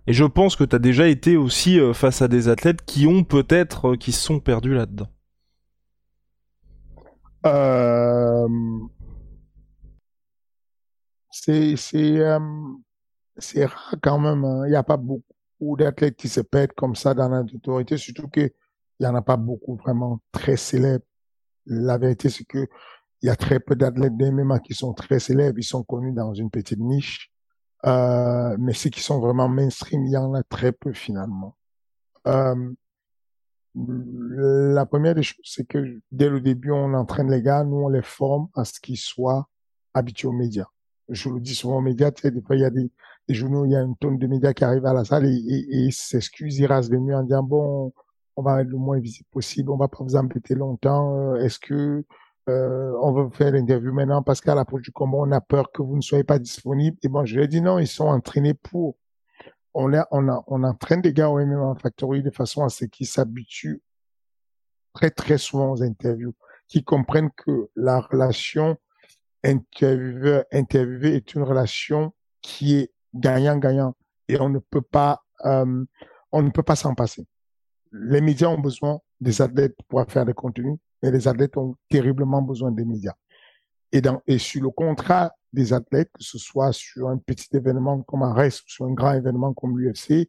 Et 0.06 0.12
je 0.12 0.24
pense 0.24 0.56
que 0.56 0.64
tu 0.64 0.76
as 0.76 0.78
déjà 0.78 1.08
été 1.08 1.36
aussi 1.36 1.78
euh, 1.78 1.92
face 1.92 2.22
à 2.22 2.28
des 2.28 2.48
athlètes 2.48 2.84
qui 2.84 3.06
ont 3.06 3.24
peut-être, 3.24 3.92
euh, 3.92 3.96
qui 3.96 4.12
se 4.12 4.20
sont 4.22 4.38
perdus 4.38 4.74
là-dedans. 4.74 5.08
Euh, 7.46 8.48
c'est 11.30 11.76
c'est 11.76 12.18
euh, 12.20 12.40
c'est 13.38 13.66
rare 13.66 13.94
quand 14.02 14.18
même. 14.18 14.44
Hein. 14.44 14.66
Il 14.66 14.70
n'y 14.70 14.76
a 14.76 14.82
pas 14.82 14.96
beaucoup 14.96 15.76
d'athlètes 15.76 16.16
qui 16.16 16.28
se 16.28 16.40
perdent 16.40 16.72
comme 16.72 16.94
ça 16.94 17.14
dans 17.14 17.28
l'autorité, 17.28 17.96
surtout 17.96 18.28
que 18.28 18.50
il 19.00 19.04
y 19.04 19.06
en 19.06 19.14
a 19.14 19.22
pas 19.22 19.36
beaucoup 19.36 19.76
vraiment 19.76 20.20
très 20.32 20.56
célèbres. 20.56 21.04
La 21.66 21.98
vérité, 21.98 22.30
c'est 22.30 22.44
que 22.44 22.66
il 23.22 23.26
y 23.28 23.30
a 23.30 23.36
très 23.36 23.58
peu 23.58 23.74
d'athlètes 23.74 24.16
d'MMA 24.16 24.60
qui 24.60 24.74
sont 24.74 24.92
très 24.92 25.18
célèbres. 25.18 25.58
Ils 25.58 25.64
sont 25.64 25.82
connus 25.82 26.12
dans 26.12 26.34
une 26.34 26.50
petite 26.50 26.78
niche. 26.78 27.30
Euh, 27.86 28.56
mais 28.58 28.72
ceux 28.74 28.90
qui 28.90 29.00
sont 29.00 29.20
vraiment 29.20 29.48
mainstream, 29.48 30.04
il 30.04 30.12
y 30.12 30.16
en 30.16 30.34
a 30.34 30.42
très 30.42 30.72
peu 30.72 30.92
finalement. 30.92 31.56
Euh, 32.26 32.72
la 33.74 34.86
première 34.86 35.14
des 35.14 35.22
choses, 35.22 35.44
c'est 35.44 35.66
que 35.66 36.00
dès 36.12 36.28
le 36.28 36.40
début, 36.40 36.70
on 36.70 36.94
entraîne 36.94 37.30
les 37.30 37.42
gars, 37.42 37.64
nous, 37.64 37.76
on 37.76 37.88
les 37.88 38.02
forme 38.02 38.48
à 38.54 38.64
ce 38.64 38.80
qu'ils 38.80 38.96
soient 38.98 39.48
habitués 39.94 40.28
aux 40.28 40.32
médias. 40.32 40.66
Je 41.08 41.28
le 41.28 41.40
dis 41.40 41.54
souvent 41.54 41.78
aux 41.78 41.82
médias, 41.82 42.10
tu 42.12 42.22
sais, 42.22 42.30
des 42.30 42.40
fois, 42.40 42.56
il 42.56 42.62
y 42.62 42.64
a 42.64 42.70
des, 42.70 42.90
des 43.28 43.34
journaux, 43.34 43.64
il 43.64 43.72
y 43.72 43.76
a 43.76 43.82
une 43.82 43.96
tonne 43.96 44.18
de 44.18 44.26
médias 44.26 44.52
qui 44.52 44.64
arrivent 44.64 44.86
à 44.86 44.92
la 44.92 45.04
salle 45.04 45.26
et, 45.26 45.34
et, 45.34 45.86
et 45.86 45.90
s'excusent, 45.90 46.58
ils 46.58 46.66
rasent 46.66 46.90
les 46.90 46.98
murs 46.98 47.18
en 47.18 47.22
disant, 47.22 47.42
bon, 47.42 47.92
on 48.36 48.42
va 48.42 48.62
être 48.62 48.68
le 48.68 48.78
moins 48.78 48.98
visible 48.98 49.28
possible, 49.30 49.70
on 49.70 49.76
va 49.76 49.88
pas 49.88 49.98
vous 50.00 50.16
embêter 50.16 50.54
longtemps, 50.54 51.34
euh, 51.34 51.36
est-ce 51.36 51.58
que 51.58 52.04
euh, 52.48 52.92
on 53.00 53.12
veut 53.12 53.30
faire 53.30 53.52
l'interview 53.52 53.92
maintenant 53.92 54.22
parce 54.22 54.40
qu'à 54.40 54.54
l'approche 54.54 54.82
du 54.82 54.92
combat, 54.92 55.18
on 55.18 55.32
a 55.32 55.40
peur 55.40 55.72
que 55.72 55.82
vous 55.82 55.96
ne 55.96 56.02
soyez 56.02 56.24
pas 56.24 56.38
disponible? 56.38 56.96
Et 57.02 57.08
bon, 57.08 57.24
je 57.24 57.36
lui 57.36 57.44
ai 57.44 57.48
dit 57.48 57.60
non, 57.60 57.78
ils 57.78 57.86
sont 57.86 58.06
entraînés 58.06 58.54
pour. 58.54 58.96
On, 59.74 59.92
est, 59.92 60.02
on, 60.10 60.28
a, 60.28 60.42
on 60.46 60.62
entraîne 60.62 61.02
des 61.02 61.12
gars 61.12 61.28
au 61.28 61.44
MMA 61.44 61.74
Factory 61.80 62.22
de 62.22 62.30
façon 62.30 62.64
à 62.64 62.68
ce 62.68 62.84
qu'ils 62.84 63.06
s'habituent 63.06 63.82
très, 64.94 65.10
très 65.10 65.38
souvent 65.38 65.72
aux 65.72 65.82
interviews, 65.82 66.34
qu'ils 66.68 66.84
comprennent 66.84 67.30
que 67.36 67.68
la 67.74 68.00
relation 68.00 68.76
intervieweur-interviewé 69.42 71.16
est 71.16 71.34
une 71.34 71.42
relation 71.42 72.14
qui 72.40 72.76
est 72.76 72.92
gagnant-gagnant 73.14 73.94
et 74.28 74.40
on 74.40 74.48
ne 74.48 74.58
peut 74.58 74.80
pas, 74.80 75.22
euh, 75.44 75.84
on 76.32 76.42
ne 76.42 76.50
peut 76.50 76.62
pas 76.62 76.76
s'en 76.76 76.94
passer. 76.94 77.26
Les 77.92 78.20
médias 78.20 78.48
ont 78.48 78.60
besoin 78.60 79.00
des 79.20 79.42
athlètes 79.42 79.76
pour 79.88 80.04
faire 80.10 80.24
des 80.24 80.34
contenus, 80.34 80.78
mais 81.02 81.10
les 81.10 81.28
athlètes 81.28 81.56
ont 81.56 81.76
terriblement 81.88 82.42
besoin 82.42 82.70
des 82.70 82.84
médias. 82.84 83.14
Et, 83.94 84.00
dans, 84.00 84.20
et 84.26 84.38
sur 84.38 84.60
le 84.60 84.70
contrat 84.70 85.32
des 85.52 85.72
athlètes, 85.72 86.10
que 86.12 86.24
ce 86.24 86.36
soit 86.36 86.72
sur 86.72 87.08
un 87.08 87.16
petit 87.16 87.56
événement 87.56 88.02
comme 88.02 88.24
RES 88.24 88.48
ou 88.48 88.66
sur 88.66 88.86
un 88.86 88.92
grand 88.92 89.12
événement 89.12 89.54
comme 89.54 89.78
l'UFC, 89.78 90.28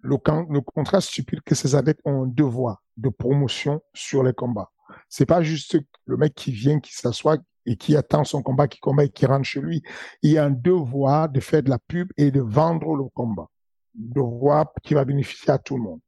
le, 0.00 0.16
le, 0.50 0.60
contrat 0.62 1.02
stipule 1.02 1.42
que 1.42 1.54
ces 1.54 1.74
athlètes 1.74 2.00
ont 2.06 2.24
un 2.24 2.26
devoir 2.26 2.82
de 2.96 3.10
promotion 3.10 3.82
sur 3.92 4.22
les 4.22 4.32
combats. 4.32 4.70
C'est 5.10 5.26
pas 5.26 5.42
juste 5.42 5.76
le 6.06 6.16
mec 6.16 6.34
qui 6.34 6.50
vient, 6.50 6.80
qui 6.80 6.94
s'assoit 6.94 7.36
et 7.66 7.76
qui 7.76 7.96
attend 7.96 8.24
son 8.24 8.42
combat, 8.42 8.66
qui 8.66 8.80
combat 8.80 9.04
et 9.04 9.10
qui 9.10 9.26
rentre 9.26 9.44
chez 9.44 9.60
lui. 9.60 9.82
Il 10.22 10.30
y 10.30 10.38
a 10.38 10.44
un 10.46 10.50
devoir 10.50 11.28
de 11.28 11.40
faire 11.40 11.62
de 11.62 11.68
la 11.68 11.78
pub 11.78 12.10
et 12.16 12.30
de 12.30 12.40
vendre 12.40 12.96
le 12.96 13.04
combat. 13.12 13.48
Devoir 13.92 14.72
qui 14.82 14.94
va 14.94 15.04
bénéficier 15.04 15.50
à 15.50 15.58
tout 15.58 15.76
le 15.76 15.82
monde. 15.82 16.00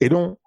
Et 0.00 0.08
donc, 0.08 0.38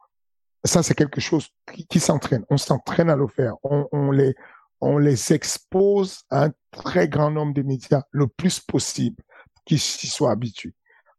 ça, 0.64 0.82
c'est 0.82 0.94
quelque 0.94 1.20
chose 1.20 1.50
qui, 1.74 1.86
qui 1.88 2.00
s'entraîne. 2.00 2.46
On 2.50 2.58
s'entraîne 2.58 3.10
à 3.10 3.18
le 3.18 3.28
faire. 3.28 3.56
On, 3.64 3.88
on, 3.92 4.12
les, 4.12 4.36
on 4.82 4.98
les 4.98 5.34
expose 5.34 6.24
à 6.30 6.46
un 6.46 6.52
très 6.72 7.08
grand 7.08 7.32
nombre 7.32 7.54
de 7.54 7.62
médias 7.62 8.04
le 8.12 8.28
plus 8.28 8.60
possible 8.60 9.24
qu'ils 9.66 9.80
s'y 9.80 10.08
soient 10.08 10.32
habitués. 10.32 10.74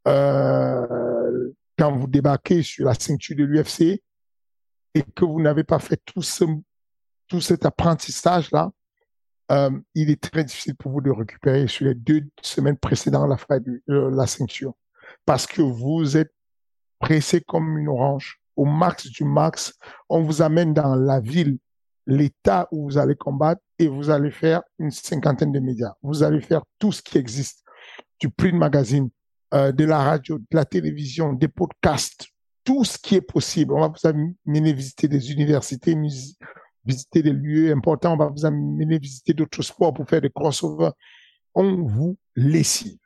Euh, 0.09 1.53
quand 1.79 1.97
vous 1.97 2.09
débarquez 2.09 2.63
sur 2.63 2.87
la 2.87 2.95
ceinture 2.95 3.37
de 3.37 3.45
l'UFC 3.45 4.03
et 4.95 5.03
que 5.15 5.25
vous 5.25 5.41
n'avez 5.41 5.65
pas 5.65 5.79
fait 5.79 6.01
tout 6.05 6.23
ce, 6.23 6.45
tout 7.29 7.41
cet 7.41 7.65
apprentissage-là, 7.65 8.71
euh, 9.53 9.71
il 9.95 10.11
est 10.11 10.21
très 10.21 10.45
difficile 10.45 10.75
pour 10.77 10.93
vous 10.93 11.01
de 11.01 11.11
récupérer 11.11 11.69
sur 11.69 11.87
les 11.87 11.95
deux 11.95 12.23
semaines 12.43 12.77
précédentes 12.77 13.29
la, 13.29 13.57
euh, 13.91 14.11
la 14.11 14.27
ceinture 14.27 14.75
parce 15.25 15.47
que 15.47 15.63
vous 15.63 16.17
êtes 16.17 16.33
pressé 16.99 17.41
comme 17.41 17.79
une 17.79 17.89
orange 17.89 18.41
au 18.57 18.65
max 18.65 19.07
du 19.07 19.25
max. 19.25 19.75
On 20.09 20.23
vous 20.23 20.43
amène 20.43 20.73
dans 20.73 20.95
la 20.95 21.21
ville, 21.21 21.59
l'état 22.07 22.69
où 22.73 22.85
vous 22.85 22.99
allez 22.99 23.15
combattre 23.15 23.61
et 23.79 23.89
vous 23.89 24.11
allez 24.11 24.31
faire 24.31 24.63
une 24.79 24.91
cinquantaine 24.91 25.53
de 25.53 25.61
médias. 25.61 25.95
Vous 26.03 26.23
allez 26.23 26.41
faire 26.41 26.63
tout 26.79 26.93
ce 26.93 27.03
qui 27.03 27.19
existe, 27.19 27.65
du 28.21 28.31
print 28.31 28.55
magazine, 28.55 29.09
euh, 29.55 29.73
de 29.73 29.85
la 29.85 29.99
radio, 29.99 30.39
de 30.39 30.47
la 30.53 30.65
télévision, 30.65 31.33
des 31.33 31.49
podcasts, 31.49 32.27
tout 32.65 32.85
ce 32.85 32.99
qui 32.99 33.17
est 33.17 33.21
possible. 33.21 33.75
On 33.75 33.81
va 33.81 33.89
vous 33.89 34.09
amener 34.09 34.73
visiter 34.73 35.09
des 35.09 35.33
universités, 35.33 35.97
visiter 36.85 37.23
des 37.23 37.33
lieux 37.33 37.73
importants, 37.73 38.15
on 38.15 38.17
va 38.17 38.29
vous 38.29 38.47
amener 38.47 38.99
visiter 38.99 39.35
d'autres 39.35 39.63
sports 39.63 39.93
pour 39.93 40.09
faire 40.09 40.21
des 40.21 40.31
crossovers. 40.31 40.93
On 41.55 41.83
vous 41.83 42.17
lessive. 42.35 42.97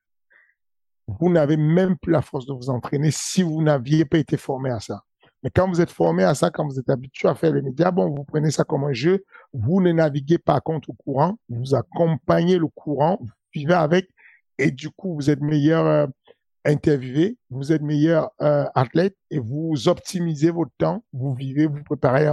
Vous 1.09 1.30
n'avez 1.30 1.57
même 1.57 1.97
plus 1.97 2.12
la 2.12 2.22
force 2.22 2.47
de 2.47 2.53
vous 2.53 2.70
entraîner 2.70 3.11
si 3.11 3.42
vous 3.42 3.62
n'aviez 3.62 4.05
pas 4.05 4.18
été 4.18 4.36
formé 4.36 4.70
à 4.70 4.80
ça. 4.80 5.03
Mais 5.47 5.51
quand 5.55 5.68
vous 5.68 5.80
êtes 5.80 5.92
formé 5.92 6.24
à 6.24 6.34
ça, 6.34 6.51
quand 6.51 6.66
vous 6.66 6.80
êtes 6.80 6.90
habitué 6.90 7.28
à 7.28 7.36
faire 7.36 7.53
les 7.53 7.62
médias, 7.62 7.92
bon, 7.92 8.11
vous 8.11 8.24
prenez 8.24 8.51
ça 8.51 8.64
comme 8.64 8.82
un 8.82 8.92
jeu, 8.92 9.24
vous 9.53 9.80
ne 9.80 9.92
naviguez 9.92 10.38
pas 10.38 10.61
contre 10.61 10.90
le 10.90 10.97
courant, 10.97 11.38
vous 11.49 11.76
accompagnez 11.76 12.59
le 12.59 12.66
courant, 12.66 13.18
vous 13.20 13.30
vivez 13.55 13.74
avec, 13.74 14.09
et 14.59 14.72
du 14.72 14.90
coup, 14.90 15.14
vous 15.14 15.30
êtes 15.30 15.40
meilleur 15.40 15.86
euh, 15.86 16.09
interviewé, 16.64 17.38
vous 17.49 17.70
êtes 17.70 17.82
meilleur 17.82 18.30
euh, 18.42 18.64
athlète, 18.74 19.14
et 19.30 19.38
vous 19.38 19.86
optimisez 19.86 20.51
votre 20.51 20.72
temps, 20.78 21.05
vous 21.12 21.32
vivez, 21.32 21.66
vous 21.66 21.84
préparez, 21.84 22.28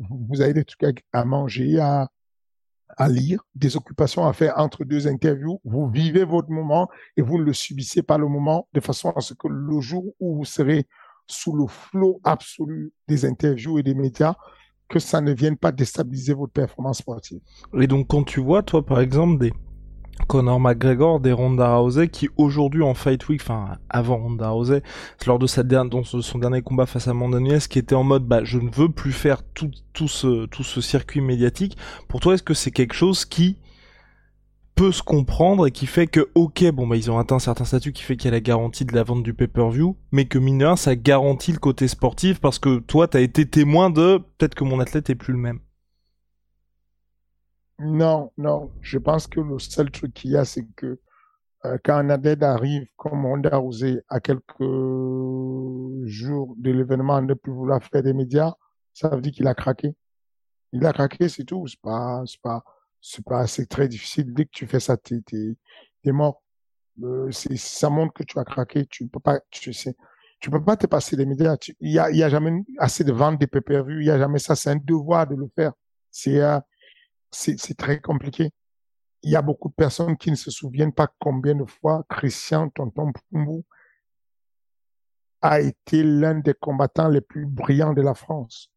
vous 0.00 0.40
avez 0.40 0.52
des 0.52 0.64
trucs 0.64 1.04
à, 1.12 1.24
manger, 1.24 1.78
à, 1.78 2.08
à 2.96 3.08
lire, 3.08 3.40
des 3.54 3.76
occupations 3.76 4.26
à 4.26 4.32
faire 4.32 4.54
entre 4.56 4.82
deux 4.84 5.06
interviews. 5.06 5.60
Vous 5.62 5.88
vivez 5.88 6.24
votre 6.24 6.50
moment 6.50 6.88
et 7.16 7.22
vous 7.22 7.38
ne 7.38 7.44
le 7.44 7.52
subissez 7.52 8.02
pas 8.02 8.18
le 8.18 8.26
moment 8.26 8.66
de 8.72 8.80
façon 8.80 9.10
à 9.10 9.20
ce 9.20 9.32
que 9.34 9.46
le 9.46 9.80
jour 9.80 10.12
où 10.18 10.38
vous 10.38 10.44
serez 10.44 10.88
sous 11.28 11.54
le 11.54 11.66
flot 11.66 12.20
absolu 12.24 12.92
des 13.06 13.24
interviews 13.24 13.78
et 13.78 13.82
des 13.82 13.94
médias, 13.94 14.34
que 14.88 14.98
ça 14.98 15.20
ne 15.20 15.32
vienne 15.32 15.56
pas 15.56 15.72
déstabiliser 15.72 16.34
votre 16.34 16.52
performance 16.52 16.98
sportive. 16.98 17.40
Et 17.78 17.86
donc 17.86 18.08
quand 18.08 18.24
tu 18.24 18.40
vois, 18.40 18.62
toi 18.62 18.84
par 18.84 19.00
exemple, 19.00 19.38
des 19.38 19.52
Conor 20.26 20.58
McGregor, 20.58 21.20
des 21.20 21.32
Ronda 21.32 21.76
Rousey, 21.76 22.08
qui 22.08 22.28
aujourd'hui 22.36 22.82
en 22.82 22.94
Fight 22.94 23.28
Week, 23.28 23.40
enfin 23.40 23.78
avant 23.88 24.16
Ronda 24.16 24.48
Rousey, 24.48 24.82
lors 25.26 25.38
de 25.38 25.46
son 25.46 26.38
dernier 26.38 26.62
combat 26.62 26.86
face 26.86 27.06
à 27.06 27.12
Amanda 27.12 27.38
Nunes, 27.38 27.60
qui 27.60 27.78
était 27.78 27.94
en 27.94 28.02
mode, 28.02 28.26
bah 28.26 28.40
je 28.42 28.58
ne 28.58 28.70
veux 28.70 28.88
plus 28.88 29.12
faire 29.12 29.42
tout, 29.54 29.70
tout 29.92 30.08
ce 30.08 30.46
tout 30.46 30.64
ce 30.64 30.80
circuit 30.80 31.20
médiatique. 31.20 31.76
Pour 32.08 32.20
toi, 32.20 32.34
est-ce 32.34 32.42
que 32.42 32.54
c'est 32.54 32.72
quelque 32.72 32.94
chose 32.94 33.24
qui 33.24 33.58
peut 34.78 34.92
se 34.92 35.02
comprendre 35.02 35.66
et 35.66 35.72
qui 35.72 35.86
fait 35.86 36.06
que, 36.06 36.30
ok, 36.36 36.70
bon, 36.70 36.86
bah, 36.86 36.94
ils 36.94 37.10
ont 37.10 37.18
atteint 37.18 37.34
un 37.34 37.40
certain 37.40 37.64
statut 37.64 37.92
qui 37.92 38.04
fait 38.04 38.16
qu'il 38.16 38.26
y 38.26 38.28
a 38.28 38.36
la 38.36 38.40
garantie 38.40 38.84
de 38.84 38.94
la 38.94 39.02
vente 39.02 39.24
du 39.24 39.34
pay-per-view, 39.34 39.96
mais 40.12 40.26
que 40.26 40.38
mine 40.38 40.76
ça 40.76 40.94
garantit 40.94 41.50
le 41.50 41.58
côté 41.58 41.88
sportif 41.88 42.40
parce 42.40 42.60
que 42.60 42.78
toi, 42.78 43.08
t'as 43.08 43.20
été 43.20 43.44
témoin 43.44 43.90
de 43.90 44.18
peut-être 44.18 44.54
que 44.54 44.62
mon 44.62 44.78
athlète 44.78 45.10
est 45.10 45.16
plus 45.16 45.32
le 45.32 45.40
même. 45.40 45.58
Non, 47.80 48.30
non. 48.38 48.70
Je 48.80 48.98
pense 48.98 49.26
que 49.26 49.40
le 49.40 49.58
seul 49.58 49.90
truc 49.90 50.14
qu'il 50.14 50.30
y 50.30 50.36
a, 50.36 50.44
c'est 50.44 50.64
que 50.76 51.00
euh, 51.64 51.76
quand 51.84 51.96
un 51.96 52.10
athlète 52.10 52.44
arrive 52.44 52.86
comme 52.96 53.26
Ronda 53.26 53.56
Rousey 53.56 54.00
à 54.08 54.20
quelques 54.20 54.60
jours 56.06 56.54
de 56.56 56.70
l'événement 56.70 57.20
ne 57.20 57.34
plus 57.34 57.52
vouloir 57.52 57.82
faire 57.82 58.04
des 58.04 58.12
médias, 58.12 58.54
ça 58.94 59.08
veut 59.08 59.22
dire 59.22 59.32
qu'il 59.32 59.48
a 59.48 59.54
craqué. 59.54 59.96
Il 60.72 60.86
a 60.86 60.92
craqué, 60.92 61.28
c'est 61.28 61.44
tout. 61.44 61.66
C'est 61.66 61.80
pas, 61.80 62.22
c'est 63.00 63.24
pas, 63.24 63.46
c'est 63.46 63.66
très 63.66 63.88
difficile. 63.88 64.32
Dès 64.32 64.44
que 64.44 64.50
tu 64.52 64.66
fais 64.66 64.80
ça, 64.80 64.96
t'es, 64.96 65.20
t'es, 65.22 65.56
t'es 66.02 66.12
mort. 66.12 66.42
Euh, 67.02 67.30
ça 67.30 67.90
montre 67.90 68.12
que 68.14 68.24
tu 68.24 68.38
as 68.38 68.44
craqué. 68.44 68.86
Tu 68.86 69.06
peux 69.08 69.20
pas, 69.20 69.40
tu 69.50 69.72
sais, 69.72 69.96
tu 70.40 70.50
peux 70.50 70.62
pas 70.62 70.76
te 70.76 70.86
passer 70.86 71.16
des 71.16 71.26
médias. 71.26 71.56
Il 71.80 71.92
y 71.92 71.98
a, 71.98 72.10
y 72.10 72.22
a 72.22 72.28
jamais 72.28 72.52
assez 72.78 73.04
de 73.04 73.12
ventes 73.12 73.38
des 73.38 73.46
pay-per-view. 73.46 74.00
Il 74.00 74.06
y 74.06 74.10
a 74.10 74.18
jamais 74.18 74.38
ça. 74.38 74.56
C'est 74.56 74.70
un 74.70 74.76
devoir 74.76 75.26
de 75.26 75.36
le 75.36 75.48
faire. 75.54 75.72
C'est, 76.10 76.40
euh, 76.40 76.60
c'est 77.30 77.76
très 77.76 78.00
compliqué. 78.00 78.50
Il 79.22 79.30
y 79.30 79.36
a 79.36 79.42
beaucoup 79.42 79.68
de 79.68 79.74
personnes 79.74 80.16
qui 80.16 80.30
ne 80.30 80.36
se 80.36 80.50
souviennent 80.50 80.92
pas 80.92 81.08
combien 81.18 81.54
de 81.54 81.64
fois 81.64 82.04
Christian 82.08 82.68
Tonton 82.70 83.12
Pumbu 83.30 83.64
a 85.40 85.60
été 85.60 86.02
l'un 86.02 86.36
des 86.36 86.54
combattants 86.54 87.08
les 87.08 87.20
plus 87.20 87.46
brillants 87.46 87.94
de 87.94 88.02
la 88.02 88.14
France. 88.14 88.72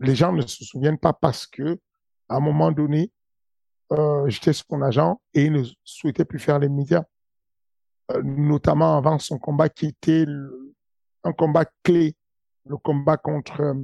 Les 0.00 0.14
gens 0.14 0.32
ne 0.32 0.42
se 0.42 0.64
souviennent 0.64 0.98
pas 0.98 1.12
parce 1.12 1.46
que 1.46 1.80
à 2.28 2.36
un 2.36 2.40
moment 2.40 2.72
donné, 2.72 3.10
euh, 3.92 4.28
j'étais 4.28 4.52
son 4.52 4.82
agent 4.82 5.20
et 5.34 5.44
il 5.44 5.52
ne 5.52 5.64
souhaitait 5.84 6.24
plus 6.24 6.38
faire 6.38 6.58
les 6.58 6.68
médias, 6.68 7.04
euh, 8.12 8.22
notamment 8.22 8.96
avant 8.96 9.18
son 9.18 9.38
combat 9.38 9.68
qui 9.68 9.86
était 9.86 10.26
un 11.24 11.32
combat 11.32 11.64
clé, 11.82 12.16
le 12.66 12.76
combat 12.76 13.16
contre 13.16 13.60
euh, 13.60 13.74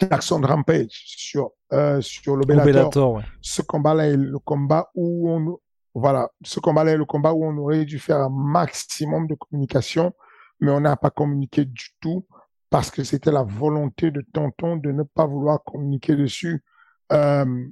Jackson 0.00 0.40
Rampage 0.42 0.90
sur 0.90 1.52
euh, 1.72 2.00
sur 2.00 2.36
le 2.36 2.44
Bellator. 2.44 3.22
Ce 3.40 3.62
combat-là 3.62 4.08
est 4.08 4.16
le 4.16 4.38
combat 4.38 4.90
où 4.94 5.30
on 5.30 5.58
voilà, 5.94 6.28
ce 6.42 6.58
combat-là 6.58 6.92
est 6.92 6.96
le 6.96 7.04
combat 7.04 7.32
où 7.32 7.44
on 7.44 7.56
aurait 7.58 7.84
dû 7.84 8.00
faire 8.00 8.18
un 8.18 8.28
maximum 8.28 9.28
de 9.28 9.34
communication, 9.34 10.12
mais 10.60 10.72
on 10.72 10.80
n'a 10.80 10.96
pas 10.96 11.10
communiqué 11.10 11.64
du 11.64 11.90
tout 12.00 12.26
parce 12.68 12.90
que 12.90 13.04
c'était 13.04 13.30
la 13.30 13.44
volonté 13.44 14.10
de 14.10 14.20
Tonton 14.32 14.76
de 14.76 14.90
ne 14.90 15.04
pas 15.04 15.26
vouloir 15.26 15.62
communiquer 15.62 16.16
dessus 16.16 16.64
euh, 17.12 17.68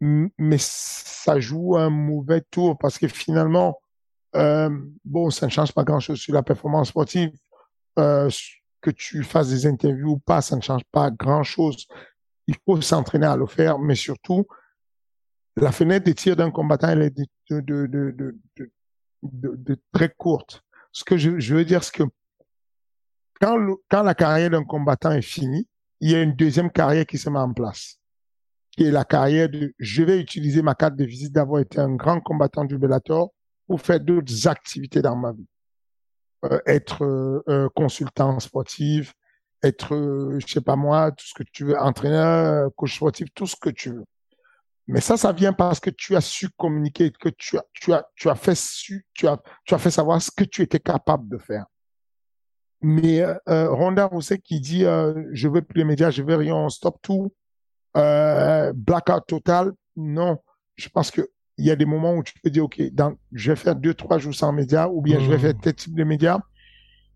mais 0.00 0.58
ça 0.58 1.40
joue 1.40 1.76
un 1.76 1.90
mauvais 1.90 2.42
tour 2.50 2.76
parce 2.78 2.98
que 2.98 3.08
finalement, 3.08 3.80
euh, 4.36 4.70
bon, 5.04 5.30
ça 5.30 5.46
ne 5.46 5.50
change 5.50 5.72
pas 5.72 5.84
grand-chose 5.84 6.18
sur 6.18 6.34
la 6.34 6.42
performance 6.42 6.88
sportive. 6.88 7.30
Euh, 7.98 8.28
que 8.80 8.90
tu 8.90 9.22
fasses 9.22 9.48
des 9.48 9.66
interviews 9.66 10.12
ou 10.12 10.18
pas, 10.18 10.42
ça 10.42 10.56
ne 10.56 10.60
change 10.60 10.82
pas 10.92 11.10
grand-chose. 11.10 11.86
Il 12.46 12.56
faut 12.66 12.80
s'entraîner 12.82 13.26
à 13.26 13.36
le 13.36 13.46
faire, 13.46 13.78
mais 13.78 13.94
surtout, 13.94 14.46
la 15.56 15.72
fenêtre 15.72 16.04
de 16.04 16.12
tir 16.12 16.36
d'un 16.36 16.50
combattant, 16.50 16.88
elle 16.88 17.02
est 17.02 17.16
de, 17.16 17.60
de, 17.60 17.86
de, 17.86 18.36
de, 19.22 19.78
très 19.92 20.10
courte. 20.10 20.62
Ce 20.92 21.02
que 21.02 21.16
je, 21.16 21.54
veux 21.54 21.64
dire, 21.64 21.82
c'est 21.82 21.94
que 21.94 22.02
quand 23.40 24.02
la 24.02 24.14
carrière 24.14 24.50
d'un 24.50 24.64
combattant 24.64 25.12
est 25.12 25.22
finie, 25.22 25.66
il 26.00 26.10
y 26.10 26.14
a 26.14 26.20
une 26.20 26.34
deuxième 26.34 26.70
carrière 26.70 27.06
qui 27.06 27.16
se 27.16 27.30
met 27.30 27.38
en 27.38 27.54
place 27.54 27.98
qui 28.76 28.84
est 28.84 28.90
la 28.90 29.04
carrière 29.04 29.48
de 29.48 29.74
je 29.78 30.02
vais 30.02 30.20
utiliser 30.20 30.62
ma 30.62 30.74
carte 30.74 30.96
de 30.96 31.04
visite 31.04 31.32
d'avoir 31.32 31.60
été 31.60 31.78
un 31.78 31.94
grand 31.94 32.20
combattant 32.20 32.64
du 32.64 32.78
Bellator 32.78 33.30
pour 33.66 33.80
faire 33.80 34.00
d'autres 34.00 34.48
activités 34.48 35.02
dans 35.02 35.16
ma 35.16 35.32
vie. 35.32 35.46
Euh, 36.44 36.58
être 36.66 37.04
euh, 37.48 37.68
consultant 37.74 38.38
sportif, 38.40 39.14
être, 39.62 39.94
euh, 39.94 40.38
je 40.38 40.52
sais 40.52 40.60
pas 40.60 40.76
moi, 40.76 41.10
tout 41.12 41.26
ce 41.26 41.34
que 41.34 41.42
tu 41.42 41.64
veux, 41.64 41.78
entraîneur, 41.78 42.70
coach 42.76 42.96
sportif, 42.96 43.28
tout 43.34 43.46
ce 43.46 43.56
que 43.56 43.70
tu 43.70 43.90
veux. 43.90 44.04
Mais 44.86 45.00
ça, 45.00 45.16
ça 45.16 45.32
vient 45.32 45.54
parce 45.54 45.80
que 45.80 45.90
tu 45.90 46.14
as 46.14 46.20
su 46.20 46.50
communiquer, 46.50 47.10
que 47.10 47.30
tu 47.30 47.56
as, 47.56 47.64
tu 47.72 47.92
as, 47.92 48.06
tu 48.14 48.28
as 48.28 48.34
fait 48.34 48.56
su, 48.56 49.06
tu 49.14 49.26
as, 49.26 49.40
tu 49.64 49.74
as 49.74 49.78
fait 49.78 49.90
savoir 49.90 50.20
ce 50.20 50.30
que 50.30 50.44
tu 50.44 50.62
étais 50.62 50.80
capable 50.80 51.28
de 51.28 51.38
faire. 51.38 51.64
Mais 52.82 53.22
euh, 53.22 53.34
euh 53.48 53.70
Ronda 53.70 54.04
Rousset 54.04 54.38
qui 54.38 54.60
dit 54.60 54.84
euh, 54.84 55.24
je 55.32 55.48
veux 55.48 55.62
plus 55.62 55.78
les 55.78 55.84
médias, 55.84 56.10
je 56.10 56.22
veux 56.22 56.36
rien, 56.36 56.54
on 56.54 56.68
stop 56.68 56.98
tout, 57.00 57.32
euh, 57.96 58.72
blackout 58.74 59.26
total. 59.26 59.72
Non, 59.96 60.38
je 60.76 60.88
pense 60.88 61.10
que 61.10 61.22
il 61.58 61.64
y 61.66 61.70
a 61.70 61.76
des 61.76 61.84
moments 61.86 62.14
où 62.14 62.22
tu 62.24 62.34
peux 62.42 62.50
dire 62.50 62.64
ok, 62.64 62.80
donc 62.92 63.18
je 63.32 63.52
vais 63.52 63.56
faire 63.56 63.76
deux 63.76 63.94
trois 63.94 64.18
jours 64.18 64.34
sans 64.34 64.52
médias 64.52 64.88
ou 64.88 65.00
bien 65.02 65.20
je 65.20 65.30
vais 65.30 65.36
Mhm. 65.36 65.38
faire 65.38 65.54
tel 65.60 65.74
type 65.74 65.94
de 65.94 66.04
médias. 66.04 66.40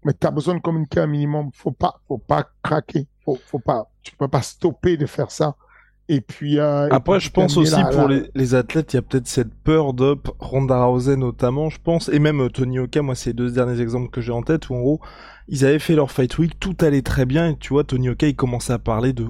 Mais 0.05 0.13
tu 0.15 0.27
as 0.27 0.31
besoin 0.31 0.55
de 0.55 0.61
communiquer 0.61 1.01
un 1.01 1.07
minimum. 1.07 1.51
Faut 1.55 1.73
pas, 1.73 2.01
faut 2.07 2.19
pas 2.19 2.47
craquer. 2.63 3.09
Faut, 3.25 3.37
faut 3.47 3.59
pas, 3.59 3.91
tu 4.03 4.15
peux 4.17 4.29
pas 4.29 4.43
stopper 4.43 4.97
de 4.97 5.07
faire 5.07 5.31
ça. 5.31 5.57
Et 6.09 6.21
puis. 6.21 6.59
Euh, 6.59 6.89
et 6.89 6.93
Après, 6.93 7.19
puis 7.19 7.27
je 7.27 7.31
pense 7.33 7.57
aussi 7.57 7.85
pour 7.93 8.09
les, 8.09 8.31
les 8.35 8.55
athlètes, 8.55 8.93
il 8.95 8.97
y 8.97 8.99
a 8.99 9.03
peut-être 9.03 9.27
cette 9.27 9.55
peur 9.55 9.93
d'up, 9.93 10.29
Ronda 10.39 10.85
Rousey 10.85 11.17
notamment, 11.17 11.69
je 11.69 11.79
pense, 11.81 12.09
et 12.09 12.19
même 12.19 12.41
euh, 12.43 12.49
Tony 12.49 12.79
Oka, 12.79 13.03
moi, 13.03 13.15
c'est 13.15 13.31
les 13.31 13.35
deux 13.35 13.51
derniers 13.51 13.81
exemples 13.81 14.09
que 14.11 14.21
j'ai 14.21 14.33
en 14.33 14.43
tête, 14.43 14.71
où 14.71 14.75
en 14.75 14.81
gros, 14.81 15.01
ils 15.49 15.65
avaient 15.67 15.79
fait 15.79 15.95
leur 15.95 16.11
fight 16.11 16.39
week, 16.39 16.59
tout 16.59 16.77
allait 16.81 17.03
très 17.03 17.27
bien, 17.27 17.49
et 17.51 17.57
tu 17.59 17.71
vois, 17.75 17.85
Tony 17.85 18.09
Oka, 18.09 18.27
il 18.27 18.37
commençait 18.37 18.73
à 18.73 18.79
parler 18.79 19.13
de 19.13 19.27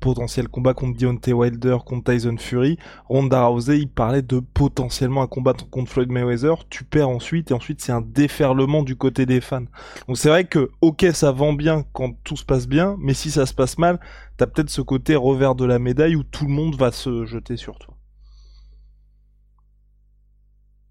potentiel 0.00 0.48
combat 0.48 0.74
contre 0.74 0.98
Deontay 0.98 1.32
Wilder, 1.32 1.78
contre 1.84 2.12
Tyson 2.12 2.36
Fury. 2.38 2.78
Ronda 3.08 3.44
Rousey, 3.46 3.78
il 3.80 3.88
parlait 3.88 4.22
de 4.22 4.40
potentiellement 4.40 5.22
un 5.22 5.26
combat 5.26 5.54
contre 5.70 5.90
Floyd 5.90 6.10
Mayweather. 6.10 6.66
Tu 6.68 6.84
perds 6.84 7.08
ensuite, 7.08 7.50
et 7.50 7.54
ensuite, 7.54 7.80
c'est 7.80 7.92
un 7.92 8.00
déferlement 8.00 8.82
du 8.82 8.96
côté 8.96 9.26
des 9.26 9.40
fans. 9.40 9.64
Donc 10.08 10.18
c'est 10.18 10.28
vrai 10.28 10.46
que, 10.46 10.70
ok, 10.80 11.06
ça 11.12 11.32
vend 11.32 11.52
bien 11.52 11.84
quand 11.92 12.12
tout 12.24 12.36
se 12.36 12.44
passe 12.44 12.66
bien, 12.68 12.96
mais 12.98 13.14
si 13.14 13.30
ça 13.30 13.46
se 13.46 13.54
passe 13.54 13.78
mal, 13.78 14.00
t'as 14.36 14.46
peut-être 14.46 14.70
ce 14.70 14.82
côté 14.82 15.16
revers 15.16 15.54
de 15.54 15.64
la 15.64 15.78
médaille 15.78 16.16
où 16.16 16.22
tout 16.22 16.46
le 16.46 16.52
monde 16.52 16.76
va 16.76 16.92
se 16.92 17.24
jeter 17.24 17.56
sur 17.56 17.78
toi. 17.78 17.94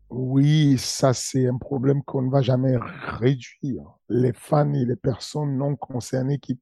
Oui, 0.09 0.77
ça, 0.77 1.13
c'est 1.13 1.47
un 1.47 1.57
problème 1.57 2.01
qu'on 2.03 2.21
ne 2.21 2.31
va 2.31 2.41
jamais 2.41 2.77
réduire. 2.77 3.83
Les 4.07 4.33
fans 4.33 4.71
et 4.73 4.85
les 4.85 4.95
personnes 4.95 5.57
non 5.57 5.75
concernées 5.75 6.37
qui, 6.39 6.59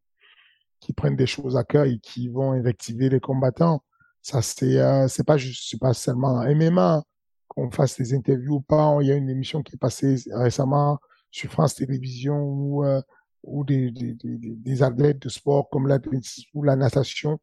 qui 0.84 0.92
prennent 0.94 1.16
des 1.16 1.26
choses 1.26 1.56
à 1.56 1.64
cœur 1.64 1.86
et 1.86 1.98
qui 2.00 2.28
vont 2.28 2.52
invectiver 2.52 3.08
les 3.08 3.22
combattants. 3.22 3.82
Ça, 4.22 4.42
c'est, 4.42 4.78
euh, 4.78 5.08
c'est 5.08 5.24
pas 5.26 5.38
juste, 5.38 5.70
c'est 5.70 5.80
pas 5.80 5.94
seulement 5.94 6.36
en 6.40 6.56
MMA 6.56 7.04
qu'on 7.48 7.72
fasse 7.72 7.98
des 7.98 8.14
interviews 8.14 8.56
ou 8.56 8.62
pas. 8.62 8.98
Il 9.02 9.08
y 9.08 9.12
a 9.12 9.16
une 9.16 9.30
émission 9.30 9.64
qui 9.64 9.76
est 9.76 9.80
passée 9.80 10.16
récemment 10.34 11.00
sur 11.32 11.50
France 11.52 11.76
Télévisions 11.76 12.42
où, 12.44 12.84
euh, 12.84 13.02
où 13.44 13.64
des, 13.64 13.92
des, 13.92 14.14
des, 14.14 14.38
des 14.38 14.84
athlètes 14.84 15.20
de 15.20 15.30
sport 15.30 15.70
comme 15.70 15.88
l'athlétisme 15.88 16.50
ou 16.54 16.64
la 16.64 16.76
natation 16.76 17.40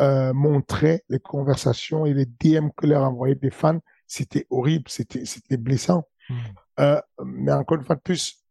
euh, 0.00 0.32
montraient 0.32 1.04
les 1.10 1.18
conversations 1.18 2.06
et 2.06 2.14
les 2.14 2.26
DM 2.26 2.68
que 2.74 2.86
leur 2.86 3.02
envoyaient 3.02 3.34
des 3.34 3.50
fans. 3.50 3.80
C'était 4.06 4.46
horrible, 4.48 4.84
c'était, 4.88 5.26
c'était 5.26 5.58
blessant. 5.58 6.04
Euh, 6.80 7.00
mais 7.24 7.52
encore 7.52 7.78
une 7.78 7.84
fois 7.84 7.96
de 7.96 8.00
plus, 8.00 8.44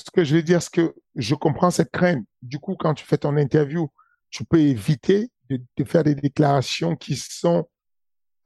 ce 0.00 0.10
que 0.10 0.24
je 0.24 0.36
veux 0.36 0.42
dire, 0.42 0.62
c'est 0.62 0.72
que 0.72 0.94
je 1.16 1.34
comprends 1.34 1.70
cette 1.70 1.90
crainte. 1.90 2.24
Du 2.42 2.58
coup, 2.58 2.76
quand 2.76 2.94
tu 2.94 3.04
fais 3.04 3.18
ton 3.18 3.36
interview, 3.36 3.90
tu 4.30 4.44
peux 4.44 4.60
éviter 4.60 5.30
de, 5.48 5.84
faire 5.84 6.04
des 6.04 6.14
déclarations 6.14 6.96
qui 6.96 7.16
sont 7.16 7.68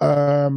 euh, 0.03 0.51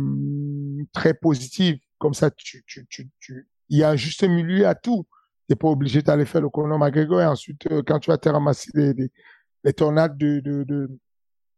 très 0.93 1.13
positives. 1.13 1.79
Comme 1.97 2.13
ça, 2.13 2.31
tu, 2.31 2.63
tu, 2.65 2.87
tu, 2.89 3.09
tu, 3.19 3.47
il 3.69 3.79
y 3.79 3.83
a 3.83 3.89
un 3.89 3.95
juste 3.95 4.23
milieu 4.23 4.67
à 4.67 4.75
tout. 4.75 5.05
Tu 5.47 5.53
n'es 5.53 5.55
pas 5.55 5.67
obligé 5.67 6.01
d'aller 6.01 6.25
faire 6.25 6.41
le 6.41 6.49
Conor 6.49 6.79
McGregor 6.79 7.21
et 7.21 7.25
ensuite, 7.25 7.69
euh, 7.71 7.83
quand 7.85 7.99
tu 7.99 8.09
vas 8.09 8.17
te 8.17 8.29
ramasser 8.29 8.69
les, 8.73 9.73
tornades 9.73 10.17
de, 10.17 10.39
de, 10.39 10.63
de, 10.63 10.89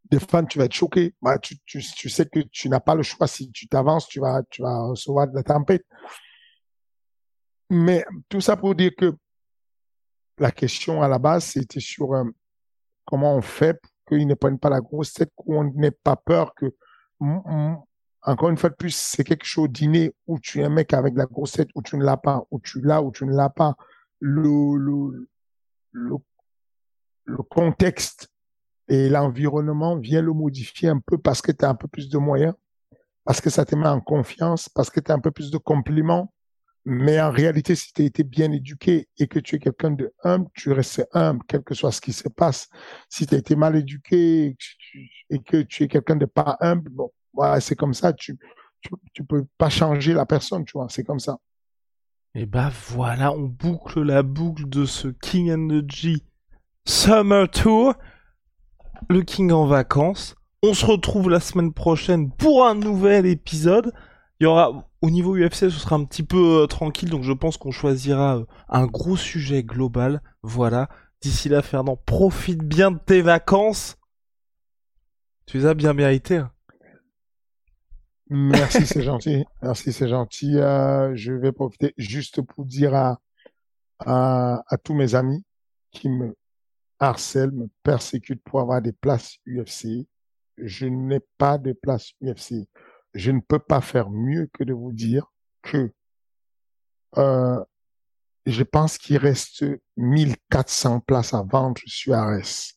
de 0.10 0.20
fans, 0.20 0.46
tu 0.46 0.58
vas 0.58 0.66
être 0.66 0.74
choqué. 0.74 1.14
Bah, 1.22 1.38
tu, 1.38 1.58
tu, 1.66 1.82
tu 1.82 2.10
sais 2.10 2.26
que 2.26 2.40
tu 2.52 2.70
n'as 2.70 2.80
pas 2.80 2.96
le 2.96 3.04
choix. 3.04 3.28
Si 3.28 3.52
tu 3.52 3.68
t'avances, 3.68 4.08
tu 4.08 4.20
vas, 4.20 4.42
tu 4.50 4.62
vas 4.62 4.88
recevoir 4.88 5.28
de 5.28 5.36
la 5.36 5.44
tempête. 5.44 5.86
Mais 7.70 8.04
tout 8.30 8.42
ça 8.42 8.58
pour 8.58 8.74
dire 8.76 8.92
que 8.98 9.16
la 10.40 10.52
question 10.52 11.02
à 11.02 11.08
la 11.08 11.20
base, 11.20 11.46
c'était 11.46 11.80
sur 11.80 12.14
euh, 12.14 12.24
comment 13.06 13.36
on 13.36 13.42
fait 13.42 13.80
pour 13.82 13.92
qu'ils 14.08 14.28
ne 14.28 14.34
prennent 14.34 14.60
pas 14.60 14.70
la 14.70 14.82
grosse 14.82 15.14
tête, 15.14 15.32
qu'on 15.36 15.64
n'ait 15.64 15.92
pas 15.92 16.16
peur 16.16 16.54
que, 16.56 16.74
encore 18.22 18.50
une 18.50 18.58
fois 18.58 18.70
de 18.70 18.76
plus, 18.76 18.96
c'est 18.96 19.24
quelque 19.24 19.46
chose 19.46 19.70
d'inné 19.70 20.14
où 20.28 20.40
tu 20.40 20.62
es 20.62 20.64
un 20.64 20.70
mec 20.70 20.94
avec 20.94 21.16
la 21.16 21.26
grosse 21.26 21.54
tête, 21.54 21.70
où 21.76 21.82
tu 21.82 21.98
ne 21.98 22.04
l'as 22.04 22.18
pas, 22.18 22.46
où 22.52 22.60
tu 22.60 22.82
l'as, 22.82 23.02
où 23.02 23.12
tu 23.12 23.26
ne 23.26 23.34
l'as 23.36 23.50
pas. 23.50 23.76
Le, 24.20 24.76
le, 24.76 25.30
le, 25.92 26.16
le 27.26 27.38
contexte 27.44 28.30
et 28.88 29.08
l'environnement 29.10 29.98
vient 29.98 30.22
le 30.22 30.34
modifier 30.34 30.90
un 30.90 31.00
peu 31.00 31.18
parce 31.18 31.42
que 31.42 31.52
tu 31.52 31.64
as 31.64 31.70
un 31.70 31.76
peu 31.76 31.88
plus 31.88 32.10
de 32.10 32.18
moyens, 32.18 32.54
parce 33.24 33.40
que 33.40 33.50
ça 33.50 33.64
te 33.66 33.76
met 33.76 33.88
en 33.88 34.02
confiance, 34.02 34.68
parce 34.68 34.90
que 34.90 35.00
tu 35.00 35.12
as 35.12 35.16
un 35.16 35.20
peu 35.20 35.32
plus 35.32 35.52
de 35.52 35.58
compliments. 35.58 36.34
Mais 36.92 37.22
en 37.22 37.30
réalité, 37.30 37.76
si 37.76 37.94
tu 37.94 38.02
as 38.02 38.06
été 38.06 38.24
bien 38.24 38.52
éduqué 38.52 39.10
et 39.20 39.28
que 39.28 39.38
tu 39.38 39.56
es 39.56 39.60
quelqu'un 39.60 39.92
de 39.92 40.12
humble, 40.24 40.48
tu 40.56 40.72
restes 40.72 41.08
humble, 41.14 41.44
quel 41.48 41.62
que 41.62 41.76
soit 41.76 41.92
ce 41.92 42.02
qui 42.02 42.14
se 42.14 42.28
passe. 42.28 42.68
Si 43.10 43.28
tu 43.28 43.36
as 43.36 43.38
été 43.38 43.56
mal 43.56 43.76
éduqué 43.76 44.58
et 45.30 45.40
que 45.40 45.62
tu 45.62 45.84
es 45.84 45.88
quelqu'un 45.88 46.16
de 46.16 46.26
pas 46.26 46.58
humble, 46.62 46.90
bon, 46.90 47.12
voilà, 47.32 47.62
c'est 47.62 47.76
comme 47.76 47.94
ça. 47.94 48.12
Tu, 48.12 48.40
tu, 48.82 48.90
tu 49.14 49.24
peux 49.24 49.46
pas 49.60 49.70
changer 49.70 50.16
la 50.16 50.26
personne, 50.26 50.66
tu 50.66 50.72
vois. 50.74 50.88
C'est 50.90 51.04
comme 51.04 51.20
ça. 51.20 51.38
Et 52.34 52.48
bah 52.48 52.72
voilà, 52.88 53.34
on 53.34 53.44
boucle 53.44 54.02
la 54.02 54.24
boucle 54.24 54.68
de 54.68 54.86
ce 54.86 55.10
King 55.10 55.52
and 55.52 55.68
the 55.68 55.92
G 55.92 56.24
Summer 56.86 57.48
Tour. 57.52 57.94
Le 59.10 59.22
King 59.22 59.52
en 59.52 59.68
vacances. 59.68 60.36
On 60.64 60.74
se 60.74 60.88
retrouve 60.88 61.30
la 61.30 61.40
semaine 61.40 61.72
prochaine 61.72 62.32
pour 62.32 62.66
un 62.66 62.74
nouvel 62.74 63.28
épisode. 63.28 63.94
Il 64.40 64.46
y 64.46 64.48
aura, 64.48 64.89
au 65.02 65.10
niveau 65.10 65.36
UFC, 65.38 65.54
ce 65.56 65.70
sera 65.72 65.96
un 65.96 66.04
petit 66.06 66.24
peu 66.24 66.64
euh, 66.64 66.68
tranquille, 66.68 67.10
donc 67.10 67.24
je 67.24 67.34
pense 67.34 67.58
qu'on 67.58 67.72
choisira 67.72 68.38
euh, 68.38 68.46
un 68.70 68.86
gros 68.86 69.16
sujet 69.18 69.64
global. 69.64 70.22
Voilà. 70.44 70.90
D'ici 71.22 71.50
là, 71.50 71.62
Fernand, 71.62 71.98
profite 71.98 72.64
bien 72.64 72.92
de 72.92 73.00
tes 73.00 73.22
vacances. 73.22 73.98
Tu 75.46 75.58
les 75.58 75.66
as 75.66 75.74
bien 75.74 75.94
méritées. 75.94 76.38
hein. 76.38 76.52
Merci, 78.30 78.86
c'est 78.86 79.02
gentil. 79.04 79.44
Merci, 79.62 79.92
c'est 79.94 80.08
gentil. 80.08 80.58
Euh, 80.58 81.12
je 81.16 81.34
vais 81.34 81.52
profiter 81.52 81.94
juste 81.98 82.42
pour 82.42 82.66
dire 82.66 82.94
à, 82.96 83.20
à, 84.00 84.64
à 84.68 84.78
tous 84.78 84.94
mes 84.94 85.16
amis 85.16 85.44
qui 85.92 86.10
me 86.10 86.36
harcèlent, 87.00 87.52
me 87.52 87.68
persécutent 87.84 88.44
pour 88.44 88.60
avoir 88.62 88.82
des 88.82 88.92
places 88.94 89.38
UFC. 89.48 90.08
Je 90.58 90.86
n'ai 90.88 91.22
pas 91.38 91.58
de 91.58 91.74
place 91.74 92.12
UFC. 92.22 92.68
Je 93.14 93.32
ne 93.32 93.40
peux 93.40 93.60
pas 93.60 93.82
faire 93.82 94.10
mieux 94.10 94.50
que 94.54 94.64
de 94.64 94.74
vous 94.74 94.94
dire 94.94 95.26
que 95.62 95.92
euh, 97.18 97.64
je 98.46 98.64
pense 98.64 98.98
qu'il 98.98 99.18
reste 99.18 99.66
1400 99.98 101.02
places 101.02 101.34
à 101.34 101.44
vendre 101.44 101.82
sur 101.86 102.16
Ares. 102.16 102.74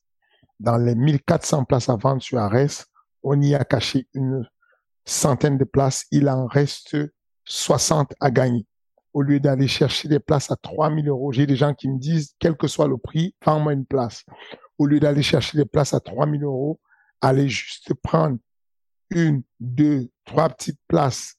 Dans 0.61 0.77
les 0.77 0.95
1400 0.95 1.65
places 1.65 1.89
à 1.89 1.97
vendre 1.97 2.23
sur 2.23 2.39
Ares, 2.39 2.87
on 3.23 3.41
y 3.41 3.55
a 3.55 3.65
caché 3.65 4.07
une 4.15 4.49
centaine 5.05 5.59
de 5.59 5.65
places. 5.65 6.07
Il 6.11 6.29
en 6.29 6.47
reste 6.47 6.97
60 7.45 8.15
à 8.21 8.31
gagner. 8.31 8.67
Au 9.13 9.23
lieu 9.23 9.41
d'aller 9.41 9.69
chercher 9.69 10.09
des 10.09 10.21
places 10.21 10.51
à 10.51 10.57
3000 10.57 11.09
euros, 11.09 11.33
j'ai 11.33 11.47
des 11.47 11.57
gens 11.57 11.75
qui 11.75 11.89
me 11.89 11.99
disent, 11.99 12.35
quel 12.39 12.57
que 12.57 12.67
soit 12.67 12.89
le 12.89 12.97
prix, 12.97 13.35
vends-moi 13.45 13.75
une 13.75 13.85
place. 13.85 14.25
Au 14.79 14.87
lieu 14.87 15.01
d'aller 15.01 15.23
chercher 15.23 15.59
des 15.59 15.67
places 15.67 15.93
à 15.93 16.01
3000 16.01 16.43
euros, 16.45 16.81
allez 17.21 17.49
juste 17.49 17.93
prendre 18.03 18.39
une, 19.15 19.43
deux, 19.61 20.09
trois 20.25 20.49
petites 20.49 20.81
places 20.89 21.37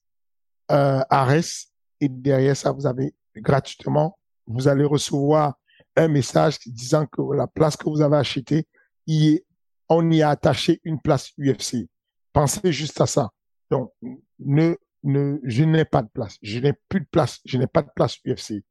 euh, 0.71 1.01
Ares 1.09 1.67
et 1.99 2.09
derrière 2.09 2.55
ça, 2.55 2.71
vous 2.71 2.85
avez 2.85 3.13
gratuitement, 3.35 4.17
vous 4.45 4.67
allez 4.67 4.83
recevoir 4.83 5.55
un 5.95 6.07
message 6.07 6.59
disant 6.65 7.05
que 7.05 7.21
la 7.33 7.47
place 7.47 7.77
que 7.77 7.89
vous 7.89 8.01
avez 8.01 8.17
achetée, 8.17 8.67
y 9.07 9.35
est, 9.35 9.45
on 9.89 10.09
y 10.11 10.21
a 10.21 10.29
attaché 10.29 10.81
une 10.83 10.99
place 10.99 11.31
UFC. 11.37 11.87
Pensez 12.31 12.71
juste 12.71 12.99
à 12.99 13.05
ça. 13.05 13.29
Donc, 13.69 13.91
ne, 14.39 14.75
ne, 15.03 15.37
je 15.43 15.63
n'ai 15.63 15.85
pas 15.85 16.01
de 16.01 16.09
place. 16.09 16.37
Je 16.41 16.59
n'ai 16.59 16.73
plus 16.89 17.01
de 17.01 17.07
place. 17.11 17.39
Je 17.45 17.57
n'ai 17.57 17.67
pas 17.67 17.81
de 17.81 17.89
place 17.95 18.17
UFC. 18.25 18.63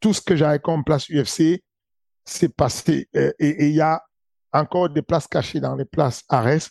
Tout 0.00 0.14
ce 0.14 0.20
que 0.20 0.34
j'avais 0.34 0.58
comme 0.58 0.82
place 0.82 1.10
UFC, 1.10 1.62
c'est 2.24 2.54
passé. 2.54 3.08
Euh, 3.16 3.32
et 3.38 3.68
il 3.68 3.74
y 3.74 3.80
a 3.80 4.02
encore 4.52 4.88
des 4.88 5.02
places 5.02 5.26
cachées 5.26 5.60
dans 5.60 5.76
les 5.76 5.84
places 5.84 6.24
Ares. 6.28 6.70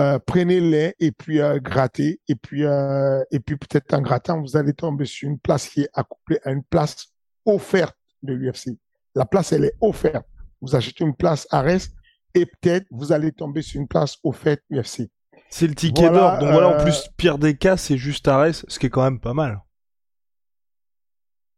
Euh, 0.00 0.18
prenez-les 0.18 0.94
et 0.98 1.12
puis 1.12 1.40
euh, 1.40 1.58
grattez. 1.60 2.20
Et 2.26 2.34
puis, 2.34 2.64
euh, 2.64 3.22
et 3.30 3.38
puis 3.38 3.56
peut-être 3.56 3.92
en 3.92 4.00
grattant, 4.00 4.40
vous 4.40 4.56
allez 4.56 4.72
tomber 4.72 5.04
sur 5.04 5.28
une 5.28 5.38
place 5.38 5.68
qui 5.68 5.82
est 5.82 5.90
accouplée 5.92 6.38
à 6.44 6.52
une 6.52 6.62
place 6.62 7.08
offerte 7.44 7.96
de 8.22 8.32
l'UFC. 8.32 8.78
La 9.14 9.26
place, 9.26 9.52
elle 9.52 9.64
est 9.64 9.74
offerte. 9.80 10.26
Vous 10.62 10.74
achetez 10.74 11.04
une 11.04 11.14
place 11.14 11.46
Ares 11.50 11.88
et 12.34 12.46
peut-être 12.46 12.86
vous 12.90 13.12
allez 13.12 13.32
tomber 13.32 13.60
sur 13.60 13.78
une 13.80 13.88
place 13.88 14.16
offerte 14.24 14.62
UFC. 14.70 15.10
C'est 15.50 15.66
le 15.66 15.74
ticket 15.74 16.08
Voilà, 16.08 16.18
d'or. 16.18 16.38
Donc 16.38 16.52
voilà, 16.52 16.68
en 16.80 16.82
plus, 16.82 17.08
pire 17.18 17.38
des 17.38 17.56
cas, 17.56 17.76
c'est 17.76 17.98
juste 17.98 18.26
Ares, 18.26 18.54
ce 18.68 18.78
qui 18.78 18.86
est 18.86 18.90
quand 18.90 19.02
même 19.02 19.20
pas 19.20 19.34
mal. 19.34 19.60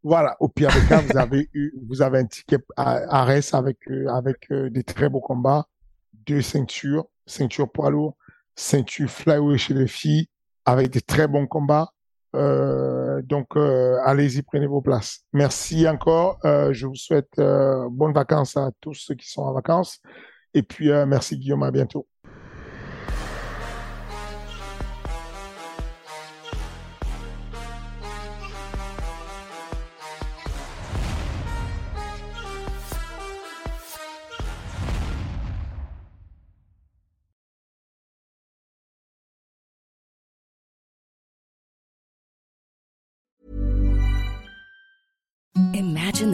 Voilà, 0.02 0.36
au 0.40 0.48
pire 0.48 0.70
des 0.72 0.88
cas, 0.88 1.00
vous 1.00 1.16
avez 1.16 1.48
eu, 1.52 1.74
vous 1.86 2.02
avez 2.02 2.18
un 2.18 2.26
ticket 2.26 2.58
à 2.76 3.20
Ares 3.20 3.54
avec, 3.54 3.78
avec 4.08 4.52
des 4.52 4.82
très 4.82 5.08
beaux 5.08 5.20
combats, 5.20 5.68
deux 6.12 6.42
ceintures, 6.42 7.06
ceinture 7.26 7.70
poids 7.70 7.90
lourd, 7.90 8.16
ceinture 8.54 9.08
flyweight 9.08 9.58
chez 9.58 9.74
les 9.74 9.86
filles 9.86 10.26
avec 10.64 10.90
des 10.90 11.00
très 11.00 11.28
bons 11.28 11.46
combats. 11.46 11.92
Euh, 12.34 13.20
donc, 13.22 13.56
euh, 13.56 13.98
allez-y, 14.04 14.42
prenez 14.42 14.66
vos 14.66 14.80
places. 14.80 15.20
Merci 15.32 15.88
encore. 15.88 16.38
Euh, 16.44 16.72
je 16.72 16.86
vous 16.86 16.94
souhaite 16.94 17.36
bonnes 17.36 18.14
vacances 18.14 18.56
à 18.56 18.70
tous 18.80 18.94
ceux 18.94 19.14
qui 19.14 19.30
sont 19.30 19.42
en 19.42 19.52
vacances. 19.52 20.00
Et 20.54 20.62
puis, 20.62 20.90
merci 21.06 21.38
Guillaume, 21.38 21.62
à 21.62 21.70
bientôt. 21.70 22.06